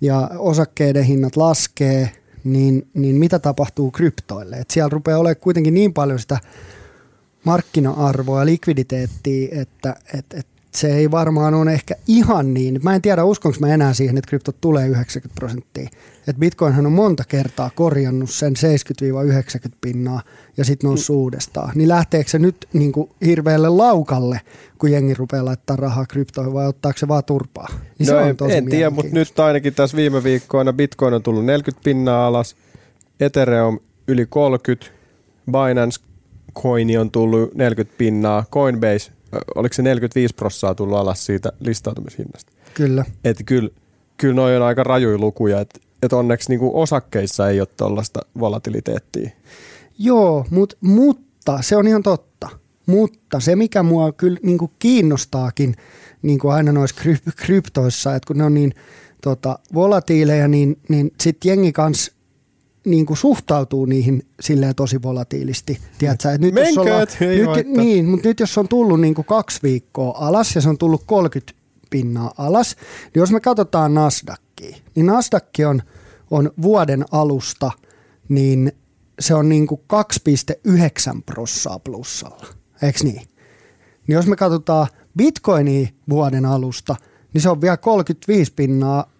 ja 0.00 0.30
osakkeiden 0.38 1.04
hinnat 1.04 1.36
laskee, 1.36 2.10
niin, 2.44 2.88
niin 2.94 3.16
mitä 3.16 3.38
tapahtuu 3.38 3.90
kryptoille? 3.90 4.56
Et 4.56 4.70
siellä 4.70 4.88
rupeaa 4.88 5.18
olemaan 5.18 5.40
kuitenkin 5.40 5.74
niin 5.74 5.92
paljon 5.94 6.18
sitä 6.18 6.38
markkina-arvoa 7.44 8.40
ja 8.40 8.46
likviditeettiä, 8.46 9.48
että 9.60 9.96
et, 10.14 10.26
et 10.34 10.46
se 10.78 10.94
ei 10.94 11.10
varmaan 11.10 11.54
ole 11.54 11.72
ehkä 11.72 11.94
ihan 12.06 12.54
niin. 12.54 12.80
Mä 12.82 12.94
en 12.94 13.02
tiedä, 13.02 13.24
uskonko 13.24 13.58
mä 13.60 13.74
enää 13.74 13.94
siihen, 13.94 14.18
että 14.18 14.28
kryptot 14.28 14.56
tulee 14.60 14.86
90 14.86 15.40
prosenttia. 15.40 15.88
Et 16.28 16.36
Bitcoinhan 16.36 16.86
on 16.86 16.92
monta 16.92 17.24
kertaa 17.28 17.70
korjannut 17.74 18.30
sen 18.30 18.54
70-90 19.68 19.72
pinnaa 19.80 20.22
ja 20.56 20.64
sitten 20.64 20.88
noussut 20.88 21.16
mm. 21.16 21.20
uudestaan. 21.20 21.72
Niin 21.74 21.88
lähteekö 21.88 22.30
se 22.30 22.38
nyt 22.38 22.68
niin 22.72 22.92
kuin 22.92 23.10
hirveälle 23.24 23.68
laukalle, 23.68 24.40
kun 24.78 24.92
jengi 24.92 25.14
rupeaa 25.14 25.44
laittaa 25.44 25.76
rahaa 25.76 26.06
kryptoihin 26.06 26.52
vai 26.52 26.66
ottaako 26.66 26.98
se 26.98 27.08
vaan 27.08 27.24
turpaa? 27.24 27.68
Niin 27.98 28.08
no 28.08 28.14
se 28.14 28.14
on 28.14 28.36
tosi 28.36 28.54
en 28.54 28.66
tiedä, 28.66 28.90
mutta 28.90 29.14
nyt 29.14 29.38
ainakin 29.40 29.74
tässä 29.74 29.96
viime 29.96 30.24
viikkoina 30.24 30.72
Bitcoin 30.72 31.14
on 31.14 31.22
tullut 31.22 31.44
40 31.44 31.84
pinnaa 31.84 32.26
alas, 32.26 32.56
Ethereum 33.20 33.78
yli 34.08 34.26
30, 34.26 34.86
Binance 35.46 36.00
Coin 36.54 37.00
on 37.00 37.10
tullut 37.10 37.54
40 37.54 37.98
pinnaa, 37.98 38.44
Coinbase 38.52 39.17
oliko 39.54 39.74
se 39.74 39.82
45 39.82 40.34
prossaa 40.34 40.74
tullut 40.74 40.98
alas 40.98 41.26
siitä 41.26 41.52
listautumishinnasta. 41.60 42.52
Kyllä. 42.74 43.04
Että 43.24 43.44
kyllä, 43.44 43.70
kyllä 44.16 44.34
noi 44.34 44.56
on 44.56 44.62
aika 44.62 44.82
rajuja 44.82 45.18
lukuja, 45.18 45.60
että 45.60 45.80
et 46.02 46.12
onneksi 46.12 46.48
niinku 46.48 46.80
osakkeissa 46.80 47.48
ei 47.48 47.60
ole 47.60 47.68
tuollaista 47.76 48.20
volatiliteettia. 48.40 49.30
Joo, 49.98 50.46
mut, 50.50 50.78
mutta 50.80 51.62
se 51.62 51.76
on 51.76 51.86
ihan 51.86 52.02
totta. 52.02 52.48
Mutta 52.86 53.40
se, 53.40 53.56
mikä 53.56 53.82
mua 53.82 54.12
kyllä 54.12 54.38
niinku 54.42 54.70
kiinnostaakin 54.78 55.74
niinku 56.22 56.48
aina 56.48 56.72
noissa 56.72 57.02
kryp- 57.02 57.32
kryptoissa, 57.36 58.14
että 58.14 58.26
kun 58.26 58.38
ne 58.38 58.44
on 58.44 58.54
niin 58.54 58.74
tota, 59.22 59.58
volatiileja, 59.74 60.48
niin, 60.48 60.78
niin 60.88 61.10
sitten 61.20 61.48
jengi 61.48 61.72
kanssa 61.72 62.12
niin 62.90 63.06
kuin 63.06 63.16
suhtautuu 63.16 63.84
niihin 63.84 64.22
silleen 64.40 64.74
tosi 64.74 65.02
volatiilisti. 65.02 65.78
Tiedätkö, 65.98 66.30
että 66.30 66.46
nyt 66.46 66.54
Menkät, 66.54 66.76
jos 66.76 66.78
ollaan, 66.78 67.56
nyt, 67.56 67.66
niin, 67.66 68.06
mutta 68.06 68.28
nyt 68.28 68.40
jos 68.40 68.58
on 68.58 68.68
tullut 68.68 69.00
niin 69.00 69.14
kuin 69.14 69.24
kaksi 69.24 69.60
viikkoa 69.62 70.14
alas 70.18 70.54
ja 70.54 70.60
se 70.60 70.68
on 70.68 70.78
tullut 70.78 71.02
30 71.06 71.52
pinnaa 71.90 72.32
alas, 72.38 72.76
niin 73.04 73.20
jos 73.20 73.32
me 73.32 73.40
katsotaan 73.40 73.94
Nasdaqia, 73.94 74.76
niin 74.94 75.06
Nasdaq 75.06 75.44
on, 75.68 75.82
on 76.30 76.50
vuoden 76.62 77.04
alusta, 77.10 77.70
niin 78.28 78.72
se 79.20 79.34
on 79.34 79.48
niin 79.48 79.66
kuin 79.66 79.80
2,9 80.66 81.22
prossaa 81.26 81.78
plussalla, 81.78 82.46
eikö 82.82 82.98
niin? 83.02 83.22
Niin 84.06 84.14
jos 84.14 84.26
me 84.26 84.36
katsotaan 84.36 84.86
Bitcoinia 85.16 85.88
vuoden 86.10 86.46
alusta, 86.46 86.96
niin 87.34 87.42
se 87.42 87.50
on 87.50 87.60
vielä 87.60 87.76
35 87.76 88.52
pinnaa 88.56 89.10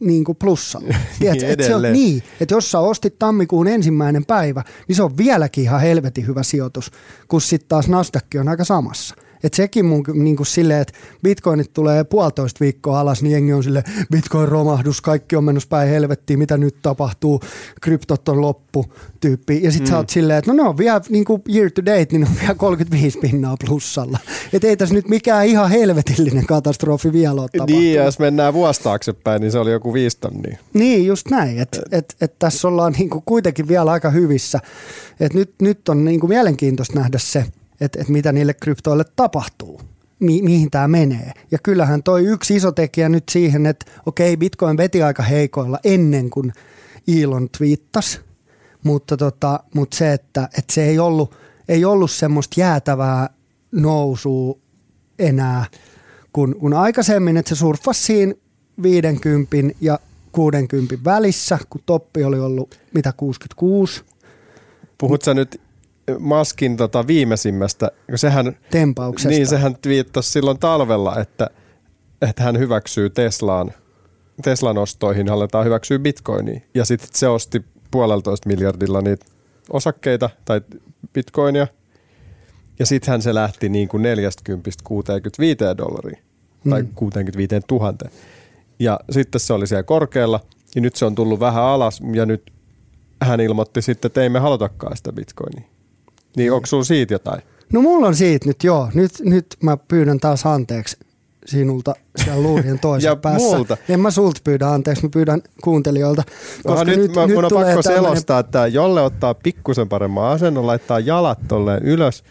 niin 0.00 0.24
kuin 0.24 0.36
plussalla. 0.36 0.94
Tiedätkö, 1.18 1.46
niin 1.46 1.52
että 1.52 1.66
se 1.66 1.74
on, 1.74 1.82
niin, 1.82 2.22
että 2.40 2.54
jos 2.54 2.70
sä 2.70 2.78
ostit 2.78 3.18
tammikuun 3.18 3.68
ensimmäinen 3.68 4.24
päivä, 4.24 4.62
niin 4.88 4.96
se 4.96 5.02
on 5.02 5.16
vieläkin 5.16 5.64
ihan 5.64 5.80
helvetin 5.80 6.26
hyvä 6.26 6.42
sijoitus, 6.42 6.90
kun 7.28 7.40
sitten 7.40 7.68
taas 7.68 7.88
Nasdaq 7.88 8.24
on 8.40 8.48
aika 8.48 8.64
samassa. 8.64 9.14
Että 9.44 9.56
sekin 9.56 9.84
mun 9.86 10.04
niin 10.12 10.36
kuin 10.36 10.46
silleen, 10.46 10.80
että 10.80 10.92
bitcoinit 11.22 11.72
tulee 11.72 12.04
puolitoista 12.04 12.60
viikkoa 12.60 13.00
alas, 13.00 13.22
niin 13.22 13.32
jengi 13.32 13.52
on 13.52 13.64
sille 13.64 13.84
bitcoin 14.12 14.48
romahdus, 14.48 15.00
kaikki 15.00 15.36
on 15.36 15.44
menossa 15.44 15.68
päin 15.68 15.88
helvettiin, 15.88 16.38
mitä 16.38 16.56
nyt 16.56 16.76
tapahtuu, 16.82 17.40
kryptot 17.80 18.28
on 18.28 18.40
loppu 18.40 18.84
tyyppi. 19.20 19.60
Ja 19.62 19.70
sitten 19.70 19.88
mm. 19.88 19.90
sä 19.90 19.96
oot 19.96 20.10
silleen, 20.10 20.38
että 20.38 20.52
no 20.52 20.62
ne 20.62 20.68
on 20.68 20.78
vielä 20.78 21.00
niin 21.08 21.24
kuin 21.24 21.42
year 21.54 21.70
to 21.70 21.84
date, 21.84 22.06
niin 22.12 22.20
ne 22.20 22.26
on 22.26 22.40
vielä 22.40 22.54
35 22.54 23.18
pinnaa 23.18 23.56
plussalla. 23.66 24.18
Että 24.52 24.68
ei 24.68 24.76
tässä 24.76 24.94
nyt 24.94 25.08
mikään 25.08 25.46
ihan 25.46 25.70
helvetillinen 25.70 26.46
katastrofi 26.46 27.12
vielä 27.12 27.40
ole 27.40 27.48
tapahtunut. 27.48 27.82
Niin, 27.82 27.94
jos 27.94 28.18
mennään 28.18 28.54
vuosi 28.54 28.82
taaksepäin, 28.82 29.40
niin 29.40 29.52
se 29.52 29.58
oli 29.58 29.70
joku 29.70 29.92
viisi 29.92 30.18
tonnia. 30.20 30.58
Niin, 30.74 31.06
just 31.06 31.30
näin. 31.30 31.58
Että 31.58 31.80
et, 31.92 32.14
et 32.20 32.38
tässä 32.38 32.68
ollaan 32.68 32.92
niin 32.92 33.10
kuin 33.10 33.22
kuitenkin 33.26 33.68
vielä 33.68 33.92
aika 33.92 34.10
hyvissä. 34.10 34.60
Et 35.20 35.34
nyt, 35.34 35.54
nyt 35.62 35.88
on 35.88 36.04
niin 36.04 36.20
kuin 36.20 36.30
mielenkiintoista 36.30 36.98
nähdä 36.98 37.18
se, 37.18 37.44
että, 37.80 38.00
että 38.00 38.12
mitä 38.12 38.32
niille 38.32 38.54
kryptoille 38.54 39.04
tapahtuu, 39.16 39.80
mi- 40.20 40.42
mihin 40.42 40.70
tämä 40.70 40.88
menee. 40.88 41.32
Ja 41.50 41.58
kyllähän 41.58 42.02
toi 42.02 42.24
yksi 42.24 42.56
iso 42.56 42.72
tekijä 42.72 43.08
nyt 43.08 43.24
siihen, 43.30 43.66
että 43.66 43.86
okei, 44.06 44.36
Bitcoin 44.36 44.76
veti 44.76 45.02
aika 45.02 45.22
heikoilla 45.22 45.78
ennen 45.84 46.30
kuin 46.30 46.52
Elon 47.22 47.48
twiittasi, 47.58 48.20
mutta, 48.82 49.16
tota, 49.16 49.60
mutta 49.74 49.96
se, 49.96 50.12
että, 50.12 50.48
että 50.58 50.74
se 50.74 50.84
ei 50.84 50.98
ollut, 50.98 51.34
ei 51.68 51.84
ollut 51.84 52.10
semmoista 52.10 52.60
jäätävää 52.60 53.30
nousua 53.72 54.58
enää, 55.18 55.64
kun, 56.32 56.56
kun 56.60 56.74
aikaisemmin, 56.74 57.36
että 57.36 57.48
se 57.48 57.54
surffasi 57.54 58.02
siinä 58.02 58.34
50 58.82 59.56
ja 59.80 59.98
60 60.32 61.04
välissä, 61.04 61.58
kun 61.70 61.80
toppi 61.86 62.24
oli 62.24 62.40
ollut 62.40 62.78
mitä 62.94 63.12
66. 63.16 64.02
Puhut 64.98 65.22
nyt 65.34 65.60
Maskin 66.18 66.76
tota 66.76 67.06
viimeisimmästä, 67.06 67.90
kun 68.08 68.18
sehän, 68.18 68.56
Tempauksesta. 68.70 69.28
Niin, 69.28 69.46
sehän 69.46 69.76
twiittasi 69.82 70.30
silloin 70.30 70.58
talvella, 70.58 71.20
että, 71.20 71.50
että 72.22 72.42
hän 72.42 72.58
hyväksyy 72.58 73.10
Teslaan, 73.10 73.72
Teslan 74.42 74.78
ostoihin, 74.78 75.28
aletaan 75.30 75.64
hyväksyä 75.64 75.98
bitcoinia. 75.98 76.60
Ja 76.74 76.84
sitten 76.84 77.08
se 77.12 77.28
osti 77.28 77.64
puoleltoista 77.90 78.48
miljardilla 78.48 79.00
niitä 79.00 79.26
osakkeita 79.70 80.30
tai 80.44 80.60
bitcoinia. 81.12 81.66
Ja 82.78 82.86
sittenhän 82.86 83.22
se 83.22 83.34
lähti 83.34 83.68
niin 83.68 83.88
kuin 83.88 84.02
40 84.02 84.70
65 84.84 85.58
dollaria 85.76 86.18
tai 86.70 86.82
mm. 86.82 86.88
65 86.94 87.54
000. 87.70 87.94
Ja 88.78 89.00
sitten 89.10 89.40
se 89.40 89.52
oli 89.52 89.66
siellä 89.66 89.82
korkealla 89.82 90.40
ja 90.74 90.80
nyt 90.80 90.96
se 90.96 91.04
on 91.04 91.14
tullut 91.14 91.40
vähän 91.40 91.64
alas 91.64 92.00
ja 92.12 92.26
nyt 92.26 92.52
hän 93.22 93.40
ilmoitti 93.40 93.82
sitten, 93.82 94.08
että 94.08 94.22
ei 94.22 94.28
me 94.28 94.38
halutakaan 94.38 94.96
sitä 94.96 95.12
bitcoinia. 95.12 95.73
Niin 96.36 96.52
onko 96.52 96.66
sulla 96.66 96.84
siitä 96.84 97.14
jotain? 97.14 97.42
No 97.72 97.82
mulla 97.82 98.06
on 98.06 98.14
siitä 98.14 98.46
nyt 98.46 98.64
joo. 98.64 98.90
Nyt, 98.94 99.12
nyt 99.20 99.46
mä 99.62 99.76
pyydän 99.76 100.20
taas 100.20 100.46
anteeksi 100.46 100.96
sinulta 101.46 101.94
siellä 102.16 102.42
luurien 102.42 102.78
toisessa 102.78 103.08
ja 103.08 103.16
päässä. 103.16 103.56
Multa. 103.56 103.76
En 103.88 104.00
mä 104.00 104.10
sulta 104.10 104.40
pyydä 104.44 104.68
anteeksi, 104.68 105.02
mä 105.02 105.08
pyydän 105.08 105.42
kuuntelijoilta. 105.62 106.22
Koska 106.64 106.84
nyt, 106.84 106.98
nyt, 106.98 107.14
mä, 107.14 107.26
nyt 107.26 107.34
mun 107.34 107.44
on 107.44 107.50
pakko 107.54 107.82
selostaa, 107.82 108.38
että 108.38 108.66
Jolle 108.66 109.02
ottaa 109.02 109.34
pikkusen 109.34 109.88
paremman 109.88 110.30
asennon, 110.30 110.66
laittaa 110.66 111.00
jalat 111.00 111.38
tolleen 111.48 111.82
ylös. 111.82 112.24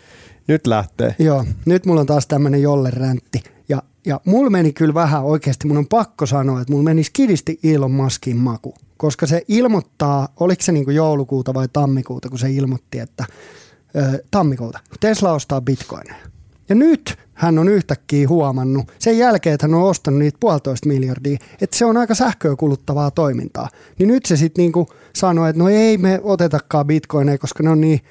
Nyt 0.47 0.67
lähtee. 0.67 1.15
Joo, 1.19 1.45
nyt 1.65 1.85
mulla 1.85 2.01
on 2.01 2.07
taas 2.07 2.27
tämmönen 2.27 2.61
Jolle 2.61 2.91
räntti. 2.91 3.43
Ja, 3.69 3.83
ja 4.05 4.21
mulla 4.25 4.49
meni 4.49 4.73
kyllä 4.73 4.93
vähän 4.93 5.23
oikeasti, 5.23 5.67
mun 5.67 5.77
on 5.77 5.87
pakko 5.87 6.25
sanoa, 6.25 6.61
että 6.61 6.73
mulla 6.73 6.83
meni 6.83 7.03
skidisti 7.03 7.59
Elon 7.63 7.91
Muskin 7.91 8.37
maku. 8.37 8.73
Koska 8.97 9.27
se 9.27 9.41
ilmoittaa, 9.47 10.27
oliko 10.39 10.63
se 10.63 10.71
niin 10.71 10.95
joulukuuta 10.95 11.53
vai 11.53 11.67
tammikuuta, 11.73 12.29
kun 12.29 12.39
se 12.39 12.51
ilmoitti, 12.51 12.99
että 12.99 13.25
tammikuuta. 14.31 14.79
Tesla 14.99 15.33
ostaa 15.33 15.61
bitcoineja. 15.61 16.15
Ja 16.69 16.75
nyt 16.75 17.17
hän 17.33 17.59
on 17.59 17.69
yhtäkkiä 17.69 18.27
huomannut, 18.27 18.91
sen 18.99 19.17
jälkeen, 19.17 19.53
että 19.53 19.67
hän 19.67 19.73
on 19.73 19.83
ostanut 19.83 20.19
niitä 20.19 20.37
puolitoista 20.39 20.87
miljardia, 20.87 21.37
että 21.61 21.77
se 21.77 21.85
on 21.85 21.97
aika 21.97 22.15
sähköä 22.15 22.55
kuluttavaa 22.55 23.11
toimintaa. 23.11 23.69
Niin 23.99 24.07
nyt 24.07 24.25
se 24.25 24.37
sitten 24.37 24.63
niinku 24.63 24.87
sanoi, 25.15 25.49
että 25.49 25.63
no 25.63 25.69
ei 25.69 25.97
me 25.97 26.19
otetakaan 26.23 26.87
bitcoineja, 26.87 27.37
koska 27.37 27.63
ne 27.63 27.69
on 27.69 27.81
niin 27.81 28.01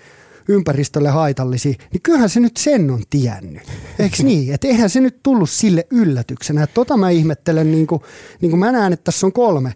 ympäristölle 0.48 1.08
haitallisia, 1.08 1.74
niin 1.92 2.02
kyllähän 2.02 2.28
se 2.28 2.40
nyt 2.40 2.56
sen 2.56 2.90
on 2.90 3.02
tiennyt. 3.10 3.62
Eikö 3.98 4.16
niin? 4.22 4.54
Että 4.54 4.68
eihän 4.68 4.90
se 4.90 5.00
nyt 5.00 5.22
tullut 5.22 5.50
sille 5.50 5.86
yllätyksenä. 5.90 6.62
Että 6.62 6.74
tota 6.74 6.96
mä 6.96 7.10
ihmettelen, 7.10 7.72
niin 7.72 7.86
kuin, 7.86 8.02
niin 8.40 8.50
kuin 8.50 8.60
mä 8.60 8.72
näen, 8.72 8.92
että 8.92 9.04
tässä 9.04 9.26
on 9.26 9.32
kolme 9.32 9.74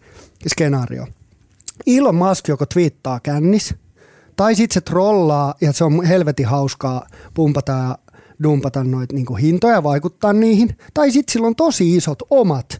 skenaario. 0.49 1.07
Elon 1.87 2.15
Musk 2.15 2.49
joko 2.49 2.67
twiittaa 2.67 3.21
kännis, 3.21 3.75
tai 4.37 4.55
sitten 4.55 4.74
se 4.74 4.80
trollaa 4.80 5.55
ja 5.61 5.72
se 5.72 5.84
on 5.84 6.05
helvetin 6.05 6.47
hauskaa 6.47 7.07
pumpata 7.34 7.72
ja 7.72 7.99
dumpata 8.43 8.84
noita 8.84 9.14
niin 9.14 9.26
kuin 9.26 9.41
hintoja 9.43 9.74
ja 9.74 9.82
vaikuttaa 9.82 10.32
niihin. 10.32 10.76
Tai 10.95 11.11
sitten 11.11 11.32
sillä 11.32 11.47
on 11.47 11.57
tosi 11.57 11.97
isot 11.97 12.18
omat 12.30 12.78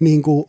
niin 0.00 0.22
kuin, 0.22 0.46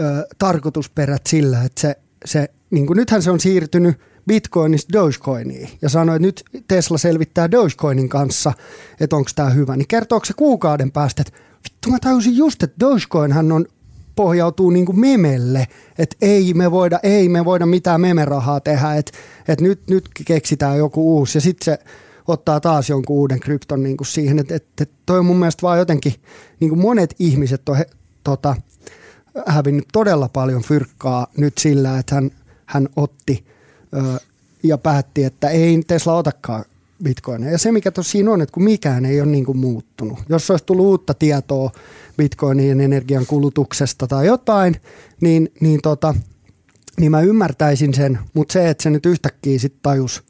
ö, 0.00 0.26
tarkoitusperät 0.38 1.26
sillä, 1.26 1.62
että 1.62 1.80
se, 1.80 1.96
se 2.24 2.48
niin 2.70 2.86
kuin, 2.86 2.96
nythän 2.96 3.22
se 3.22 3.30
on 3.30 3.40
siirtynyt 3.40 3.96
Bitcoinista 4.26 4.92
Dogecoiniin 4.92 5.68
ja 5.82 5.88
sanoi, 5.88 6.16
että 6.16 6.26
nyt 6.26 6.44
Tesla 6.68 6.98
selvittää 6.98 7.50
Dogecoinin 7.50 8.08
kanssa, 8.08 8.52
että 9.00 9.16
onko 9.16 9.30
tämä 9.34 9.50
hyvä, 9.50 9.76
niin 9.76 9.88
kertooko 9.88 10.24
se 10.24 10.32
kuukauden 10.36 10.92
päästä, 10.92 11.22
että 11.22 11.40
vittu 11.64 11.90
mä 11.90 11.98
tajusin 11.98 12.36
just, 12.36 12.62
että 12.62 12.76
Dogecoinhan 12.80 13.52
on 13.52 13.66
pohjautuu 14.20 14.70
niin 14.70 14.86
kuin 14.86 15.00
memelle, 15.00 15.66
että 15.98 16.16
ei 16.20 16.54
me 16.54 16.70
voida, 16.70 17.00
ei 17.02 17.28
me 17.28 17.44
voida 17.44 17.66
mitään 17.66 18.00
memerahaa 18.00 18.60
tehdä, 18.60 18.94
että, 18.94 19.12
että 19.48 19.64
nyt, 19.64 19.80
nyt 19.90 20.08
keksitään 20.24 20.78
joku 20.78 21.16
uusi. 21.16 21.38
Ja 21.38 21.42
sitten 21.42 21.64
se 21.64 21.78
ottaa 22.28 22.60
taas 22.60 22.88
jonkun 22.88 23.16
uuden 23.16 23.40
krypton 23.40 23.82
niin 23.82 23.96
kuin 23.96 24.06
siihen, 24.06 24.38
että, 24.38 24.54
että 24.54 24.86
toi 25.06 25.18
on 25.18 25.26
mun 25.26 25.36
mielestä 25.36 25.62
vaan 25.62 25.78
jotenkin, 25.78 26.14
niin 26.60 26.68
kuin 26.68 26.80
monet 26.80 27.14
ihmiset 27.18 27.68
on 27.68 27.76
he, 27.76 27.86
tota, 28.24 28.56
hävinnyt 29.46 29.88
todella 29.92 30.28
paljon 30.28 30.62
fyrkkaa 30.62 31.26
nyt 31.36 31.58
sillä, 31.58 31.98
että 31.98 32.14
hän, 32.14 32.30
hän 32.66 32.88
otti 32.96 33.44
ö, 33.94 34.20
ja 34.62 34.78
päätti, 34.78 35.24
että 35.24 35.48
ei 35.48 35.82
Tesla 35.86 36.14
otakaan 36.14 36.64
bitcoineja. 37.04 37.52
Ja 37.52 37.58
se, 37.58 37.72
mikä 37.72 37.90
tuossa 37.90 38.12
siinä 38.12 38.30
on, 38.30 38.40
että 38.40 38.52
kun 38.52 38.62
mikään 38.62 39.04
ei 39.04 39.20
ole 39.20 39.30
niin 39.30 39.44
kuin 39.44 39.58
muuttunut. 39.58 40.18
Jos 40.28 40.50
olisi 40.50 40.64
tullut 40.64 40.86
uutta 40.86 41.14
tietoa 41.14 41.70
bitcoinien 42.16 42.80
energian 42.80 43.26
kulutuksesta 43.26 44.06
tai 44.06 44.26
jotain, 44.26 44.76
niin, 45.20 45.52
niin, 45.60 45.82
tota, 45.82 46.14
niin 47.00 47.10
mä 47.10 47.20
ymmärtäisin 47.20 47.94
sen, 47.94 48.18
mutta 48.34 48.52
se, 48.52 48.70
että 48.70 48.82
se 48.82 48.90
nyt 48.90 49.06
yhtäkkiä 49.06 49.58
sitten 49.58 49.80
tajus, 49.82 50.22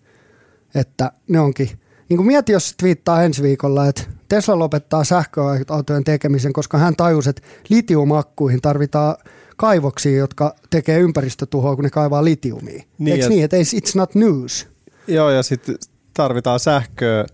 että 0.74 1.12
ne 1.28 1.40
onkin, 1.40 1.70
niin 2.08 2.16
kuin 2.16 2.26
mieti, 2.26 2.52
jos 2.52 2.74
twiittaa 2.78 3.22
ensi 3.22 3.42
viikolla, 3.42 3.88
että 3.88 4.02
Tesla 4.28 4.58
lopettaa 4.58 5.04
sähköautojen 5.04 6.04
tekemisen, 6.04 6.52
koska 6.52 6.78
hän 6.78 6.96
tajusi, 6.96 7.30
että 7.30 7.42
litiumakkuihin 7.68 8.60
tarvitaan 8.60 9.16
kaivoksia, 9.56 10.18
jotka 10.18 10.54
tekee 10.70 11.00
ympäristötuhoa, 11.00 11.74
kun 11.74 11.84
ne 11.84 11.90
kaivaa 11.90 12.24
litiumia. 12.24 12.82
Niin, 12.98 13.12
Eikö 13.12 13.24
et... 13.24 13.30
niin, 13.30 13.44
että 13.44 13.56
it's 13.56 13.92
not 13.94 14.14
news? 14.14 14.68
Joo, 15.06 15.30
ja 15.30 15.42
sitten 15.42 15.76
tarvitaan 16.14 16.60
sähköä, 16.60 17.26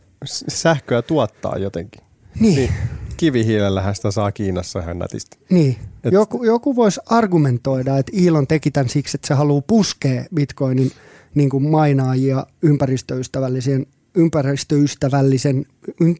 sähköä 0.48 1.02
tuottaa 1.02 1.58
jotenkin. 1.58 2.02
Niin. 2.40 2.56
niin 2.56 2.72
kivihiilellähän 3.16 3.94
sitä 3.94 4.10
saa 4.10 4.32
Kiinassa 4.32 4.78
ihan 4.78 4.98
nätisti. 4.98 5.38
Niin. 5.50 5.76
Et... 6.04 6.12
Joku, 6.12 6.44
joku 6.44 6.76
voisi 6.76 7.00
argumentoida, 7.06 7.98
että 7.98 8.12
Elon 8.26 8.46
teki 8.46 8.70
tämän 8.70 8.88
siksi, 8.88 9.16
että 9.16 9.28
se 9.28 9.34
haluaa 9.34 9.62
puskea 9.66 10.24
bitcoinin 10.34 10.92
niin 11.34 11.50
kuin 11.50 11.70
mainaajia 11.70 12.46
ympäristöystävällisen 12.62 13.86
ympäristöystävällisen, 14.16 15.66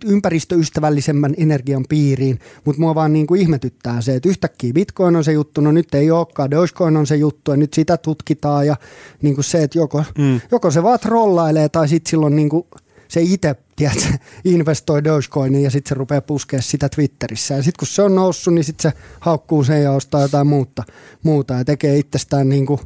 ympäristöystävällisemmän 0.05 1.35
energian 1.37 1.85
piiriin, 1.89 2.39
mutta 2.65 2.81
mua 2.81 2.95
vaan 2.95 3.13
niin 3.13 3.27
kuin 3.27 3.41
ihmetyttää 3.41 4.01
se, 4.01 4.15
että 4.15 4.29
yhtäkkiä 4.29 4.73
Bitcoin 4.73 5.17
on 5.17 5.25
se 5.25 5.33
juttu, 5.33 5.61
no 5.61 5.73
nyt 5.73 5.95
ei 5.95 6.11
olekaan, 6.11 6.51
Dogecoin 6.51 6.97
on 6.97 7.07
se 7.07 7.17
juttu 7.17 7.51
ja 7.51 7.57
nyt 7.57 7.75
sitä 7.75 7.97
tutkitaan 7.97 8.67
ja 8.67 8.77
niin 9.23 9.35
kuin 9.35 9.45
se, 9.45 9.63
että 9.63 9.79
joko, 9.79 10.05
mm. 10.19 10.41
joko 10.51 10.71
se 10.71 10.83
vaan 10.83 11.01
trollailee 11.01 11.69
tai 11.69 11.89
sitten 11.89 12.11
silloin 12.11 12.37
niin 12.37 12.49
kuin 12.49 12.67
se 13.09 13.23
itse 13.23 13.57
tiedätkö, 13.77 14.05
investoi 14.45 15.05
Dogecoiniin 15.05 15.65
ja 15.65 15.71
sitten 15.71 15.89
se 15.89 15.95
rupeaa 15.95 16.21
puskea 16.21 16.63
sitä 16.63 16.89
Twitterissä. 16.89 17.55
Ja 17.55 17.63
sitten 17.63 17.79
kun 17.79 17.89
se 17.89 18.03
on 18.03 18.15
noussut, 18.15 18.55
niin 18.55 18.65
sitten 18.65 18.93
se 18.93 18.99
haukkuu 19.21 19.65
sen 19.65 19.83
ja 19.83 19.93
ostaa 19.93 20.23
jotain 20.23 20.47
muuta, 20.47 20.83
muuta 21.23 21.55
ja 21.55 21.65
tekee 21.65 21.99
itsestään 21.99 22.49
niin 22.49 22.67
kuin 22.67 22.81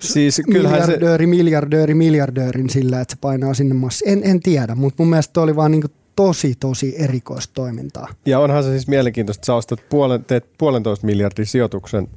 siis 0.00 0.42
miljardööri, 0.46 1.22
se... 1.22 1.26
miljardööri, 1.26 1.94
miljardöörin 1.94 2.70
sillä, 2.70 3.00
että 3.00 3.14
se 3.14 3.18
painaa 3.20 3.54
sinne 3.54 3.74
massa. 3.74 4.04
En, 4.08 4.20
en 4.24 4.40
tiedä, 4.40 4.74
mutta 4.74 5.02
mun 5.02 5.10
mielestä 5.10 5.40
oli 5.40 5.56
vaan 5.56 5.70
niin 5.70 5.80
kuin 5.80 5.92
tosi, 6.16 6.54
tosi 6.60 6.94
erikoista 6.98 7.54
toimintaa. 7.54 8.08
Ja 8.26 8.40
onhan 8.40 8.62
se 8.62 8.70
siis 8.70 8.88
mielenkiintoista, 8.88 9.40
että 9.40 9.46
sä 9.46 9.54
ostat 9.54 9.80
puolen, 9.88 10.24
teet 10.24 10.46
puolentoista 10.58 11.06
miljardin 11.06 11.46
sijoituksen 11.46 12.08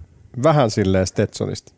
vähän 0.43 0.71
silleen 0.71 1.07
Stetsonista, 1.07 1.73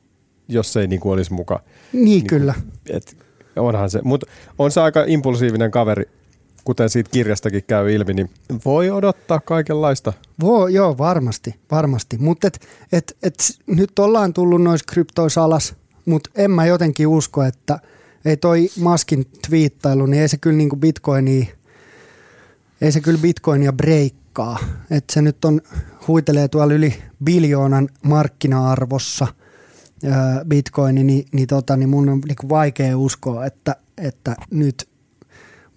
jos 0.48 0.74
se 0.74 0.82
ei 0.82 0.88
niin 0.88 1.00
kuin 1.00 1.14
olisi 1.14 1.34
mukaan. 1.34 1.64
Niin, 1.94 2.06
niin 2.06 2.28
kyllä. 2.28 2.54
Et 2.90 3.18
onhan 3.56 3.90
se, 3.90 4.00
mutta 4.04 4.28
on 4.60 4.72
se 4.72 4.82
aika 4.82 5.04
impulsiivinen 5.08 5.72
kaveri, 5.72 6.06
kuten 6.64 6.90
siitä 6.90 7.10
kirjastakin 7.10 7.64
käy 7.68 7.92
ilmi, 7.92 8.14
niin 8.14 8.30
voi 8.66 8.92
odottaa 8.92 9.40
kaikenlaista. 9.40 10.14
Voi, 10.40 10.74
joo, 10.74 10.98
varmasti, 10.98 11.56
varmasti. 11.72 12.18
Mutta 12.18 12.48
et, 12.48 12.68
et, 12.92 13.18
et, 13.24 13.36
nyt 13.68 14.00
ollaan 14.00 14.34
tullut 14.34 14.62
noissa 14.62 14.86
kryptoissa 14.94 15.44
alas, 15.44 15.76
mutta 16.06 16.30
en 16.36 16.52
mä 16.52 16.66
jotenkin 16.66 17.08
usko, 17.08 17.44
että 17.44 17.80
ei 18.26 18.38
toi 18.38 18.70
Maskin 18.80 19.26
twiittailu, 19.48 20.06
niin 20.06 20.22
ei 20.22 20.28
se 20.28 20.38
kyllä 20.38 20.58
niinku 20.58 20.76
bitcoinia, 20.76 21.46
ei 22.82 22.92
se 22.92 23.02
kyllä 23.02 23.20
bitcoinia 23.20 23.74
breikkaa. 23.74 24.58
Että 24.92 25.14
se 25.14 25.22
nyt 25.22 25.46
on, 25.46 25.62
huitelee 26.08 26.48
tuolla 26.48 26.74
yli 26.74 27.04
biljoonan 27.24 27.90
markkina-arvossa– 28.04 29.28
bitcoini, 30.48 31.04
niin, 31.04 31.26
niin, 31.32 31.48
tota, 31.48 31.78
niin 31.78 31.90
mun 31.90 32.10
on 32.10 32.22
niin 32.28 32.50
vaikea 32.50 32.98
uskoa, 32.98 33.46
että, 33.46 33.76
että 33.98 34.36
nyt 34.52 34.88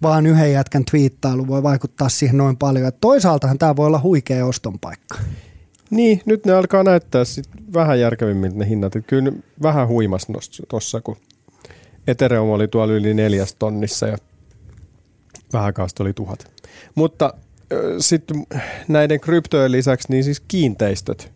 vaan 0.01 0.25
yhden 0.25 0.51
jätkän 0.51 0.85
twiittailu 0.85 1.47
voi 1.47 1.63
vaikuttaa 1.63 2.09
siihen 2.09 2.37
noin 2.37 2.57
paljon. 2.57 2.87
Et 2.87 3.01
toisaaltahan 3.01 3.57
tämä 3.57 3.75
voi 3.75 3.87
olla 3.87 4.01
huikea 4.01 4.45
oston 4.45 4.79
paikka. 4.79 5.17
Niin, 5.89 6.21
nyt 6.25 6.45
ne 6.45 6.53
alkaa 6.53 6.83
näyttää 6.83 7.25
sit 7.25 7.49
vähän 7.73 7.99
järkevimmiltä 7.99 8.57
ne 8.57 8.69
hinnat. 8.69 8.95
Et 8.95 9.07
kyllä 9.07 9.31
vähän 9.61 9.87
huimas 9.87 10.27
tuossa, 10.69 11.01
kun 11.01 11.17
Ethereum 12.07 12.49
oli 12.49 12.67
tuolla 12.67 12.93
yli 12.93 13.13
neljäs 13.13 13.55
tonnissa 13.59 14.07
ja 14.07 14.17
vähän 15.53 15.73
kaasta 15.73 16.03
oli 16.03 16.13
tuhat. 16.13 16.51
Mutta 16.95 17.33
sitten 17.99 18.47
näiden 18.87 19.19
kryptojen 19.19 19.71
lisäksi, 19.71 20.07
niin 20.11 20.23
siis 20.23 20.39
kiinteistöt, 20.39 21.31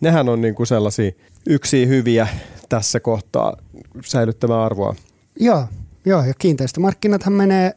nehän 0.00 0.28
on 0.28 0.40
niinku 0.40 0.64
sellaisia 0.64 1.10
yksi 1.46 1.88
hyviä 1.88 2.28
tässä 2.68 3.00
kohtaa 3.00 3.56
säilyttämään 4.04 4.60
arvoa. 4.60 4.94
Joo, 5.40 5.64
joo 6.04 6.24
ja 6.24 6.34
kiinteistömarkkinathan 6.38 7.32
menee, 7.32 7.72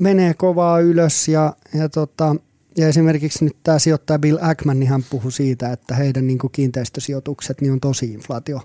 menee 0.00 0.34
kovaa 0.34 0.80
ylös 0.80 1.28
ja, 1.28 1.56
ja, 1.74 1.88
tota, 1.88 2.36
ja 2.76 2.88
esimerkiksi 2.88 3.44
nyt 3.44 3.56
tämä 3.62 3.78
sijoittaja 3.78 4.18
Bill 4.18 4.38
Ackman, 4.40 4.80
niin 4.80 4.90
hän 4.90 5.04
puhui 5.10 5.32
siitä, 5.32 5.72
että 5.72 5.94
heidän 5.94 6.26
niin 6.26 6.38
kuin 6.38 6.50
kiinteistösijoitukset 6.52 7.60
niin 7.60 7.72
on 7.72 7.80
tosi 7.80 8.12
inflaatio 8.12 8.60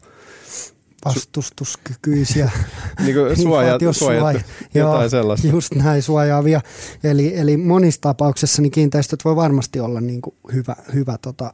vastustuskykyisiä. 1.06 2.52
niin 3.04 3.16
kuin 3.16 3.38
suojat, 3.38 3.82
suojat, 3.92 4.36
jotain 4.74 5.02
joo, 5.02 5.10
sellaista. 5.10 5.48
Just 5.48 5.76
näin 5.76 6.02
suojaavia. 6.02 6.62
Eli, 7.04 7.38
eli 7.38 7.58
monissa 7.58 8.02
tapauksissa 8.02 8.62
niin 8.62 8.72
kiinteistöt 8.72 9.26
voi 9.26 9.36
varmasti 9.36 9.80
olla 9.80 10.02
niin 10.02 10.22
kuin 10.22 10.36
hyvä, 10.54 10.76
hyvä 10.94 11.18
tota, 11.22 11.54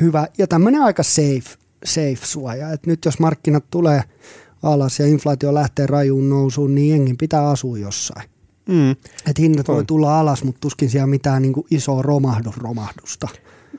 hyvä 0.00 0.28
ja 0.38 0.46
tämmöinen 0.46 0.82
aika 0.82 1.02
safe, 1.02 1.58
safe 1.84 2.26
suoja. 2.26 2.72
Et 2.72 2.86
nyt 2.86 3.04
jos 3.04 3.18
markkinat 3.18 3.64
tulee 3.70 4.02
alas 4.62 4.98
ja 4.98 5.06
inflaatio 5.06 5.54
lähtee 5.54 5.86
rajuun 5.86 6.28
nousuun, 6.28 6.74
niin 6.74 6.90
jengin 6.90 7.16
pitää 7.16 7.48
asua 7.48 7.78
jossain. 7.78 8.30
Mm. 8.68 8.90
Et 9.30 9.38
hinnat 9.38 9.68
on. 9.68 9.74
voi 9.74 9.84
tulla 9.84 10.20
alas, 10.20 10.44
mutta 10.44 10.60
tuskin 10.60 10.90
siellä 10.90 11.06
mitään 11.06 11.42
niin 11.42 11.52
kuin 11.52 11.66
isoa 11.70 12.02
romahdus, 12.02 12.56
romahdusta. 12.56 13.28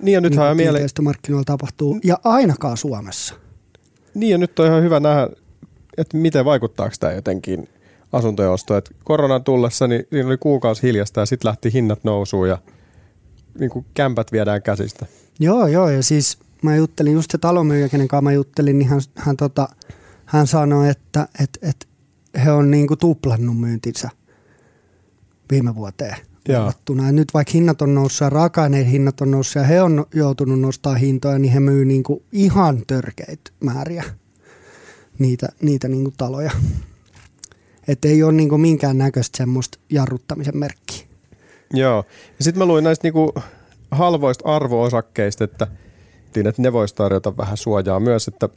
Niin 0.01 0.13
ja 0.13 0.21
nyt 0.21 0.35
niin 0.35 0.57
mieleen... 0.57 0.89
markkinoilla 1.01 1.45
tapahtuu, 1.45 1.99
ja 2.03 2.19
ainakaan 2.23 2.77
Suomessa. 2.77 3.35
Niin 4.13 4.31
ja 4.31 4.37
nyt 4.37 4.59
on 4.59 4.65
ihan 4.65 4.83
hyvä 4.83 4.99
nähdä, 4.99 5.29
että 5.97 6.17
miten 6.17 6.45
vaikuttaako 6.45 6.95
tämä 6.99 7.13
jotenkin 7.13 7.69
asuntojen 8.11 8.51
ostoon. 8.51 8.77
Et 8.77 8.95
koronan 9.03 9.43
tullessa 9.43 9.87
niin 9.87 10.07
siinä 10.11 10.27
oli 10.27 10.37
kuukausi 10.37 10.83
hiljasta 10.83 11.19
ja 11.19 11.25
sitten 11.25 11.49
lähti 11.49 11.73
hinnat 11.73 12.03
nousuun 12.03 12.49
ja 12.49 12.57
niin 13.59 13.69
kuin 13.69 13.85
kämpät 13.93 14.31
viedään 14.31 14.61
käsistä. 14.61 15.05
Joo, 15.39 15.67
joo, 15.67 15.89
ja 15.89 16.03
siis 16.03 16.37
mä 16.61 16.75
juttelin 16.75 17.13
just 17.13 17.31
se 17.31 17.37
talonmyyjä, 17.37 17.89
kenen 17.89 18.07
kanssa 18.07 18.21
mä 18.21 18.31
juttelin, 18.31 18.79
niin 18.79 18.89
hän, 18.89 19.01
hän, 19.15 19.37
tota, 19.37 19.69
hän 20.25 20.47
sanoi, 20.47 20.89
että 20.89 21.27
et, 21.43 21.49
et 21.61 21.87
he 22.45 22.51
on 22.51 22.71
niinku 22.71 22.95
tuplannut 22.95 23.59
myyntinsä 23.59 24.09
viime 25.51 25.75
vuoteen 25.75 26.15
verrattuna. 26.47 27.05
Ja 27.05 27.11
nyt 27.11 27.33
vaikka 27.33 27.51
hinnat 27.53 27.81
on 27.81 27.95
noussut 27.95 28.25
ja 28.25 28.29
raaka-aineiden 28.29 28.91
hinnat 28.91 29.21
on 29.21 29.31
noussut 29.31 29.55
ja 29.55 29.63
he 29.63 29.81
on 29.81 30.05
joutunut 30.13 30.59
nostaa 30.59 30.95
hintoja, 30.95 31.39
niin 31.39 31.53
he 31.53 31.59
myy 31.59 31.85
niinku 31.85 32.23
ihan 32.31 32.83
törkeitä 32.87 33.51
määriä 33.59 34.03
niitä, 35.19 35.49
niitä 35.61 35.87
niinku 35.87 36.13
taloja. 36.17 36.51
Että 37.87 38.07
ei 38.07 38.23
ole 38.23 38.31
niinku 38.31 38.57
minkään 38.57 38.97
näköistä 38.97 39.37
semmoista 39.37 39.79
jarruttamisen 39.89 40.57
merkkiä. 40.57 41.05
Joo. 41.73 42.05
Ja 42.37 42.43
sitten 42.43 42.59
mä 42.59 42.65
luin 42.65 42.83
näistä 42.83 43.05
niinku 43.05 43.33
halvoista 43.91 44.55
arvoosakkeista, 44.55 45.43
että, 45.43 45.67
että 46.35 46.61
ne 46.61 46.73
voisi 46.73 46.95
tarjota 46.95 47.37
vähän 47.37 47.57
suojaa 47.57 47.99
myös, 47.99 48.27
että 48.27 48.49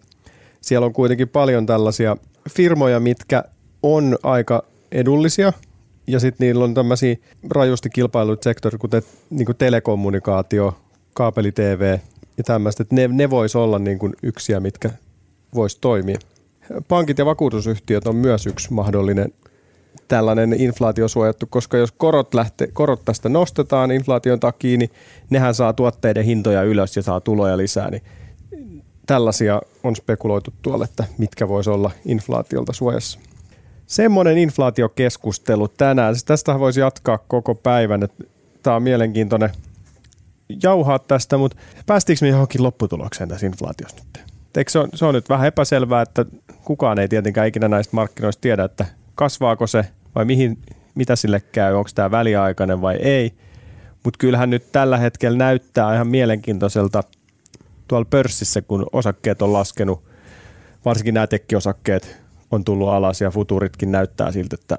siellä 0.60 0.86
on 0.86 0.92
kuitenkin 0.92 1.28
paljon 1.28 1.66
tällaisia 1.66 2.16
firmoja, 2.50 3.00
mitkä 3.00 3.44
on 3.82 4.18
aika 4.22 4.64
edullisia 4.92 5.52
ja 6.06 6.20
sitten 6.20 6.46
niillä 6.46 6.64
on 6.64 6.74
tämmöisiä 6.74 7.16
rajusti 7.50 7.90
kilpailut 7.90 8.42
sektori, 8.42 8.78
kuten 8.78 9.02
niin 9.30 9.46
kuin 9.46 9.56
telekommunikaatio, 9.56 10.78
kaapeli 11.14 11.52
TV 11.52 11.98
ja 12.36 12.44
tämmöistä, 12.44 12.82
että 12.82 12.94
ne, 12.94 13.08
ne 13.08 13.30
voisi 13.30 13.58
olla 13.58 13.78
niin 13.78 13.98
kuin 13.98 14.12
yksiä, 14.22 14.60
mitkä 14.60 14.90
voisi 15.54 15.78
toimia. 15.80 16.18
Pankit 16.88 17.18
ja 17.18 17.26
vakuutusyhtiöt 17.26 18.06
on 18.06 18.16
myös 18.16 18.46
yksi 18.46 18.72
mahdollinen 18.72 19.32
tällainen 20.08 20.60
inflaatiosuojattu, 20.60 21.46
koska 21.50 21.76
jos 21.76 21.92
korot, 21.92 22.34
lähtee, 22.34 22.68
korot 22.72 23.04
tästä 23.04 23.28
nostetaan 23.28 23.90
inflaation 23.90 24.40
takia, 24.40 24.78
niin 24.78 24.90
nehän 25.30 25.54
saa 25.54 25.72
tuotteiden 25.72 26.24
hintoja 26.24 26.62
ylös 26.62 26.96
ja 26.96 27.02
saa 27.02 27.20
tuloja 27.20 27.56
lisää, 27.56 27.90
niin 27.90 28.02
tällaisia 29.06 29.62
on 29.82 29.96
spekuloitu 29.96 30.52
tuolle, 30.62 30.84
että 30.84 31.04
mitkä 31.18 31.48
voisi 31.48 31.70
olla 31.70 31.90
inflaatiolta 32.06 32.72
suojassa. 32.72 33.18
Semmoinen 33.86 34.38
inflaatiokeskustelu 34.38 35.68
tänään. 35.68 36.14
Siis 36.14 36.24
tästä 36.24 36.58
voisi 36.58 36.80
jatkaa 36.80 37.18
koko 37.18 37.54
päivän. 37.54 38.08
Tämä 38.62 38.76
on 38.76 38.82
mielenkiintoinen 38.82 39.50
jauhaa 40.62 40.98
tästä, 40.98 41.38
mutta 41.38 41.56
päästiinkö 41.86 42.24
me 42.24 42.28
johonkin 42.28 42.62
lopputulokseen 42.62 43.28
tässä 43.28 43.46
inflaatiossa 43.46 43.96
nyt? 43.96 44.24
Eikö 44.56 44.70
se, 44.70 44.78
on, 44.78 44.88
se 44.94 45.04
on 45.04 45.14
nyt 45.14 45.28
vähän 45.28 45.46
epäselvää, 45.46 46.02
että 46.02 46.24
kukaan 46.64 46.98
ei 46.98 47.08
tietenkään 47.08 47.46
ikinä 47.46 47.68
näistä 47.68 47.96
markkinoista 47.96 48.40
tiedä, 48.40 48.64
että 48.64 48.86
kasvaako 49.14 49.66
se 49.66 49.84
vai 50.14 50.24
mihin, 50.24 50.58
mitä 50.94 51.16
sille 51.16 51.40
käy, 51.40 51.74
onko 51.74 51.90
tämä 51.94 52.10
väliaikainen 52.10 52.80
vai 52.80 52.96
ei. 52.96 53.32
Mutta 54.04 54.18
kyllähän 54.18 54.50
nyt 54.50 54.72
tällä 54.72 54.98
hetkellä 54.98 55.38
näyttää 55.38 55.94
ihan 55.94 56.08
mielenkiintoiselta 56.08 57.02
tuolla 57.88 58.06
pörssissä, 58.10 58.62
kun 58.62 58.86
osakkeet 58.92 59.42
on 59.42 59.52
laskenut, 59.52 60.04
varsinkin 60.84 61.14
nämä 61.14 61.26
tekkiosakkeet 61.26 62.23
on 62.54 62.64
tullut 62.64 62.88
alas 62.88 63.20
ja 63.20 63.30
futuritkin 63.30 63.92
näyttää 63.92 64.32
siltä, 64.32 64.56
että 64.60 64.78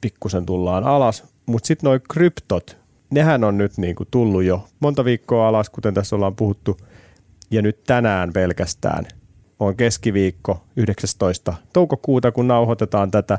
pikkusen 0.00 0.46
tullaan 0.46 0.84
alas. 0.84 1.24
Mutta 1.46 1.66
sitten 1.66 1.88
nuo 1.88 1.98
kryptot, 2.12 2.76
nehän 3.10 3.44
on 3.44 3.58
nyt 3.58 3.78
niinku 3.78 4.04
tullut 4.10 4.42
jo 4.42 4.68
monta 4.80 5.04
viikkoa 5.04 5.48
alas, 5.48 5.70
kuten 5.70 5.94
tässä 5.94 6.16
ollaan 6.16 6.36
puhuttu. 6.36 6.76
Ja 7.50 7.62
nyt 7.62 7.84
tänään 7.84 8.32
pelkästään 8.32 9.04
on 9.60 9.76
keskiviikko 9.76 10.64
19. 10.76 11.54
toukokuuta, 11.72 12.32
kun 12.32 12.48
nauhoitetaan 12.48 13.10
tätä, 13.10 13.38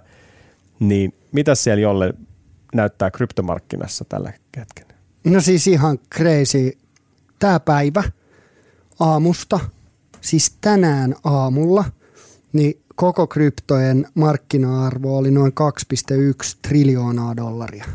niin 0.80 1.14
mitä 1.32 1.56
siellä 1.56 1.82
jolle 1.82 2.14
näyttää 2.74 3.12
kryptomarkkinassa 3.12 4.06
tällä 4.06 4.34
hetkellä? 4.58 4.94
No 5.24 5.42
siis 5.42 5.68
ihan 5.68 6.00
crazy. 6.16 6.78
Tämä 7.40 7.60
päivä 7.60 8.04
aamusta, 9.00 9.60
siis 10.22 10.58
tänään 10.62 11.16
aamulla, 11.24 11.84
niin 12.54 12.85
koko 12.96 13.28
kryptojen 13.28 14.08
markkina-arvo 14.14 15.18
oli 15.18 15.32
noin 15.32 15.54
2,1 16.14 16.58
triljoonaa 16.68 17.38
dollaria. 17.38 17.86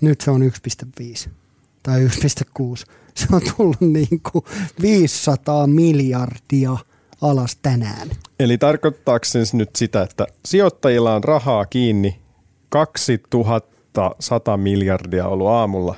Nyt 0.00 0.20
se 0.20 0.30
on 0.30 0.42
1,5 0.42 1.30
tai 1.82 2.06
1,6. 2.06 2.12
Se 3.14 3.26
on 3.32 3.40
tullut 3.56 3.80
niin 3.80 4.20
kuin 4.32 4.44
500 4.82 5.66
miljardia 5.66 6.76
alas 7.20 7.56
tänään. 7.56 8.08
Eli 8.40 8.58
tarkoittaako 8.58 9.24
se 9.24 9.38
nyt 9.52 9.76
sitä, 9.76 10.02
että 10.02 10.26
sijoittajilla 10.44 11.14
on 11.14 11.24
rahaa 11.24 11.66
kiinni 11.66 12.20
2100 12.68 14.56
miljardia 14.56 15.26
ollut 15.26 15.48
aamulla? 15.48 15.96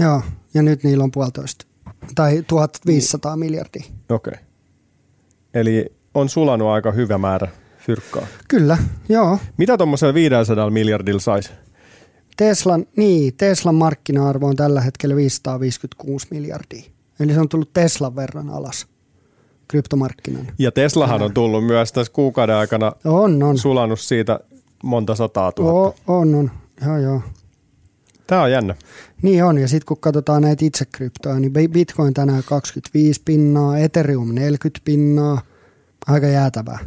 Joo, 0.00 0.22
ja 0.54 0.62
nyt 0.62 0.84
niillä 0.84 1.04
on 1.04 1.10
puolitoista. 1.10 1.66
Tai 2.14 2.42
1500 2.46 3.36
niin. 3.36 3.40
miljardia. 3.40 3.84
Okei. 4.08 4.32
Okay. 4.32 4.44
Eli 5.54 5.92
on 6.14 6.28
sulanut 6.28 6.68
aika 6.68 6.92
hyvä 6.92 7.18
määrä 7.18 7.48
fyrkkaa. 7.88 8.26
Kyllä, 8.48 8.78
joo. 9.08 9.38
Mitä 9.56 9.76
tuommoisella 9.76 10.14
500 10.14 10.70
miljardilla 10.70 11.20
saisi? 11.20 11.50
Teslan, 12.36 12.86
niin, 12.96 13.34
Teslan 13.36 13.74
markkina-arvo 13.74 14.46
on 14.46 14.56
tällä 14.56 14.80
hetkellä 14.80 15.16
556 15.16 16.26
miljardia. 16.30 16.82
Eli 17.20 17.32
se 17.32 17.40
on 17.40 17.48
tullut 17.48 17.72
Teslan 17.72 18.16
verran 18.16 18.50
alas 18.50 18.86
kryptomarkkinan. 19.68 20.46
Ja 20.58 20.72
Teslahan 20.72 21.22
on 21.22 21.34
tullut 21.34 21.66
myös 21.66 21.92
tässä 21.92 22.12
kuukauden 22.12 22.56
aikana 22.56 22.92
on, 23.04 23.42
on. 23.42 23.58
sulannut 23.58 24.00
siitä 24.00 24.40
monta 24.82 25.14
sataa 25.14 25.52
tuhatta. 25.52 26.12
O, 26.12 26.18
on, 26.20 26.34
on. 26.34 26.50
Joo, 26.86 26.98
joo. 26.98 27.22
Tämä 28.26 28.42
on 28.42 28.52
jännä. 28.52 28.74
Niin 29.22 29.44
on, 29.44 29.58
ja 29.58 29.68
sitten 29.68 29.86
kun 29.86 30.00
katsotaan 30.00 30.42
näitä 30.42 30.64
itse 30.64 30.84
kryptoja, 30.84 31.40
niin 31.40 31.52
Bitcoin 31.52 32.14
tänään 32.14 32.42
25 32.46 33.22
pinnaa, 33.24 33.78
Ethereum 33.78 34.34
40 34.34 34.80
pinnaa, 34.84 35.40
aika 36.06 36.26
jäätävää. 36.26 36.78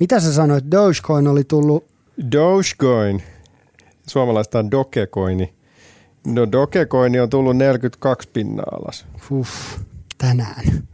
Mitä 0.00 0.20
sä 0.20 0.32
sanoit, 0.32 0.64
Dogecoin 0.70 1.28
oli 1.28 1.44
tullut? 1.44 1.84
Dogecoin, 2.32 3.22
suomalaista 4.06 4.58
on 4.58 4.70
Dogecoini. 4.70 5.54
No 6.26 6.52
Dogecoin 6.52 7.20
on 7.22 7.30
tullut 7.30 7.56
42 7.56 8.28
pinnaa 8.32 8.66
alas. 8.72 9.06
Uff, 9.30 9.78
tänään. 10.18 10.64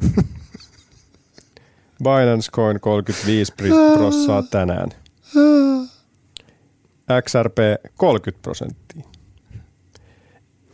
Binance 2.05 2.51
Coin 2.51 2.81
35 2.81 3.53
prosenttia 3.57 4.43
tänään. 4.51 4.91
XRP 7.23 7.59
30 7.97 8.43
prosenttia. 8.43 9.05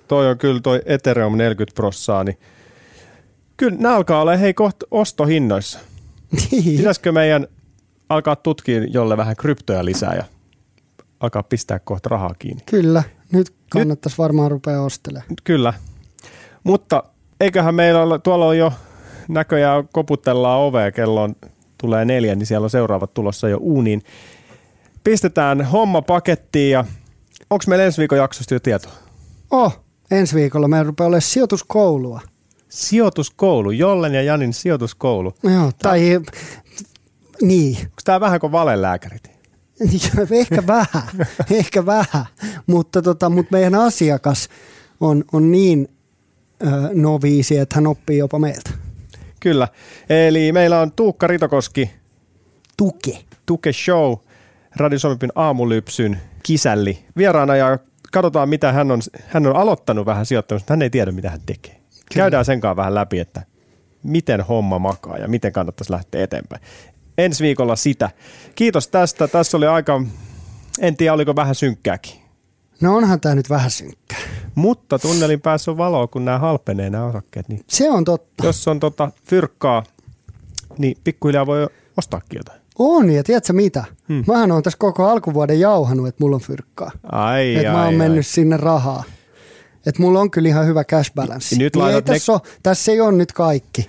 Toi 0.08 0.30
on 0.30 0.38
kyllä 0.38 0.60
toi 0.60 0.82
Ethereum 0.86 1.36
40 1.36 1.74
prossaa, 1.74 2.24
niin 2.24 2.38
kyllä 3.56 3.76
nämä 3.78 3.96
alkaa 3.96 4.20
olla 4.20 4.36
hei 4.36 4.54
kohta 4.54 4.86
ostohinnoissa. 4.90 5.78
Pitäisikö 6.76 7.12
meidän 7.12 7.46
alkaa 8.08 8.36
tutkia 8.36 8.84
jolle 8.84 9.16
vähän 9.16 9.36
kryptoja 9.36 9.84
lisää 9.84 10.14
ja 10.14 10.24
alkaa 11.20 11.42
pistää 11.42 11.78
kohta 11.78 12.08
rahaa 12.08 12.34
kiinni? 12.38 12.62
Kyllä, 12.66 13.02
nyt 13.32 13.54
kannattaisi 13.70 14.14
nyt, 14.14 14.18
varmaan 14.18 14.50
rupea 14.50 14.82
ostelemaan. 14.82 15.28
Kyllä, 15.44 15.74
mutta 16.64 17.02
eiköhän 17.40 17.74
meillä 17.74 18.02
ole, 18.02 18.18
tuolla 18.18 18.46
on 18.46 18.58
jo 18.58 18.72
näköjään 19.28 19.88
koputellaan 19.92 20.60
ovea, 20.60 20.92
kello 20.92 21.22
on, 21.22 21.36
tulee 21.78 22.04
neljä, 22.04 22.34
niin 22.34 22.46
siellä 22.46 22.64
on 22.64 22.70
seuraavat 22.70 23.14
tulossa 23.14 23.48
jo 23.48 23.56
uuniin. 23.60 24.02
Pistetään 25.04 25.64
homma 25.64 26.02
pakettiin 26.02 26.70
ja 26.70 26.84
onko 27.50 27.64
meillä 27.68 27.84
ensi 27.84 27.98
viikon 27.98 28.18
jaksosta 28.18 28.54
jo 28.54 28.60
tietoa? 28.60 28.92
Oh, 29.50 29.84
ensi 30.10 30.34
viikolla 30.34 30.68
meillä 30.68 30.86
rupeaa 30.86 31.08
olemaan 31.08 31.22
sijoituskoulua. 31.22 32.20
Sijoituskoulu, 32.68 33.70
Jollen 33.70 34.14
ja 34.14 34.22
Janin 34.22 34.52
sijoituskoulu. 34.52 35.34
Joo, 35.42 35.70
tai 35.82 36.20
niin. 37.42 37.76
Onko 37.76 38.00
tämä 38.04 38.20
vähän 38.20 38.40
kuin 38.40 38.52
valelääkärit? 38.52 39.30
ehkä 40.40 40.66
vähän, 40.66 41.26
ehkä 41.50 41.86
vähän, 41.86 42.26
mutta, 42.66 43.02
tota, 43.02 43.30
mutta 43.30 43.52
meidän 43.52 43.74
asiakas 43.74 44.48
on, 45.00 45.24
on 45.32 45.52
niin 45.52 45.88
ö, 46.62 46.66
noviisi, 46.94 47.58
että 47.58 47.74
hän 47.74 47.86
oppii 47.86 48.18
jopa 48.18 48.38
meiltä. 48.38 48.70
Kyllä, 49.40 49.68
eli 50.08 50.52
meillä 50.52 50.80
on 50.80 50.92
Tuukka 50.92 51.26
Ritokoski. 51.26 51.90
Tuke. 52.76 53.18
Tuke 53.46 53.72
Show, 53.72 54.14
Radio 54.76 54.98
Suomipin 54.98 55.32
aamulypsyn 55.34 56.20
kisälli 56.42 56.98
vieraana 57.16 57.56
ja 57.56 57.78
katsotaan 58.12 58.48
mitä 58.48 58.72
hän 58.72 58.90
on, 58.90 59.00
hän 59.26 59.46
on 59.46 59.56
aloittanut 59.56 60.06
vähän 60.06 60.26
sijoittamista, 60.26 60.72
hän 60.72 60.82
ei 60.82 60.90
tiedä 60.90 61.12
mitä 61.12 61.30
hän 61.30 61.40
tekee. 61.46 61.72
Kyllä. 61.72 62.14
Käydään 62.14 62.44
sen 62.44 62.60
kanssa 62.60 62.76
vähän 62.76 62.94
läpi, 62.94 63.18
että 63.18 63.42
miten 64.02 64.40
homma 64.40 64.78
makaa 64.78 65.18
ja 65.18 65.28
miten 65.28 65.52
kannattaisi 65.52 65.92
lähteä 65.92 66.24
eteenpäin. 66.24 66.62
Ensi 67.18 67.44
viikolla 67.44 67.76
sitä. 67.76 68.10
Kiitos 68.54 68.88
tästä. 68.88 69.28
Tässä 69.28 69.56
oli 69.56 69.66
aika, 69.66 70.02
en 70.80 70.96
tiedä 70.96 71.12
oliko 71.12 71.36
vähän 71.36 71.54
synkkääkin. 71.54 72.12
No 72.80 72.96
onhan 72.96 73.20
tämä 73.20 73.34
nyt 73.34 73.50
vähän 73.50 73.70
synkkää. 73.70 74.18
Mutta 74.54 74.98
tunnelin 74.98 75.40
päässä 75.40 75.70
on 75.70 75.76
valoa, 75.76 76.06
kun 76.06 76.24
nämä 76.24 76.38
halpenee 76.38 76.90
nämä 76.90 77.04
osakkeet. 77.04 77.48
Niin 77.48 77.60
Se 77.68 77.90
on 77.90 78.04
totta. 78.04 78.46
Jos 78.46 78.68
on 78.68 78.80
tota 78.80 79.10
fyrkkaa, 79.24 79.82
niin 80.78 80.96
pikkuhiljaa 81.04 81.46
voi 81.46 81.66
ostaakin 81.96 82.38
jotain. 82.38 82.60
On, 82.78 83.10
ja 83.10 83.24
tiedätkö 83.24 83.52
mitä? 83.52 83.84
Hmm. 84.08 84.24
Mähän 84.26 84.52
on 84.52 84.62
tässä 84.62 84.78
koko 84.78 85.08
alkuvuoden 85.08 85.60
jauhanut, 85.60 86.08
että 86.08 86.24
mulla 86.24 86.36
on 86.36 86.42
fyrkkaa. 86.42 86.90
Ai, 87.12 87.54
että 87.56 87.68
ai, 87.68 87.74
mä 87.76 87.84
oon 87.84 87.94
ai. 87.94 87.98
mennyt 87.98 88.26
sinne 88.26 88.56
rahaa. 88.56 89.04
Että 89.86 90.02
mulla 90.02 90.20
on 90.20 90.30
kyllä 90.30 90.48
ihan 90.48 90.66
hyvä 90.66 90.84
cash 90.84 91.14
balance. 91.14 91.56
Nyt 91.56 91.76
niin 91.76 91.86
ei 91.86 91.94
ne... 91.94 92.02
tässä, 92.02 92.32
ole, 92.32 92.40
tässä 92.62 92.92
ei 92.92 93.00
ole 93.00 93.12
nyt 93.12 93.32
kaikki. 93.32 93.88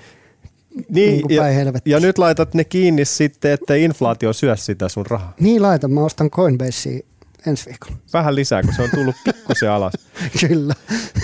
Niin, 0.90 1.26
niin 1.28 1.36
ja, 1.36 1.44
ja 1.86 2.00
nyt 2.00 2.18
laitat 2.18 2.54
ne 2.54 2.64
kiinni 2.64 3.06
sitten, 3.06 3.52
että 3.52 3.76
inflaatio 3.76 4.34
syö 4.34 4.56
sitä 4.56 4.90
sun 4.90 5.06
rahaa. 5.06 5.34
Niin 5.40 5.62
laitan, 5.62 5.92
mä 5.92 6.02
ostan 6.02 6.30
Coinbasea 6.30 7.00
ensi 7.48 7.70
viikolla. 7.70 7.96
Vähän 8.14 8.36
lisää, 8.36 8.64
kun 8.64 8.74
se 8.74 8.82
on 8.82 8.90
tullut 8.96 9.16
pikkusen 9.24 9.72
alas. 9.72 9.94
Kyllä. 10.48 10.74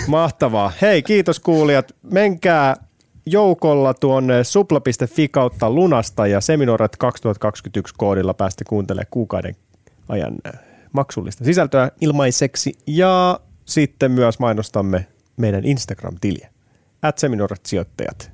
Mahtavaa. 0.06 0.72
Hei, 0.82 1.02
kiitos 1.02 1.40
kuulijat. 1.40 1.92
Menkää 2.02 2.76
joukolla 3.26 3.94
tuonne 3.94 4.44
supla.fi 4.44 5.28
kautta 5.28 5.70
lunasta 5.70 6.26
ja 6.26 6.40
Seminoret 6.40 6.96
2021 6.96 7.94
koodilla 7.96 8.34
päästä 8.34 8.64
kuuntelemaan 8.68 9.06
kuukauden 9.10 9.56
ajan 10.08 10.34
maksullista 10.92 11.44
sisältöä 11.44 11.90
ilmaiseksi 12.00 12.72
ja 12.86 13.40
sitten 13.64 14.10
myös 14.10 14.38
mainostamme 14.38 15.06
meidän 15.36 15.64
Instagram-tiliä. 15.64 16.48
At 17.02 17.18
sijoittajat. 17.66 18.33